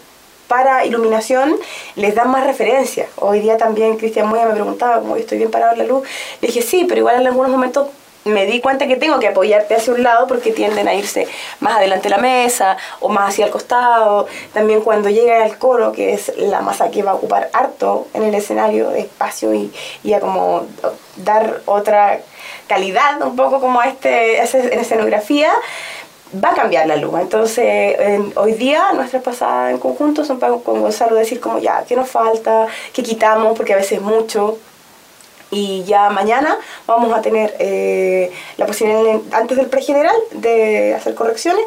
para 0.47 0.87
iluminación 0.87 1.57
les 1.97 2.14
dan 2.14 2.31
más 2.31 2.47
referencia. 2.47 3.09
Hoy 3.16 3.40
día 3.40 3.57
también 3.57 3.97
Cristian 3.97 4.29
Moya 4.29 4.47
me 4.47 4.55
preguntaba, 4.55 5.01
como 5.01 5.16
estoy 5.16 5.38
bien 5.38 5.51
parado 5.51 5.73
en 5.73 5.79
la 5.79 5.85
luz, 5.85 6.07
le 6.40 6.47
dije 6.47 6.62
sí, 6.62 6.87
pero 6.88 7.01
igual 7.01 7.21
en 7.21 7.27
algunos 7.27 7.51
momentos 7.51 7.88
me 8.26 8.46
di 8.46 8.60
cuenta 8.60 8.86
que 8.86 8.96
tengo 8.96 9.18
que 9.18 9.28
apoyarte 9.28 9.74
hacia 9.74 9.92
un 9.92 10.02
lado 10.02 10.26
porque 10.26 10.52
tienden 10.52 10.88
a 10.88 10.94
irse 10.94 11.26
más 11.60 11.76
adelante 11.76 12.04
de 12.04 12.10
la 12.10 12.18
mesa 12.18 12.76
o 13.00 13.08
más 13.08 13.30
hacia 13.30 13.46
el 13.46 13.50
costado. 13.50 14.26
También 14.52 14.80
cuando 14.82 15.08
llega 15.08 15.44
al 15.44 15.58
coro, 15.58 15.92
que 15.92 16.12
es 16.12 16.36
la 16.36 16.60
masa 16.60 16.90
que 16.90 17.02
va 17.02 17.12
a 17.12 17.14
ocupar 17.14 17.50
harto 17.52 18.08
en 18.14 18.24
el 18.24 18.34
escenario 18.34 18.90
de 18.90 19.00
espacio 19.00 19.54
y, 19.54 19.72
y 20.02 20.12
a 20.12 20.20
como 20.20 20.66
dar 21.16 21.60
otra 21.66 22.20
calidad 22.66 23.22
un 23.22 23.36
poco 23.36 23.60
como 23.60 23.80
a, 23.80 23.86
este, 23.86 24.38
en 24.38 24.80
escenografía, 24.80 25.52
va 26.42 26.50
a 26.50 26.54
cambiar 26.54 26.86
la 26.86 26.96
luz. 26.96 27.14
Entonces, 27.20 27.96
hoy 28.34 28.52
día 28.54 28.92
nuestras 28.94 29.22
pasadas 29.22 29.70
en 29.70 29.78
conjunto 29.78 30.24
son 30.24 30.38
para 30.38 30.54
con 30.56 30.80
Gonzalo 30.80 31.14
decir 31.14 31.40
como 31.40 31.58
ya, 31.58 31.84
¿qué 31.86 31.96
nos 31.96 32.08
falta? 32.08 32.66
¿Qué 32.92 33.02
quitamos? 33.02 33.56
Porque 33.56 33.74
a 33.74 33.76
veces 33.76 34.00
mucho 34.00 34.58
y 35.50 35.85
ya 35.85 36.11
mañana 36.11 36.59
vamos 36.87 37.12
a 37.16 37.22
tener 37.22 37.54
eh, 37.59 38.32
la 38.56 38.66
posibilidad 38.66 39.20
antes 39.32 39.56
del 39.56 39.66
pregeneral 39.66 40.16
de 40.32 40.94
hacer 40.94 41.14
correcciones 41.14 41.64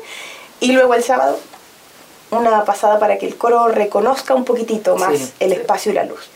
y 0.59 0.73
luego 0.73 0.93
el 0.93 1.03
sábado 1.03 1.39
una 2.31 2.63
pasada 2.63 2.99
para 2.99 3.17
que 3.17 3.25
el 3.25 3.35
coro 3.37 3.69
reconozca 3.69 4.35
un 4.35 4.45
poquitito 4.45 4.95
más 4.97 5.33
el 5.39 5.51
espacio 5.54 5.91
y 5.91 5.95
la 5.95 6.04
luz. 6.04 6.29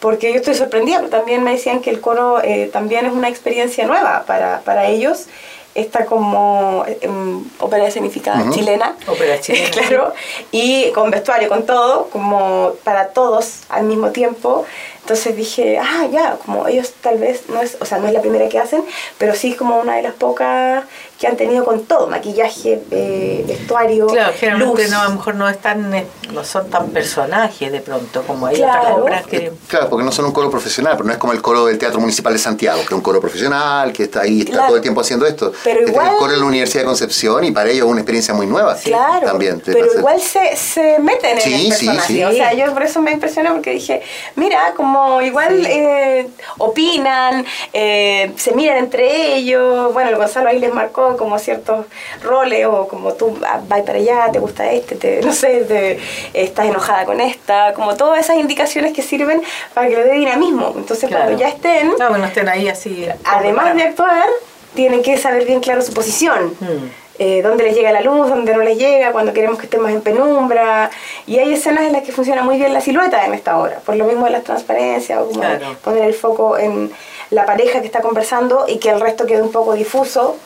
Porque 0.00 0.32
yo 0.32 0.36
estoy 0.36 0.54
sorprendida, 0.54 0.98
pero 0.98 1.10
también 1.10 1.42
me 1.42 1.52
decían 1.52 1.80
que 1.80 1.90
el 1.90 2.00
coro 2.00 2.42
eh, 2.42 2.70
también 2.72 3.06
es 3.06 3.12
una 3.12 3.28
experiencia 3.28 3.86
nueva 3.86 4.24
para, 4.26 4.60
para 4.60 4.86
ellos 4.86 5.26
está 5.74 6.06
como 6.06 6.84
em, 7.00 7.44
ópera 7.58 7.86
escenificada 7.86 8.50
chilena. 8.50 8.96
Ópera 9.06 9.40
chilena. 9.40 9.70
claro. 9.70 10.12
Y 10.50 10.90
con 10.92 11.10
vestuario, 11.10 11.48
con 11.48 11.66
todo, 11.66 12.08
como 12.10 12.72
para 12.84 13.08
todos 13.08 13.60
al 13.68 13.84
mismo 13.84 14.10
tiempo. 14.10 14.64
Entonces 15.00 15.36
dije, 15.36 15.78
ah, 15.78 16.06
ya, 16.10 16.38
como 16.44 16.66
ellos 16.66 16.94
tal 17.02 17.18
vez 17.18 17.50
no 17.50 17.60
es, 17.60 17.76
o 17.78 17.84
sea, 17.84 17.98
no 17.98 18.06
es 18.06 18.14
la 18.14 18.22
primera 18.22 18.48
que 18.48 18.58
hacen, 18.58 18.82
pero 19.18 19.34
sí 19.34 19.50
es 19.50 19.56
como 19.56 19.78
una 19.78 19.96
de 19.96 20.02
las 20.02 20.14
pocas 20.14 20.84
que 21.18 21.26
han 21.28 21.36
tenido 21.36 21.64
con 21.64 21.84
todo, 21.84 22.08
maquillaje, 22.08 22.82
eh, 22.90 23.44
vestuario, 23.46 24.06
Claro, 24.08 24.32
generalmente 24.38 24.82
luz. 24.82 24.90
no, 24.90 25.00
a 25.00 25.04
lo 25.04 25.10
mejor 25.10 25.34
no, 25.36 25.48
es 25.48 25.58
tan, 25.58 25.94
eh, 25.94 26.06
no 26.32 26.44
son 26.44 26.68
tan 26.68 26.88
personajes 26.88 27.70
de 27.70 27.80
pronto 27.80 28.22
como 28.26 28.46
hay 28.46 28.56
Claro. 28.56 28.80
otras 28.80 28.98
obras 28.98 29.26
que... 29.26 29.52
Claro, 29.68 29.88
porque 29.88 30.04
no 30.04 30.10
son 30.12 30.24
un 30.24 30.32
coro 30.32 30.50
profesional, 30.50 30.94
pero 30.96 31.04
no 31.06 31.12
es 31.12 31.18
como 31.18 31.32
el 31.32 31.40
coro 31.40 31.66
del 31.66 31.78
Teatro 31.78 32.00
Municipal 32.00 32.32
de 32.32 32.38
Santiago, 32.40 32.78
que 32.80 32.86
es 32.86 32.92
un 32.92 33.00
coro 33.00 33.20
profesional, 33.20 33.92
que 33.92 34.04
está 34.04 34.22
ahí, 34.22 34.40
está 34.40 34.52
Claro. 34.52 34.66
todo 34.66 34.76
el 34.76 34.82
tiempo 34.82 35.00
haciendo 35.02 35.24
esto. 35.26 35.52
Pero 35.62 35.80
Este 35.80 35.90
es 35.92 35.96
igual- 35.96 36.08
el 36.12 36.16
coro 36.18 36.32
de 36.32 36.38
la 36.38 36.44
Universidad 36.44 36.80
de 36.82 36.86
Concepción 36.86 37.44
y 37.44 37.52
para 37.52 37.70
ellos 37.70 37.86
es 37.86 37.90
una 37.92 38.00
experiencia 38.00 38.34
muy 38.34 38.46
nueva. 38.46 38.76
Claro, 38.82 39.26
También. 39.26 39.62
pero 39.64 39.86
igual 39.96 40.20
se, 40.20 40.56
se 40.56 40.98
meten 40.98 41.40
Sí, 41.40 41.54
en 41.54 41.60
el 41.60 41.72
sí, 41.72 41.86
personaje. 41.86 42.12
sí. 42.12 42.24
O 42.24 42.32
sea, 42.32 42.52
yo 42.54 42.72
por 42.74 42.82
eso 42.82 43.00
me 43.00 43.12
impresioné 43.12 43.50
porque 43.50 43.70
dije, 43.70 44.02
mira, 44.34 44.74
como 44.76 45.22
igual 45.22 45.60
Sí. 45.64 45.70
eh, 45.70 46.28
opinan, 46.58 47.44
eh, 47.72 48.32
se 48.36 48.52
miran 48.52 48.78
entre 48.78 49.36
ellos. 49.36 49.92
Bueno, 49.92 50.10
el 50.10 50.16
Gonzalo 50.16 50.48
ahí 50.48 50.58
les 50.58 50.72
marcó 50.74 51.03
como 51.16 51.38
ciertos 51.38 51.86
roles 52.22 52.66
o 52.66 52.88
como 52.88 53.12
tú 53.14 53.38
ah, 53.46 53.60
vas 53.68 53.82
para 53.82 53.98
allá, 53.98 54.30
te 54.32 54.38
gusta 54.38 54.70
este, 54.72 54.96
te, 54.96 55.20
no 55.22 55.32
sé, 55.32 55.64
te- 55.64 55.98
estás 56.32 56.66
enojada 56.66 57.04
con 57.04 57.20
esta, 57.20 57.72
como 57.74 57.94
todas 57.96 58.20
esas 58.24 58.36
indicaciones 58.36 58.92
que 58.92 59.02
sirven 59.02 59.42
para 59.74 59.88
que 59.88 59.96
le 59.96 60.04
dé 60.04 60.12
dinamismo. 60.14 60.72
Entonces, 60.76 61.08
Claro. 61.08 61.24
cuando 61.24 61.40
ya 61.40 61.48
estén, 61.48 61.94
No, 61.98 62.08
bueno, 62.08 62.24
estén 62.26 62.48
ahí 62.48 62.68
así... 62.68 63.06
además 63.24 63.74
de 63.74 63.82
actuar, 63.82 64.26
tienen 64.74 65.02
que 65.02 65.16
saber 65.18 65.44
bien 65.44 65.60
claro 65.60 65.82
su 65.82 65.92
posición. 65.92 66.54
Mm. 66.60 67.04
Eh, 67.20 67.42
dónde 67.42 67.62
les 67.62 67.76
llega 67.76 67.92
la 67.92 68.00
luz, 68.00 68.28
dónde 68.28 68.52
no 68.56 68.62
les 68.64 68.76
llega, 68.76 69.12
cuando 69.12 69.32
queremos 69.32 69.56
que 69.60 69.66
estén 69.66 69.80
más 69.80 69.92
en 69.92 70.00
penumbra. 70.00 70.90
Y 71.28 71.38
hay 71.38 71.52
escenas 71.52 71.84
en 71.84 71.92
las 71.92 72.02
que 72.02 72.10
funciona 72.10 72.42
muy 72.42 72.56
bien 72.56 72.72
la 72.74 72.80
silueta 72.80 73.24
en 73.24 73.34
esta 73.34 73.56
obra, 73.60 73.78
por 73.86 73.94
lo 73.94 74.04
mismo 74.04 74.24
de 74.24 74.32
las 74.32 74.42
transparencias, 74.42 75.20
o 75.20 75.28
como 75.28 75.38
Claro. 75.40 75.76
poner 75.84 76.02
el 76.06 76.14
foco 76.14 76.58
en 76.58 76.90
la 77.30 77.46
pareja 77.46 77.80
que 77.80 77.86
está 77.86 78.00
conversando 78.00 78.64
y 78.66 78.78
que 78.78 78.90
el 78.90 79.00
resto 79.00 79.26
quede 79.26 79.42
un 79.42 79.52
poco 79.52 79.74
difuso, 79.74 80.36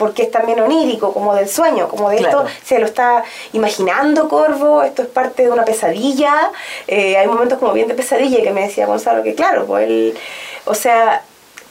porque 0.00 0.22
es 0.22 0.30
también 0.30 0.58
onírico, 0.60 1.12
como 1.12 1.34
del 1.34 1.46
sueño, 1.46 1.86
como 1.86 2.08
de 2.08 2.16
Claro. 2.16 2.46
esto 2.46 2.58
se 2.64 2.78
lo 2.78 2.86
está 2.86 3.22
imaginando 3.52 4.30
Corvo, 4.30 4.82
esto 4.82 5.02
es 5.02 5.08
parte 5.08 5.42
de 5.42 5.50
una 5.50 5.66
pesadilla. 5.66 6.50
Eh, 6.88 7.18
hay 7.18 7.26
momentos 7.26 7.58
como 7.58 7.74
bien 7.74 7.86
de 7.86 7.92
pesadilla 7.92 8.42
que 8.42 8.50
me 8.50 8.62
decía 8.62 8.86
Gonzalo 8.86 9.22
que, 9.22 9.34
claro, 9.34 9.66
pues 9.66 9.86
él, 9.86 10.18
o 10.64 10.74
sea, 10.74 11.22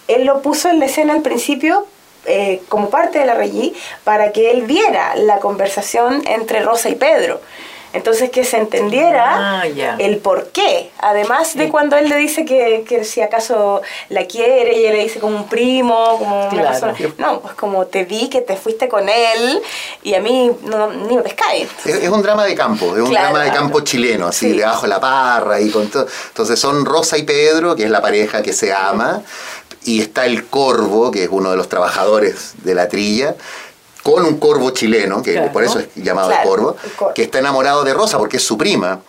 él 0.07 0.25
lo 0.25 0.43
puso 0.43 0.69
en 0.69 0.77
la 0.79 0.85
escena 0.85 1.15
al 1.15 1.23
principio 1.23 1.87
eh, 2.27 2.61
como 2.69 2.91
parte 2.91 3.17
de 3.17 3.25
la 3.25 3.33
Regí 3.33 3.73
para 4.03 4.31
que 4.31 4.51
él 4.51 4.61
viera 4.61 5.15
la 5.15 5.39
conversación 5.39 6.21
entre 6.27 6.59
Rosa 6.59 6.89
y 6.89 6.95
Pedro. 6.95 7.41
Entonces 7.91 8.29
que 8.29 8.43
se 8.43 8.57
entendiera 8.57 9.61
Ah, 9.61 9.63
el 9.97 10.17
por 10.19 10.49
qué. 10.49 10.91
Además 10.99 11.55
de 11.55 11.65
Sí. 11.65 11.71
cuando 11.71 11.95
él 11.97 12.07
le 12.09 12.15
dice 12.17 12.45
que, 12.45 12.85
que 12.87 13.03
si 13.03 13.21
acaso 13.21 13.81
la 14.09 14.25
quiere 14.25 14.75
y 14.77 14.81
ella 14.85 14.91
le 14.91 15.03
dice 15.03 15.19
como 15.19 15.35
un 15.37 15.47
primo, 15.47 16.17
como 16.19 16.41
una 16.41 16.49
Claro. 16.49 16.69
persona. 16.69 17.13
No, 17.17 17.39
pues 17.41 17.53
como 17.55 17.85
te 17.87 18.05
vi 18.05 18.29
que 18.29 18.41
te 18.41 18.55
fuiste 18.55 18.87
con 18.87 19.09
él 19.09 19.61
y 20.03 20.13
a 20.13 20.21
mí 20.21 20.51
no, 20.63 20.91
ni 20.91 21.15
me 21.15 21.21
pescáis. 21.23 21.67
Es, 21.85 21.95
es 21.95 22.09
un 22.09 22.21
drama 22.21 22.45
de 22.45 22.53
campo, 22.55 22.95
es 22.95 23.01
un 23.01 23.09
Claro. 23.09 23.29
drama 23.29 23.43
de 23.43 23.51
campo 23.51 23.79
chileno, 23.81 24.27
así, 24.27 24.51
Sí. 24.51 24.57
debajo 24.57 24.83
de 24.83 24.89
la 24.89 24.99
parra 24.99 25.59
y 25.59 25.69
con 25.71 25.87
todo. 25.89 26.05
Entonces 26.27 26.59
son 26.59 26.85
Rosa 26.85 27.17
y 27.17 27.23
Pedro, 27.23 27.75
que 27.75 27.85
es 27.85 27.89
la 27.89 28.01
pareja 28.01 28.41
que 28.43 28.53
se 28.53 28.71
ama, 28.73 29.21
y 29.83 30.01
está 30.01 30.25
el 30.25 30.45
Corvo, 30.47 31.09
que 31.09 31.23
es 31.23 31.29
uno 31.31 31.51
de 31.51 31.57
los 31.57 31.69
trabajadores 31.69 32.53
de 32.63 32.75
la 32.75 32.87
trilla, 32.89 33.35
con 34.13 34.25
un 34.25 34.37
corvo 34.39 34.71
chileno, 34.71 35.21
que 35.21 35.33
Claro. 35.33 35.51
por 35.51 35.63
eso 35.63 35.79
es 35.79 35.87
llamado 35.95 36.29
Claro, 36.29 36.43
el 36.43 36.49
corvo, 36.49 36.75
el 36.83 36.91
corvo. 36.93 37.13
que 37.13 37.23
está 37.23 37.39
enamorado 37.39 37.83
de 37.83 37.93
Rosa 37.93 38.17
porque 38.17 38.37
es 38.37 38.43
su 38.43 38.57
prima. 38.57 39.01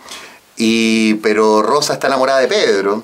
Y, 0.57 1.15
pero 1.15 1.61
Rosa 1.61 1.93
está 1.93 2.07
enamorada 2.07 2.39
de 2.39 2.47
Pedro. 2.47 3.03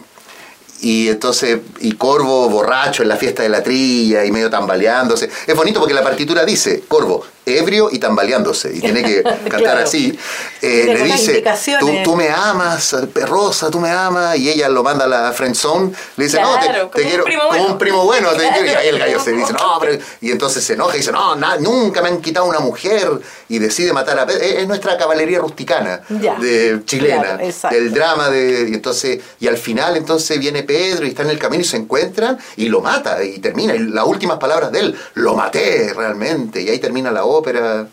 Y 0.82 1.08
entonces, 1.10 1.58
y 1.80 1.94
Corvo 1.94 2.50
borracho 2.50 3.02
en 3.02 3.10
la 3.10 3.16
fiesta 3.16 3.42
de 3.42 3.50
la 3.50 3.64
trilla 3.64 4.24
y 4.26 4.32
medio 4.32 4.50
tambaleándose. 4.52 5.28
Es 5.48 5.56
bonito 5.56 5.80
porque 5.80 5.96
la 5.96 6.04
partitura 6.04 6.46
dice, 6.46 6.84
Corvo, 6.88 7.24
ebrio 7.48 7.90
y 7.92 8.00
tambaleándose. 8.00 8.76
Y 8.76 8.82
tiene 8.82 9.04
que 9.04 9.24
cantar 9.24 9.60
Claro. 9.60 9.80
así. 9.84 10.18
Eh, 10.62 10.84
le 10.88 11.04
dice, 11.04 11.44
tú, 11.80 11.90
tú 12.04 12.16
me 12.16 12.30
amas, 12.30 12.96
Rosa, 13.26 13.70
tú 13.70 13.80
me 13.80 13.90
amas. 13.90 14.38
Y 14.38 14.50
ella 14.50 14.70
lo 14.70 14.84
manda 14.84 15.06
a 15.06 15.08
la 15.08 15.32
friend 15.32 15.56
zone. 15.56 15.92
Le 16.18 16.26
dice, 16.26 16.42
no, 16.42 16.60
te, 16.60 16.66
Claro, 16.68 16.90
te 16.94 17.04
quiero 17.04 17.24
como 17.24 17.48
bueno. 17.48 17.66
un 17.68 17.78
primo 17.78 18.04
bueno. 18.06 18.30
te 18.32 18.38
Claro. 18.40 18.54
quiero". 18.56 18.72
Y 18.72 18.76
ahí 18.76 18.88
el 18.90 19.00
gallo 19.00 19.20
se 19.20 19.32
dice, 19.32 19.54
no, 19.54 19.78
pero... 19.80 19.98
Y 20.22 20.32
entonces 20.32 20.64
se 20.64 20.74
enoja 20.74 20.96
y 20.96 21.00
dice, 21.00 21.12
no, 21.12 21.36
na- 21.36 21.58
nunca 21.58 22.02
me 22.02 22.10
han 22.10 22.22
quitado 22.22 22.46
una 22.46 22.60
mujer. 22.60 23.10
Y 23.50 23.60
decide 23.60 23.94
matar 23.94 24.20
a 24.20 24.26
Pedro. 24.26 24.42
Es, 24.42 24.56
es 24.56 24.68
nuestra 24.68 24.98
caballería 24.98 25.40
rusticana 25.40 26.02
Ya. 26.10 26.36
de 26.36 26.82
chilena. 26.86 27.38
Claro, 27.38 27.76
del 27.76 27.94
drama 27.94 28.30
de 28.30 28.68
y 28.70 28.74
entonces 28.74 29.20
y 29.40 29.48
al 29.48 29.58
final 29.58 29.96
entonces 29.98 30.40
viene 30.40 30.64
Pedro 30.64 31.06
y 31.06 31.10
está 31.10 31.24
en 31.24 31.30
el 31.30 31.40
camino 31.40 31.62
y 31.62 31.66
se 31.66 31.78
encuentran 31.78 32.38
y 32.58 32.68
lo 32.70 32.82
mata 32.82 33.24
y 33.24 33.40
termina 33.40 33.76
y 33.76 33.80
las 33.80 34.06
últimas 34.06 34.38
palabras 34.38 34.72
de 34.72 34.80
él 34.80 34.96
lo 35.16 35.34
maté 35.36 35.94
realmente 35.96 36.62
y 36.62 36.70
ahí 36.70 36.80
termina 36.80 37.12
la 37.12 37.24
ópera 37.38 37.88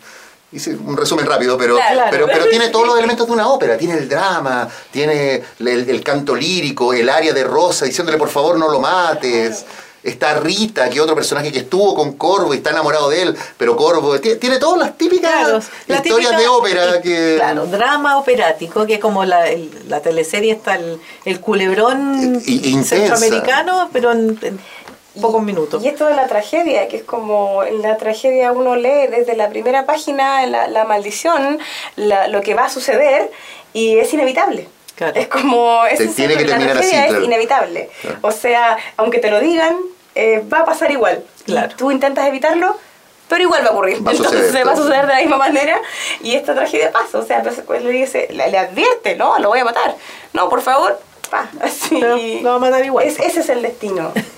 Hice 0.51 0.69
un 0.75 0.95
resumen 0.95 1.25
rápido, 1.25 1.57
pero, 1.57 1.75
Claro. 1.75 2.03
pero, 2.11 2.27
pero 2.27 2.45
tiene 2.45 2.69
todos 2.69 2.87
los 2.87 2.97
elementos 2.97 3.27
de 3.27 3.33
una 3.33 3.49
ópera. 3.49 3.77
Tiene 3.77 3.95
el 3.95 4.07
drama, 4.07 4.69
tiene 4.91 5.43
el, 5.59 5.67
el 5.89 6.01
canto 6.03 6.33
lírico, 6.33 6.93
el 6.93 7.09
área 7.09 7.33
de 7.33 7.43
Rosa 7.43 7.83
diciéndole 7.85 8.17
por 8.17 8.29
favor 8.29 8.57
no 8.57 8.69
lo 8.69 8.79
mates. 8.79 9.65
Está 10.01 10.35
Rita, 10.39 10.87
que 10.87 11.01
otro 11.01 11.15
personaje 11.15 11.51
que 11.51 11.57
estuvo 11.59 11.95
con 11.95 12.13
Corvo 12.13 12.53
y 12.53 12.57
está 12.57 12.69
enamorado 12.69 13.09
de 13.09 13.23
él, 13.23 13.35
pero 13.57 13.75
Corvo 13.75 14.19
tiene, 14.21 14.37
tiene 14.37 14.59
todas 14.59 14.77
las 14.79 14.95
típicas 14.97 15.31
Claro, 15.33 15.59
la 15.87 15.95
historias 15.95 16.29
típica- 16.33 16.39
de 16.39 16.47
ópera 16.47 17.01
que... 17.01 17.33
Claro, 17.37 17.65
drama 17.65 18.19
operático, 18.19 18.85
que 18.85 18.99
como 18.99 19.25
la, 19.25 19.47
el- 19.49 19.71
la 19.89 20.01
teleserie 20.01 20.53
está 20.53 20.75
el, 20.75 21.01
el 21.25 21.39
culebrón 21.41 22.39
Y- 22.45 22.83
centroamericano, 22.83 23.89
pero 23.91 24.11
en, 24.11 24.37
en 24.43 24.59
pocos 25.21 25.41
minutos. 25.43 25.83
Y 25.83 25.87
esto 25.87 26.05
de 26.07 26.13
la 26.15 26.27
tragedia, 26.27 26.87
que 26.87 26.97
es 26.97 27.03
como 27.03 27.63
en 27.63 27.81
la 27.81 27.97
tragedia 27.97 28.51
uno 28.51 28.75
lee 28.75 29.07
desde 29.09 29.35
la 29.35 29.49
primera 29.49 29.85
página 29.85 30.45
la, 30.45 30.67
la 30.67 30.83
maldición, 30.85 31.59
la- 31.95 32.27
lo 32.27 32.41
que 32.41 32.53
va 32.53 32.65
a 32.65 32.69
suceder 32.69 33.31
y 33.73 33.97
es 33.99 34.13
inevitable. 34.13 34.67
Claro. 34.95 35.13
Es 35.19 35.27
como 35.27 35.81
Se 35.89 36.05
ese 36.05 36.13
tiene 36.15 36.35
que 36.37 36.43
la 36.45 36.49
terminar 36.51 36.73
tragedia 36.77 36.99
así, 36.99 37.05
es 37.05 37.09
claro. 37.11 37.25
inevitable. 37.25 37.89
Claro. 38.01 38.17
O 38.21 38.31
sea, 38.31 38.77
aunque 38.97 39.19
te 39.19 39.29
lo 39.29 39.39
digan, 39.41 39.75
eh, 40.15 40.41
va 40.51 40.59
a 40.59 40.65
pasar 40.65 40.89
igual. 40.91 41.23
Claro. 41.45 41.75
Tú 41.75 41.91
intentas 41.91 42.25
evitarlo, 42.27 42.77
pero 43.27 43.41
igual 43.41 43.63
va 43.65 43.69
a 43.69 43.71
ocurrir. 43.71 44.05
Va 44.07 44.11
a 44.11 44.13
Entonces 44.15 44.45
suceder, 44.47 44.65
va 44.67 44.71
a 44.71 44.75
suceder 44.77 45.07
de 45.07 45.13
la 45.13 45.19
misma 45.19 45.37
manera 45.37 45.81
y 46.21 46.35
esta 46.35 46.55
tragedia 46.55 46.91
pasa. 46.93 47.17
O 47.19 47.25
sea, 47.25 47.39
entonces 47.39 47.63
pues, 47.67 47.83
le 47.83 47.89
dice, 47.91 48.27
le, 48.31 48.49
le 48.49 48.57
advierte, 48.57 49.15
no, 49.15 49.37
lo 49.39 49.49
voy 49.49 49.59
a 49.59 49.65
matar. 49.65 49.95
No, 50.31 50.47
por 50.47 50.61
favor. 50.61 50.97
Pa, 51.29 51.49
así. 51.61 51.97
Pero 51.99 52.17
lo 52.17 52.49
va 52.49 52.55
a 52.55 52.59
matar 52.59 52.85
igual. 52.85 53.05
Es- 53.07 53.19
ese 53.19 53.39
es 53.41 53.49
el 53.49 53.61
destino. 53.61 54.11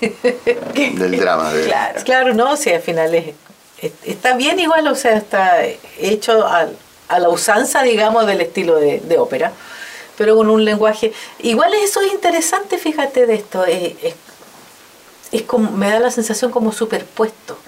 del 0.74 1.18
drama. 1.18 1.52
de- 1.52 1.64
Claro. 1.66 2.00
Claro, 2.04 2.34
no, 2.34 2.56
si 2.56 2.70
al 2.70 2.80
final 2.82 3.14
es, 3.14 3.34
es- 3.82 3.92
está 4.04 4.34
bien 4.36 4.58
igual, 4.60 4.86
o 4.88 4.94
sea, 4.94 5.16
está 5.16 5.62
hecho 5.98 6.46
a, 6.46 6.68
la 7.18 7.28
usanza, 7.28 7.82
digamos, 7.82 8.26
del 8.26 8.40
estilo 8.40 8.76
de, 8.76 9.00
de 9.00 9.18
ópera, 9.18 9.52
pero 10.16 10.36
con 10.36 10.50
un 10.50 10.64
lenguaje. 10.64 11.12
Igual 11.40 11.72
eso 11.74 12.00
es 12.00 12.12
interesante, 12.12 12.78
fíjate 12.78 13.26
de 13.26 13.34
esto, 13.34 13.64
es, 13.64 13.94
es- 14.02 14.14
es 15.30 15.42
como, 15.42 15.70
me 15.72 15.90
da 15.90 16.00
la 16.00 16.10
sensación 16.10 16.50
como 16.50 16.72
superpuesto. 16.72 17.58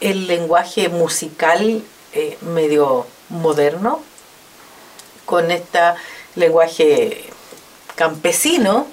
El 0.00 0.26
lenguaje 0.26 0.88
musical 0.90 1.82
eh, 2.12 2.36
medio 2.42 3.06
moderno, 3.30 4.00
con 5.24 5.50
este 5.50 5.78
lenguaje 6.36 7.24
campesino, 8.04 8.86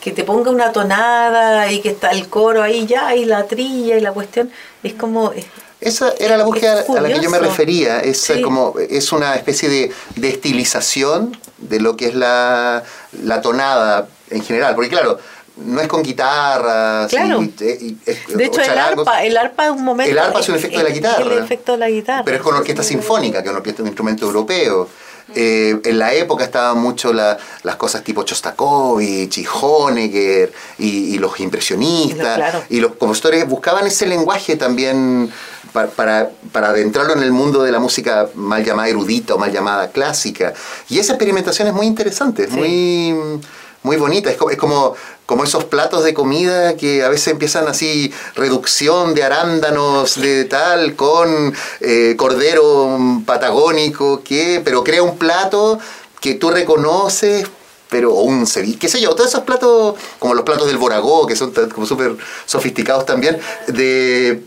que 0.00 0.12
te 0.12 0.22
ponga 0.24 0.50
una 0.50 0.70
tonada 0.72 1.70
y 1.72 1.80
que 1.80 1.90
está 1.90 2.10
el 2.10 2.28
coro 2.28 2.62
ahí 2.62 2.86
ya, 2.86 3.14
y 3.14 3.24
la 3.24 3.44
trilla 3.46 3.96
y 3.96 4.00
la 4.00 4.12
cuestión, 4.12 4.50
es 4.82 4.94
como... 4.94 5.32
es- 5.32 5.46
Esa 5.80 6.12
era 6.18 6.36
la 6.36 6.44
búsqueda 6.44 6.84
a 6.88 7.00
la 7.00 7.08
que 7.08 7.20
yo 7.20 7.28
me 7.30 7.40
refería. 7.40 7.98
Es 8.00 8.20
Sí. 8.20 8.40
como 8.40 8.74
es 8.78 9.10
una 9.12 9.34
especie 9.34 9.68
de, 9.68 9.90
de 10.16 10.28
estilización 10.28 11.36
de 11.58 11.80
lo 11.80 11.96
que 11.96 12.06
es 12.10 12.14
la, 12.14 12.82
la 13.24 13.40
tonada 13.42 14.06
en 14.30 14.42
general. 14.44 14.74
Porque 14.76 14.90
claro, 14.90 15.18
no 15.56 15.80
es 15.80 15.88
con 15.88 16.02
guitarra. 16.04 17.06
Claro. 17.08 17.42
eh, 17.60 17.78
y- 17.80 17.96
de 18.34 18.44
hecho, 18.44 18.60
el 18.60 18.78
arpa, 18.78 19.24
el 19.24 19.36
arpa 19.36 19.64
es 19.66 19.70
un 19.72 19.82
momento... 19.84 20.10
El 20.12 20.18
arpa 20.18 20.38
es 20.40 20.48
un 20.48 20.54
efecto 20.56 20.78
de 20.78 20.84
la 20.84 20.90
guitarra. 20.90 21.32
El 21.34 21.38
efecto 21.44 21.72
de 21.72 21.78
la 21.78 21.88
guitarra. 21.90 22.22
Pero 22.24 22.36
es 22.38 22.42
con 22.42 22.54
orquesta 22.54 22.82
sinfónica, 22.84 23.38
que 23.42 23.46
es 23.48 23.50
una 23.50 23.58
orquesta, 23.58 23.82
un 23.82 23.88
instrumento 23.88 24.26
europeo. 24.26 24.88
Eh, 25.34 25.80
en 25.84 25.98
la 25.98 26.12
época 26.14 26.44
estaban 26.44 26.78
mucho 26.78 27.12
la- 27.12 27.38
las 27.62 27.76
cosas 27.76 28.02
tipo 28.04 28.22
Chostakovich 28.22 29.38
y 29.38 29.46
Honegger 29.60 30.52
y, 30.78 31.14
y 31.14 31.18
los 31.18 31.38
impresionistas. 31.40 32.36
Claro. 32.36 32.62
Y 32.68 32.80
los 32.80 32.94
compositores 32.94 33.48
buscaban 33.48 33.86
ese 33.86 34.06
lenguaje 34.06 34.56
también 34.56 35.30
pa- 35.72 35.86
para, 35.88 36.30
para 36.52 36.68
adentrarlo 36.68 37.14
en 37.14 37.22
el 37.22 37.32
mundo 37.32 37.62
de 37.62 37.72
la 37.72 37.78
música 37.80 38.28
mal 38.34 38.64
llamada 38.64 38.88
erudita 38.88 39.34
o 39.34 39.38
mal 39.38 39.52
llamada 39.52 39.90
clásica. 39.90 40.52
Y 40.88 40.98
esa 40.98 41.12
experimentación 41.14 41.68
es 41.68 41.74
muy 41.74 41.86
interesante, 41.86 42.44
es 42.44 42.50
Sí. 42.50 42.56
muy, 42.56 43.40
muy 43.82 43.96
bonita. 43.96 44.30
Es 44.30 44.36
como, 44.36 44.50
es 44.50 44.56
como, 44.56 44.94
como 45.26 45.44
esos 45.44 45.64
platos 45.64 46.04
de 46.04 46.14
comida 46.14 46.76
que 46.76 47.02
a 47.02 47.08
veces 47.08 47.28
empiezan 47.28 47.68
así, 47.68 48.12
reducción 48.34 49.14
de 49.14 49.24
arándanos 49.24 50.20
de 50.20 50.44
tal, 50.44 50.94
con 50.96 51.54
eh, 51.80 52.14
cordero 52.16 52.98
patagónico, 53.26 54.22
que, 54.22 54.60
pero 54.64 54.84
crea 54.84 55.02
un 55.02 55.18
plato 55.18 55.78
que 56.20 56.34
tú 56.34 56.50
reconoces 56.50 57.46
pero 57.88 58.14
o 58.14 58.22
un 58.22 58.46
ceviche, 58.46 58.78
qué 58.78 58.88
sé 58.88 59.02
yo, 59.02 59.14
todos 59.14 59.28
esos 59.28 59.44
platos, 59.44 59.96
como 60.18 60.32
los 60.32 60.46
platos 60.46 60.66
del 60.66 60.78
Boragó, 60.78 61.26
que 61.26 61.36
son 61.36 61.52
como 61.74 61.86
súper 61.86 62.16
sofisticados 62.46 63.04
también, 63.04 63.38
de, 63.66 64.42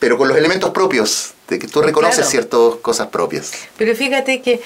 pero 0.00 0.18
con 0.18 0.26
los 0.26 0.36
elementos 0.36 0.70
propios, 0.70 1.34
de 1.46 1.60
que 1.60 1.68
tú 1.68 1.82
reconoces 1.82 2.28
ciertas 2.28 2.74
cosas 2.82 3.06
propias. 3.06 3.52
Pero 3.78 3.94
fíjate 3.94 4.42
que 4.42 4.60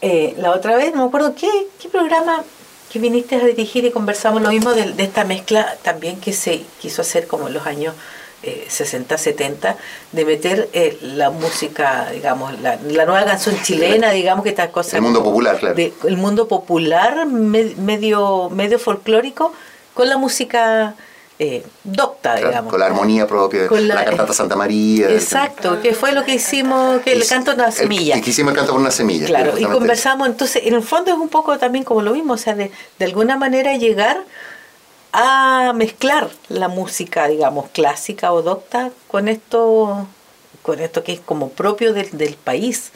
eh, 0.00 0.34
la 0.38 0.52
otra 0.52 0.74
vez, 0.74 0.94
no 0.94 1.02
me 1.02 1.08
acuerdo 1.08 1.34
qué, 1.34 1.50
qué 1.78 1.90
programa 1.90 2.42
que 2.90 2.98
viniste 2.98 3.36
a 3.36 3.44
dirigir 3.44 3.84
y 3.84 3.90
conversamos 3.90 4.42
lo 4.42 4.50
mismo 4.50 4.72
de, 4.72 4.92
de, 4.92 5.02
esta 5.04 5.24
mezcla 5.24 5.76
también 5.82 6.20
que 6.20 6.32
se 6.32 6.62
quiso 6.80 7.02
hacer 7.02 7.26
como 7.26 7.48
en 7.48 7.54
los 7.54 7.66
años 7.66 7.94
60, 8.42 9.14
eh, 9.14 9.18
70, 9.18 9.76
de 10.12 10.24
meter 10.24 10.68
eh, 10.72 10.98
la 11.02 11.30
música, 11.30 12.08
digamos, 12.10 12.58
la, 12.60 12.76
nueva 12.76 13.24
canción 13.24 13.56
chilena, 13.62 14.10
digamos, 14.12 14.42
que 14.42 14.50
estas 14.50 14.70
cosas... 14.70 14.94
El 14.94 15.02
mundo 15.02 15.22
popular, 15.22 15.58
claro. 15.58 15.76
el 15.76 16.16
mundo 16.16 16.48
popular, 16.48 17.26
medio, 17.26 18.48
medio 18.50 18.78
folclórico, 18.78 19.52
con 19.94 20.08
la 20.08 20.16
música 20.16 20.94
eh, 21.42 21.64
docta, 21.84 22.36
digamos. 22.36 22.70
Con 22.70 22.80
la 22.80 22.84
armonía 22.84 23.26
propia, 23.26 23.66
con 23.66 23.88
la, 23.88 24.04
cantata 24.04 24.34
Santa 24.34 24.56
María. 24.56 25.08
Exacto, 25.08 25.80
que 25.80 25.94
fue 25.94 26.12
lo 26.12 26.22
que 26.22 26.34
hicimos, 26.34 27.00
que 27.00 27.14
el 27.14 27.26
canto 27.26 27.52
de 27.52 27.62
una 27.62 27.70
semilla. 27.70 28.18
Y 28.18 28.20
que 28.20 28.28
hicimos 28.28 28.52
el 28.52 28.58
canto 28.58 28.72
con 28.72 28.82
una 28.82 28.90
semilla. 28.90 29.26
Claro, 29.26 29.58
y 29.58 29.64
conversamos, 29.64 30.28
entonces, 30.28 30.66
en 30.66 30.74
el 30.74 30.82
fondo 30.82 31.10
es 31.10 31.16
un 31.16 31.30
poco 31.30 31.56
también 31.56 31.82
como 31.82 32.02
lo 32.02 32.12
mismo, 32.12 32.34
o 32.34 32.36
sea, 32.36 32.54
de, 32.54 32.70
de 32.98 33.04
alguna 33.06 33.38
manera 33.38 33.74
llegar 33.78 34.22
a 35.12 35.72
mezclar 35.74 36.28
la 36.50 36.68
música, 36.68 37.26
digamos, 37.26 37.70
clásica 37.70 38.34
o 38.34 38.42
docta 38.42 38.90
con 39.08 39.26
esto, 39.26 40.06
con 40.60 40.78
esto 40.78 41.02
que 41.02 41.14
es 41.14 41.20
como 41.20 41.48
propio 41.48 41.94
del, 41.94 42.10
del 42.18 42.34
país. 42.34 42.92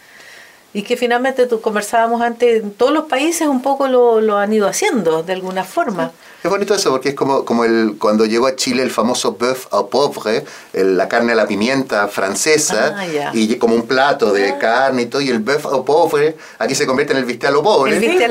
Y 0.74 0.82
que 0.82 0.96
finalmente 0.96 1.46
tú 1.46 1.60
conversábamos 1.60 2.20
antes, 2.20 2.62
todos 2.76 2.92
los 2.92 3.04
países 3.04 3.48
un 3.48 3.62
poco 3.62 3.88
lo, 3.88 4.20
lo 4.20 4.36
han 4.36 4.52
ido 4.52 4.68
haciendo 4.68 5.22
de 5.22 5.32
alguna 5.32 5.64
forma. 5.64 6.12
Es 6.44 6.50
bonito 6.50 6.74
eso, 6.74 6.90
porque 6.90 7.08
es 7.08 7.14
como, 7.14 7.42
como 7.46 7.64
el, 7.64 7.96
cuando 7.98 8.26
llegó 8.26 8.46
a 8.46 8.54
Chile 8.54 8.82
el 8.82 8.90
famoso 8.90 9.32
bœuf 9.32 9.66
au 9.70 9.88
poivre, 9.88 10.44
la 10.74 11.08
carne 11.08 11.32
a 11.32 11.34
la 11.34 11.46
pimienta 11.46 12.06
francesa, 12.06 12.94
ah, 12.98 13.30
y 13.32 13.56
como 13.56 13.74
un 13.74 13.86
plato 13.86 14.30
de 14.30 14.50
ah. 14.50 14.58
carne 14.58 15.02
y 15.02 15.06
todo, 15.06 15.22
y 15.22 15.30
el 15.30 15.38
bœuf 15.38 15.64
au 15.64 15.86
poivre 15.86 16.36
aquí 16.58 16.74
se 16.74 16.86
convierte 16.86 17.14
en 17.14 17.20
el 17.20 17.24
bistec 17.24 17.48
a 17.48 17.50
lo 17.50 17.62
pobre, 17.62 17.98
que, 17.98 18.28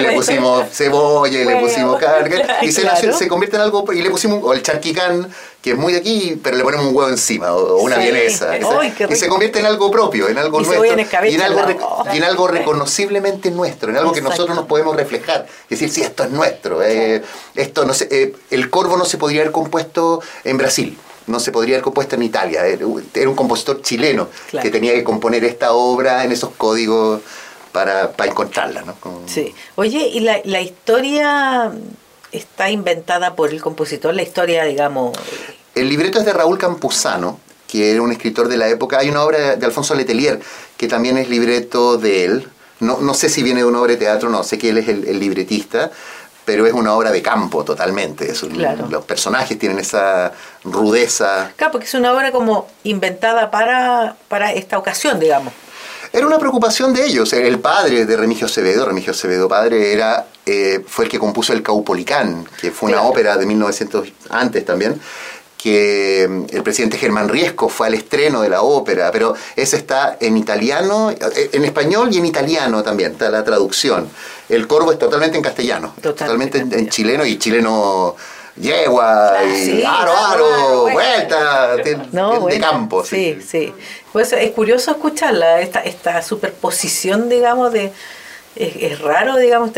le 0.00 0.12
pusimos 0.14 0.64
cebolla 0.72 1.38
y 1.38 1.44
le 1.44 1.56
pusimos 1.56 2.00
carne, 2.00 2.42
y 2.62 2.72
se, 2.72 2.88
se, 3.12 3.28
convierte 3.28 3.56
en 3.56 3.62
algo, 3.64 3.84
y 3.92 4.00
le 4.00 4.08
pusimos, 4.08 4.42
o 4.42 4.54
el 4.54 4.62
charquicán, 4.62 5.28
que 5.66 5.72
es 5.72 5.76
muy 5.76 5.92
de 5.92 5.98
aquí, 5.98 6.40
pero 6.40 6.56
le 6.56 6.62
ponemos 6.62 6.86
un 6.86 6.94
huevo 6.94 7.10
encima, 7.10 7.52
o 7.52 7.78
una 7.78 7.96
vienesa, 7.96 8.56
y 8.56 9.16
se 9.16 9.26
convierte 9.26 9.58
en 9.58 9.66
algo 9.66 9.90
propio, 9.90 10.28
en 10.28 10.38
algo 10.38 10.60
nuestro, 10.60 10.84
y 11.26 11.34
en 11.34 11.42
algo, 11.42 11.60
en 12.12 12.22
algo 12.22 12.46
reconociblemente 12.46 13.50
nuestro, 13.50 13.90
en 13.90 13.96
algo 13.96 14.12
que 14.12 14.22
nosotros 14.22 14.54
nos 14.54 14.66
podemos 14.66 14.94
reflejar, 14.94 15.44
decir, 15.68 15.90
sí, 15.90 16.02
esto 16.02 16.22
es 16.22 16.30
nuestro. 16.30 16.84
Eh, 16.84 17.20
esto 17.56 17.84
no 17.84 17.94
eh, 17.98 18.36
el 18.48 18.70
corvo 18.70 18.96
no 18.96 19.04
se 19.04 19.18
podría 19.18 19.40
haber 19.40 19.50
compuesto 19.50 20.22
en 20.44 20.56
Brasil 20.56 20.96
no 21.26 21.40
se 21.40 21.50
podría 21.50 21.74
haber 21.74 21.82
compuesto 21.82 22.14
en 22.14 22.22
Italia. 22.22 22.64
Era 22.64 22.86
un 22.86 23.34
compositor 23.34 23.82
chileno 23.82 24.28
que 24.62 24.70
tenía 24.70 24.92
que 24.92 25.02
componer 25.02 25.42
esta 25.42 25.72
obra 25.72 26.22
en 26.22 26.30
esos 26.30 26.50
códigos 26.50 27.22
para, 27.72 28.12
encontrarla. 28.24 28.82
¿no? 28.82 28.94
Sí. 29.26 29.52
Oye, 29.74 30.06
¿y 30.06 30.20
la, 30.20 30.40
la, 30.44 30.60
historia 30.60 31.72
está 32.30 32.70
inventada 32.70 33.34
por 33.34 33.50
el 33.50 33.60
compositor? 33.60 34.14
La 34.14 34.22
historia, 34.22 34.62
digamos... 34.62 35.18
El 35.76 35.88
libreto 35.88 36.18
es 36.18 36.24
de 36.24 36.32
Raúl 36.32 36.58
Campuzano, 36.58 37.38
que 37.68 37.92
era 37.92 38.02
un 38.02 38.10
escritor 38.10 38.48
de 38.48 38.56
la 38.56 38.66
época. 38.68 38.98
Hay 38.98 39.08
una 39.08 39.22
obra 39.22 39.54
de 39.54 39.66
Alfonso 39.66 39.94
Letelier, 39.94 40.40
que 40.76 40.88
también 40.88 41.16
es 41.18 41.28
libreto 41.28 41.98
de 41.98 42.24
él. 42.24 42.48
No, 42.80 42.98
no 42.98 43.14
sé 43.14 43.28
si 43.28 43.44
viene 43.44 43.60
de 43.60 43.66
una 43.66 43.80
obra 43.80 43.92
de 43.92 43.98
teatro, 43.98 44.28
no, 44.28 44.42
sé 44.42 44.58
que 44.58 44.70
él 44.70 44.78
es 44.78 44.88
el 44.88 45.20
libretista 45.20 45.92
pero 46.46 46.64
es 46.66 46.72
una 46.72 46.94
obra 46.94 47.10
de 47.10 47.20
campo 47.20 47.64
totalmente. 47.64 48.32
Los 48.88 49.04
personajes 49.04 49.58
tienen 49.58 49.80
esa 49.80 50.32
rudeza. 50.64 51.50
Claro, 51.56 51.72
porque 51.72 51.86
es 51.86 51.94
una 51.94 52.12
obra 52.12 52.30
como 52.30 52.68
inventada 52.84 53.50
para, 53.50 54.16
para 54.28 54.52
esta 54.52 54.78
ocasión, 54.78 55.18
digamos. 55.18 55.52
Era 56.12 56.24
una 56.24 56.38
preocupación 56.38 56.94
de 56.94 57.04
ellos. 57.04 57.32
El 57.32 57.58
padre 57.58 58.06
de 58.06 58.16
Remigio 58.16 58.46
Acevedo, 58.46 58.86
Remigio 58.86 59.10
Acevedo 59.10 59.48
padre, 59.48 59.92
era, 59.92 60.26
eh, 60.46 60.84
fue 60.86 61.06
el 61.06 61.10
que 61.10 61.18
compuso 61.18 61.52
el 61.52 61.64
Caupolicán, 61.64 62.46
que 62.60 62.70
fue 62.70 62.90
una 62.90 63.02
ópera 63.02 63.36
de 63.36 63.44
1900 63.44 64.12
antes 64.30 64.64
también 64.64 65.00
que 65.66 66.28
mm, 66.28 66.44
el 66.54 66.62
presidente 66.62 66.96
Germán 66.96 67.28
Riesco 67.28 67.68
fue 67.68 67.88
al 67.88 67.94
estreno 67.94 68.40
de 68.40 68.48
la 68.48 68.62
ópera, 68.62 69.10
pero 69.10 69.34
ese 69.56 69.76
está 69.76 70.16
en 70.20 70.36
italiano, 70.36 71.10
eh, 71.10 71.50
en 71.52 71.64
español 71.64 72.08
y 72.12 72.18
en 72.18 72.26
italiano 72.26 72.84
también, 72.84 73.10
está 73.10 73.30
la 73.30 73.42
traducción. 73.42 74.08
El 74.48 74.68
corvo 74.68 74.92
es 74.92 74.98
totalmente 75.00 75.36
en 75.36 75.42
castellano, 75.42 75.92
totalmente, 76.00 76.58
en, 76.58 76.88
chileno 76.88 77.26
y 77.26 77.36
chileno 77.40 78.14
yegua 78.54 79.38
y 79.42 79.82
aro, 79.82 80.12
aro, 80.16 80.82
vuelta, 80.92 81.74
de, 81.74 82.60
campo. 82.60 83.04
Sí, 83.04 83.40
sí. 83.44 83.74
Pues 84.12 84.32
es 84.34 84.52
curioso 84.52 84.92
escucharla, 84.92 85.60
esta, 85.62 85.80
esta 85.80 86.22
superposición, 86.22 87.28
digamos, 87.28 87.72
de... 87.72 87.92
Es, 88.54 89.00
raro, 89.00 89.36
digamos, 89.36 89.72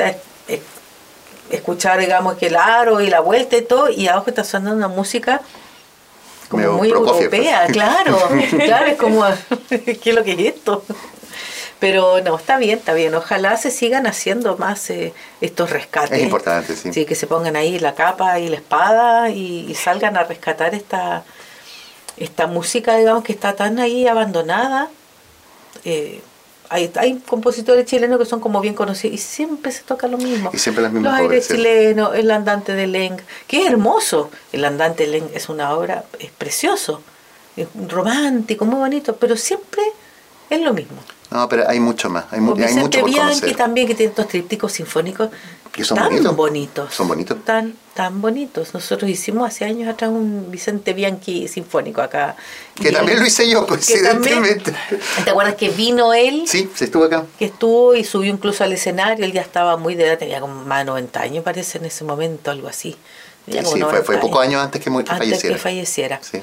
escuchar, 1.48 1.98
digamos, 1.98 2.36
que 2.36 2.48
el 2.48 2.56
aro 2.56 3.00
y 3.00 3.08
la 3.08 3.20
vuelta 3.20 3.56
y 3.56 3.62
todo, 3.62 3.88
y 3.88 4.06
abajo 4.06 4.28
está 4.28 4.44
sonando 4.44 4.76
una 4.76 4.88
música 4.88 5.40
como 6.48 6.72
muy 6.72 6.90
europea, 6.90 7.66
claro, 7.72 8.18
claro, 8.50 8.86
es 8.86 8.96
como, 8.96 9.24
¿qué 9.68 10.00
es 10.02 10.14
lo 10.14 10.24
que 10.24 10.32
es 10.32 10.54
esto? 10.54 10.84
Pero 11.78 12.20
no, 12.22 12.36
está 12.36 12.58
bien, 12.58 12.78
está 12.78 12.92
bien. 12.92 13.14
Ojalá 13.14 13.56
se 13.56 13.70
sigan 13.70 14.06
haciendo 14.06 14.56
más 14.56 14.90
eh, 14.90 15.14
estos 15.40 15.70
rescates. 15.70 16.18
Es 16.18 16.24
importante, 16.24 16.74
sí. 16.74 16.92
Sí, 16.92 17.04
que 17.04 17.14
se 17.14 17.28
pongan 17.28 17.54
ahí 17.54 17.78
la 17.78 17.94
capa 17.94 18.40
y 18.40 18.48
la 18.48 18.56
espada 18.56 19.30
y, 19.30 19.72
salgan 19.74 20.16
a 20.16 20.24
rescatar 20.24 20.74
esta, 20.74 21.22
esta 22.16 22.48
música, 22.48 22.96
digamos, 22.96 23.22
que 23.22 23.32
está 23.32 23.54
tan 23.54 23.78
ahí 23.78 24.08
abandonada. 24.08 24.88
Eh, 25.84 26.20
hay, 26.70 26.90
hay 26.96 27.18
compositores 27.18 27.86
chilenos 27.86 28.18
que 28.18 28.24
son 28.24 28.40
como 28.40 28.60
bien 28.60 28.74
conocidos 28.74 29.14
y 29.14 29.18
siempre 29.18 29.72
se 29.72 29.82
toca 29.82 30.06
lo 30.06 30.18
mismo. 30.18 30.50
Y 30.52 30.58
siempre 30.58 30.82
las 30.82 30.92
mismas 30.92 31.12
Los 31.12 31.20
aires 31.20 31.48
chilenos, 31.48 32.14
el 32.14 32.30
andante 32.30 32.74
de 32.74 32.86
Leng, 32.86 33.16
que 33.46 33.62
es 33.62 33.70
hermoso. 33.70 34.30
El 34.52 34.64
andante 34.64 35.04
de 35.04 35.10
Leng 35.10 35.30
es 35.34 35.48
una 35.48 35.74
obra, 35.74 36.04
es 36.18 36.30
precioso, 36.30 37.02
es 37.56 37.68
romántico, 37.88 38.64
muy 38.64 38.78
bonito, 38.78 39.16
pero 39.16 39.36
siempre 39.36 39.82
es 40.50 40.60
lo 40.60 40.72
mismo. 40.74 40.98
No, 41.30 41.48
pero 41.48 41.68
hay 41.68 41.78
mucho 41.78 42.08
más, 42.08 42.24
hay, 42.30 42.38
hay 42.38 42.74
mucho 42.74 43.00
por 43.00 43.10
Bianchi 43.10 43.52
también, 43.52 43.86
que 43.86 43.94
tiene 43.94 44.10
estos 44.10 44.28
trípticos 44.28 44.72
sinfónicos 44.72 45.28
que 45.78 45.84
son 45.84 45.98
tan 45.98 46.36
bonitos. 46.36 46.92
Son 46.92 47.06
bonitos. 47.06 47.44
Tan, 47.44 47.74
tan 47.94 48.20
bonitos. 48.20 48.74
Nosotros 48.74 49.10
hicimos 49.10 49.46
hace 49.46 49.64
años 49.64 49.88
atrás 49.88 50.10
un 50.10 50.50
Vicente 50.50 50.92
Bianchi 50.92 51.46
sinfónico 51.46 52.00
acá. 52.00 52.36
Que 52.74 52.90
también 52.90 53.20
lo 53.20 53.26
hice 53.26 53.48
yo, 53.48 53.66
coincidentemente. 53.66 54.74
¿Te 55.24 55.30
acuerdas 55.30 55.54
que 55.54 55.68
vino 55.68 56.12
él? 56.14 56.44
Sí, 56.46 56.68
se 56.74 56.86
estuvo 56.86 57.04
acá. 57.04 57.26
Que 57.38 57.46
estuvo 57.46 57.94
y 57.94 58.04
subió 58.04 58.32
incluso 58.32 58.64
al 58.64 58.72
escenario. 58.72 59.24
Él 59.24 59.32
ya 59.32 59.42
estaba 59.42 59.76
muy 59.76 59.94
de 59.94 60.06
edad, 60.06 60.18
tenía 60.18 60.40
como 60.40 60.64
más 60.64 60.80
de 60.80 60.84
90 60.86 61.20
años, 61.20 61.44
parece, 61.44 61.78
en 61.78 61.84
ese 61.84 62.04
momento, 62.04 62.50
algo 62.50 62.68
así. 62.68 62.96
Sí, 63.46 63.58
fue, 63.62 64.02
fue 64.02 64.18
pocos 64.18 64.42
años 64.42 64.62
antes 64.62 64.82
que, 64.82 64.90
antes 64.90 65.16
falleciera. 65.16 65.56
que 65.56 65.60
falleciera. 65.60 66.20
Sí. 66.22 66.40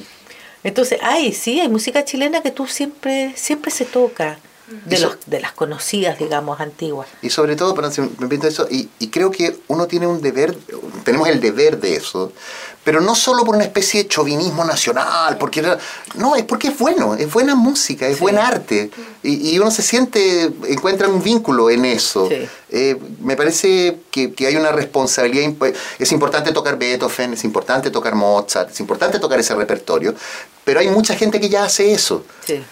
Entonces, 0.63 0.99
ay, 1.03 1.33
sí, 1.33 1.59
hay 1.59 1.69
música 1.69 2.03
chilena 2.03 2.41
que 2.41 2.51
tú 2.51 2.65
siempre, 2.65 3.33
siempre 3.36 3.69
se 3.69 3.86
toca 3.86 4.39
de, 4.68 4.99
los, 4.99 5.18
de 5.26 5.39
las 5.39 5.51
conocidas, 5.51 6.18
digamos, 6.18 6.59
antiguas. 6.59 7.07
Y 7.22 7.30
sobre 7.30 7.55
todo, 7.55 7.76
para 7.76 7.89
me 7.89 8.47
eso, 8.47 8.68
y, 8.70 8.89
y, 8.99 9.09
creo 9.09 9.30
que 9.32 9.57
uno 9.68 9.88
tiene 9.88 10.07
un 10.07 10.22
deber, 10.22 10.57
tenemos 11.03 11.28
el 11.28 11.39
deber 11.39 11.80
de 11.80 11.95
eso, 11.95 12.32
pero 12.84 13.01
no 13.01 13.16
solo 13.16 13.43
por 13.43 13.55
una 13.55 13.63
especie 13.63 14.03
de 14.03 14.09
chauvinismo 14.09 14.63
nacional, 14.63 15.38
porque 15.38 15.63
no, 16.16 16.36
es 16.36 16.43
porque 16.43 16.70
es 16.70 16.78
bueno, 16.78 17.16
es 17.16 17.32
buena 17.32 17.55
música, 17.55 18.07
es 18.07 18.20
buen 18.20 18.38
arte, 18.38 18.89
y, 19.24 19.51
y, 19.51 19.59
uno 19.59 19.70
se 19.70 19.82
siente, 19.82 20.51
encuentra 20.68 21.07
un 21.07 21.22
vínculo 21.22 21.70
en 21.70 21.86
eso. 21.86 22.28
Eh, 22.70 22.97
me 23.22 23.36
parece 23.36 23.99
que, 24.11 24.34
que, 24.34 24.47
hay 24.47 24.55
una 24.55 24.72
responsabilidad, 24.72 25.51
es 25.99 26.11
importante 26.11 26.51
tocar 26.51 26.78
Beethoven, 26.78 27.34
es 27.34 27.43
importante 27.43 27.91
tocar 27.91 28.16
Mozart, 28.16 28.72
es 28.72 28.80
importante 28.80 29.20
tocar 29.20 29.39
ese 29.39 29.53
repertorio, 29.55 30.16
pero 30.63 30.80
hay 30.80 30.89
mucha 30.89 31.16
gente 31.16 31.39
que 31.39 31.49
ya 31.49 31.63
hace 31.66 31.91
eso. 31.91 32.24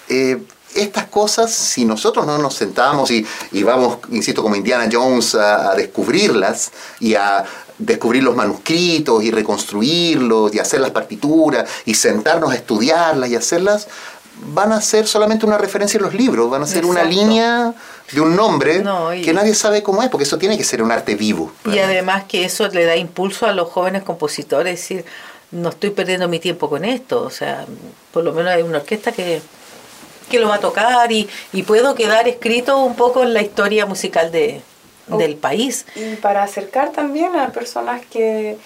Eh, 0.09 0.39
estas 0.75 1.05
cosas, 1.07 1.51
si 1.51 1.85
nosotros 1.85 2.25
no 2.25 2.37
nos 2.37 2.55
sentamos 2.55 3.11
y, 3.11 3.25
vamos, 3.63 3.99
insisto, 4.11 4.41
como 4.41 4.55
Indiana 4.55 4.89
Jones 4.91 5.35
a, 5.35 5.75
descubrirlas 5.75 6.71
y 6.99 7.15
a 7.15 7.43
descubrir 7.77 8.23
los 8.23 8.35
manuscritos 8.35 9.23
y 9.23 9.31
reconstruirlos 9.31 10.53
y 10.53 10.59
hacer 10.59 10.81
las 10.81 10.91
partituras 10.91 11.69
y 11.85 11.95
sentarnos 11.95 12.51
a 12.51 12.55
estudiarlas 12.55 13.29
y 13.29 13.35
hacerlas, 13.35 13.87
van 14.47 14.71
a 14.71 14.81
ser 14.81 15.07
solamente 15.07 15.45
una 15.45 15.57
referencia 15.57 15.97
en 15.97 16.03
los 16.03 16.13
libros, 16.13 16.49
van 16.49 16.63
a 16.63 16.67
ser 16.67 16.85
una 16.85 17.03
línea 17.03 17.73
de 18.11 18.21
un 18.21 18.35
nombre 18.35 18.83
que 19.23 19.33
nadie 19.33 19.53
sabe 19.53 19.83
cómo 19.83 20.03
es, 20.03 20.09
porque 20.09 20.23
eso 20.23 20.37
tiene 20.37 20.57
que 20.57 20.63
ser 20.63 20.81
un 20.81 20.91
arte 20.91 21.15
vivo. 21.15 21.51
Y 21.65 21.79
además 21.79 22.25
que 22.27 22.45
eso 22.45 22.67
le 22.67 22.85
da 22.85 22.95
impulso 22.95 23.45
a 23.45 23.53
los 23.53 23.69
jóvenes 23.69 24.03
compositores, 24.03 24.79
decir, 24.79 25.05
no 25.51 25.69
estoy 25.69 25.91
perdiendo 25.91 26.27
mi 26.27 26.39
tiempo 26.39 26.69
con 26.69 26.83
esto, 26.83 27.21
o 27.21 27.29
sea, 27.29 27.65
por 28.11 28.23
lo 28.23 28.33
menos 28.33 28.51
hay 28.51 28.63
una 28.63 28.79
orquesta 28.79 29.11
que 29.11 29.41
que 30.29 30.39
lo 30.39 30.49
va 30.49 30.55
a 30.55 30.59
tocar 30.59 31.11
y, 31.11 31.29
y 31.51 31.63
puedo 31.63 31.95
quedar 31.95 32.27
escrito 32.27 32.77
un 32.77 32.95
poco 32.95 33.23
en 33.23 33.33
la 33.33 33.41
historia 33.41 33.85
musical 33.85 34.31
de, 34.31 34.61
del 35.07 35.35
país. 35.35 35.85
Y 35.95 36.15
para 36.15 36.43
acercar 36.43 36.91
también 36.91 37.35
a 37.35 37.49
personas 37.49 38.05
que 38.05 38.57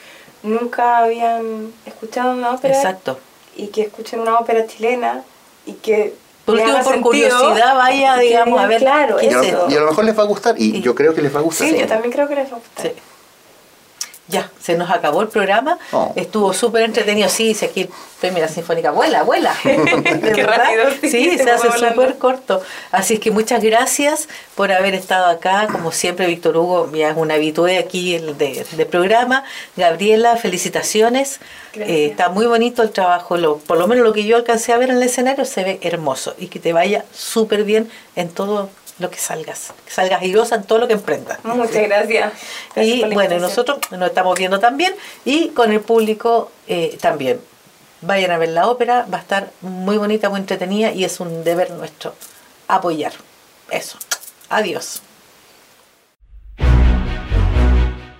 nunca 0.44 1.00
habían 1.00 1.74
escuchado 1.86 2.34
una 2.34 2.52
ópera. 2.52 2.76
Exacto. 2.76 3.20
Y 3.56 3.68
que 3.68 3.84
escuchen 3.84 4.20
una 4.20 4.38
ópera 4.38 4.66
chilena 4.68 5.24
y 5.66 5.74
que 5.74 6.14
por, 6.46 6.84
por 6.84 7.02
curiosidad 7.02 7.76
vaya, 7.76 8.18
digamos, 8.18 8.60
a 8.60 8.68
ver. 8.68 8.80
Claro, 8.80 9.18
y, 9.22 9.28
a 9.28 9.32
lo, 9.32 9.44
y, 9.70 9.76
a 9.76 9.80
lo, 9.82 9.88
mejor 9.88 10.06
les 10.06 10.18
va 10.18 10.24
a 10.24 10.26
gustar, 10.28 10.56
y, 10.58 10.80
yo 10.80 10.96
creo 10.96 11.14
que 11.14 11.22
les 11.22 11.36
va 11.36 11.40
a 11.40 11.44
gustar. 11.44 11.68
Sí, 11.68 11.78
yo 11.78 11.88
también 11.88 12.14
creo 12.14 12.28
que 12.28 12.36
les 12.36 12.46
va 12.46 12.56
a 12.56 12.60
gustar. 12.60 12.86
Sí. 12.88 12.94
Ya, 14.30 14.52
se 14.60 14.76
nos 14.76 14.90
acabó 14.92 15.22
el 15.22 15.30
programa. 15.30 15.80
Oh. 15.92 16.12
Estuvo 16.16 16.54
súper 16.54 16.84
entretenido. 16.84 17.30
Sí, 17.30 17.48
dice 17.48 17.68
aquí 17.68 17.88
Femina 18.20 18.48
Sinfónica. 18.48 18.92
Vuela, 18.92 19.24
vuela. 19.24 19.56
De 19.64 20.32
Qué 20.34 20.44
verdad. 20.44 20.58
rápido, 20.58 20.90
sí, 21.02 21.10
sí, 21.10 21.38
se 21.38 21.50
hace 21.50 21.72
súper 21.72 22.18
corto. 22.18 22.62
Así 22.92 23.16
es 23.16 23.20
que 23.22 23.32
muchas 23.32 23.64
gracias 23.64 24.28
por 24.56 24.72
haber 24.72 24.96
estado 24.96 25.28
acá. 25.28 25.68
Como 25.72 25.92
siempre, 25.92 26.28
Víctor 26.28 26.58
Hugo 26.58 26.92
ya 26.94 27.12
es 27.12 27.18
un 27.18 27.32
habitué 27.32 27.78
aquí 27.78 28.16
el 28.16 28.38
de, 28.38 28.66
de 28.70 28.86
programa. 28.86 29.46
Gabriela, 29.78 30.36
felicitaciones. 30.36 31.40
Eh, 31.76 32.08
está 32.12 32.30
muy 32.30 32.48
bonito 32.48 32.84
el 32.84 32.92
trabajo. 32.92 33.38
Lo, 33.38 33.58
por 33.60 33.78
lo 33.78 33.88
menos 33.88 34.04
lo 34.04 34.12
que 34.12 34.26
yo 34.26 34.36
alcancé 34.36 34.74
a 34.74 34.78
ver 34.78 34.90
en 34.90 34.98
el 34.98 35.04
escenario 35.04 35.46
se 35.46 35.64
ve 35.64 35.80
hermoso. 35.84 36.36
Y 36.38 36.48
que 36.48 36.60
te 36.60 36.74
vaya 36.74 37.06
súper 37.14 37.64
bien 37.64 37.90
en 38.16 38.30
todo 38.30 38.70
lo 39.00 39.10
que 39.10 39.18
salgas. 39.18 39.74
Que 39.86 39.92
salgas 39.92 40.22
airosa 40.22 40.56
en 40.56 40.64
todo 40.64 40.80
lo 40.80 40.88
que 40.88 40.94
emprendas. 40.94 41.44
Muchas 41.44 41.84
gracias. 41.84 42.34
Gracias 42.76 42.98
Y 42.98 43.14
bueno, 43.14 43.40
nosotros 43.40 43.80
nos 43.92 44.10
estamos 44.10 44.38
viendo 44.38 44.60
también 44.60 44.94
y 45.26 45.50
con 45.50 45.72
el 45.72 45.82
público 45.82 46.52
eh, 46.68 46.98
también. 47.02 47.40
Vayan 48.02 48.32
a 48.32 48.38
ver 48.38 48.50
la 48.50 48.68
ópera, 48.68 49.08
va 49.12 49.18
a 49.18 49.22
estar 49.22 49.52
muy 49.62 49.98
bonita, 49.98 50.30
muy 50.30 50.40
entretenida 50.40 50.92
y 50.92 51.04
es 51.04 51.20
un 51.20 51.44
deber 51.44 51.72
nuestro 51.72 52.14
apoyar. 52.68 53.14
Eso. 53.72 53.98
Adiós. 54.50 55.02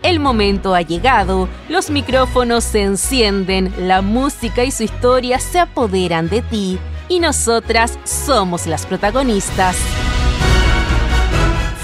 El 0.04 0.20
momento 0.20 0.74
ha 0.74 0.82
llegado, 0.82 1.50
los 1.68 1.90
micrófonos 1.90 2.64
se 2.64 2.82
encienden, 2.82 3.74
la 3.90 4.02
música 4.02 4.64
y 4.64 4.72
su 4.72 4.84
historia 4.84 5.38
se 5.38 5.60
apoderan 5.60 6.30
de 6.30 6.42
ti 6.42 6.80
y 7.10 7.20
nosotras 7.20 8.00
somos 8.06 8.68
las 8.68 8.86
protagonistas. 8.86 9.76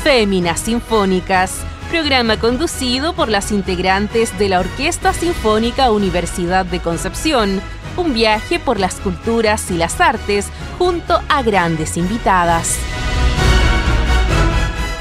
Féminas 0.04 0.60
Sinfónicas, 0.60 1.62
programa 1.90 2.38
conducido 2.38 3.14
por 3.14 3.30
las 3.30 3.54
integrantes 3.54 4.38
de 4.38 4.50
la 4.50 4.60
Orquesta 4.60 5.14
Sinfónica 5.14 5.92
Universidad 5.92 6.66
de 6.66 6.82
Concepción, 6.82 7.62
un 7.96 8.14
viaje 8.14 8.60
por 8.60 8.82
las 8.82 8.96
culturas 8.96 9.72
y 9.72 9.76
las 9.76 10.02
artes 10.02 10.50
junto 10.78 11.22
a 11.30 11.42
grandes 11.42 11.96
invitadas. 11.96 12.78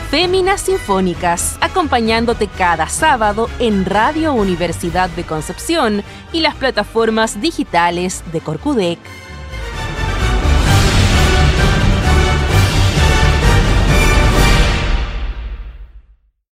Féminas 0.09 0.61
Sinfónicas, 0.61 1.59
acompañándote 1.61 2.47
cada 2.47 2.89
sábado 2.89 3.51
en 3.59 3.85
Radio 3.85 4.33
Universidad 4.35 5.11
de 5.11 5.25
Concepción 5.25 6.05
y 6.33 6.43
las 6.43 6.55
plataformas 6.55 7.41
digitales 7.41 8.23
de 8.33 8.41
Corcudec. 8.41 9.01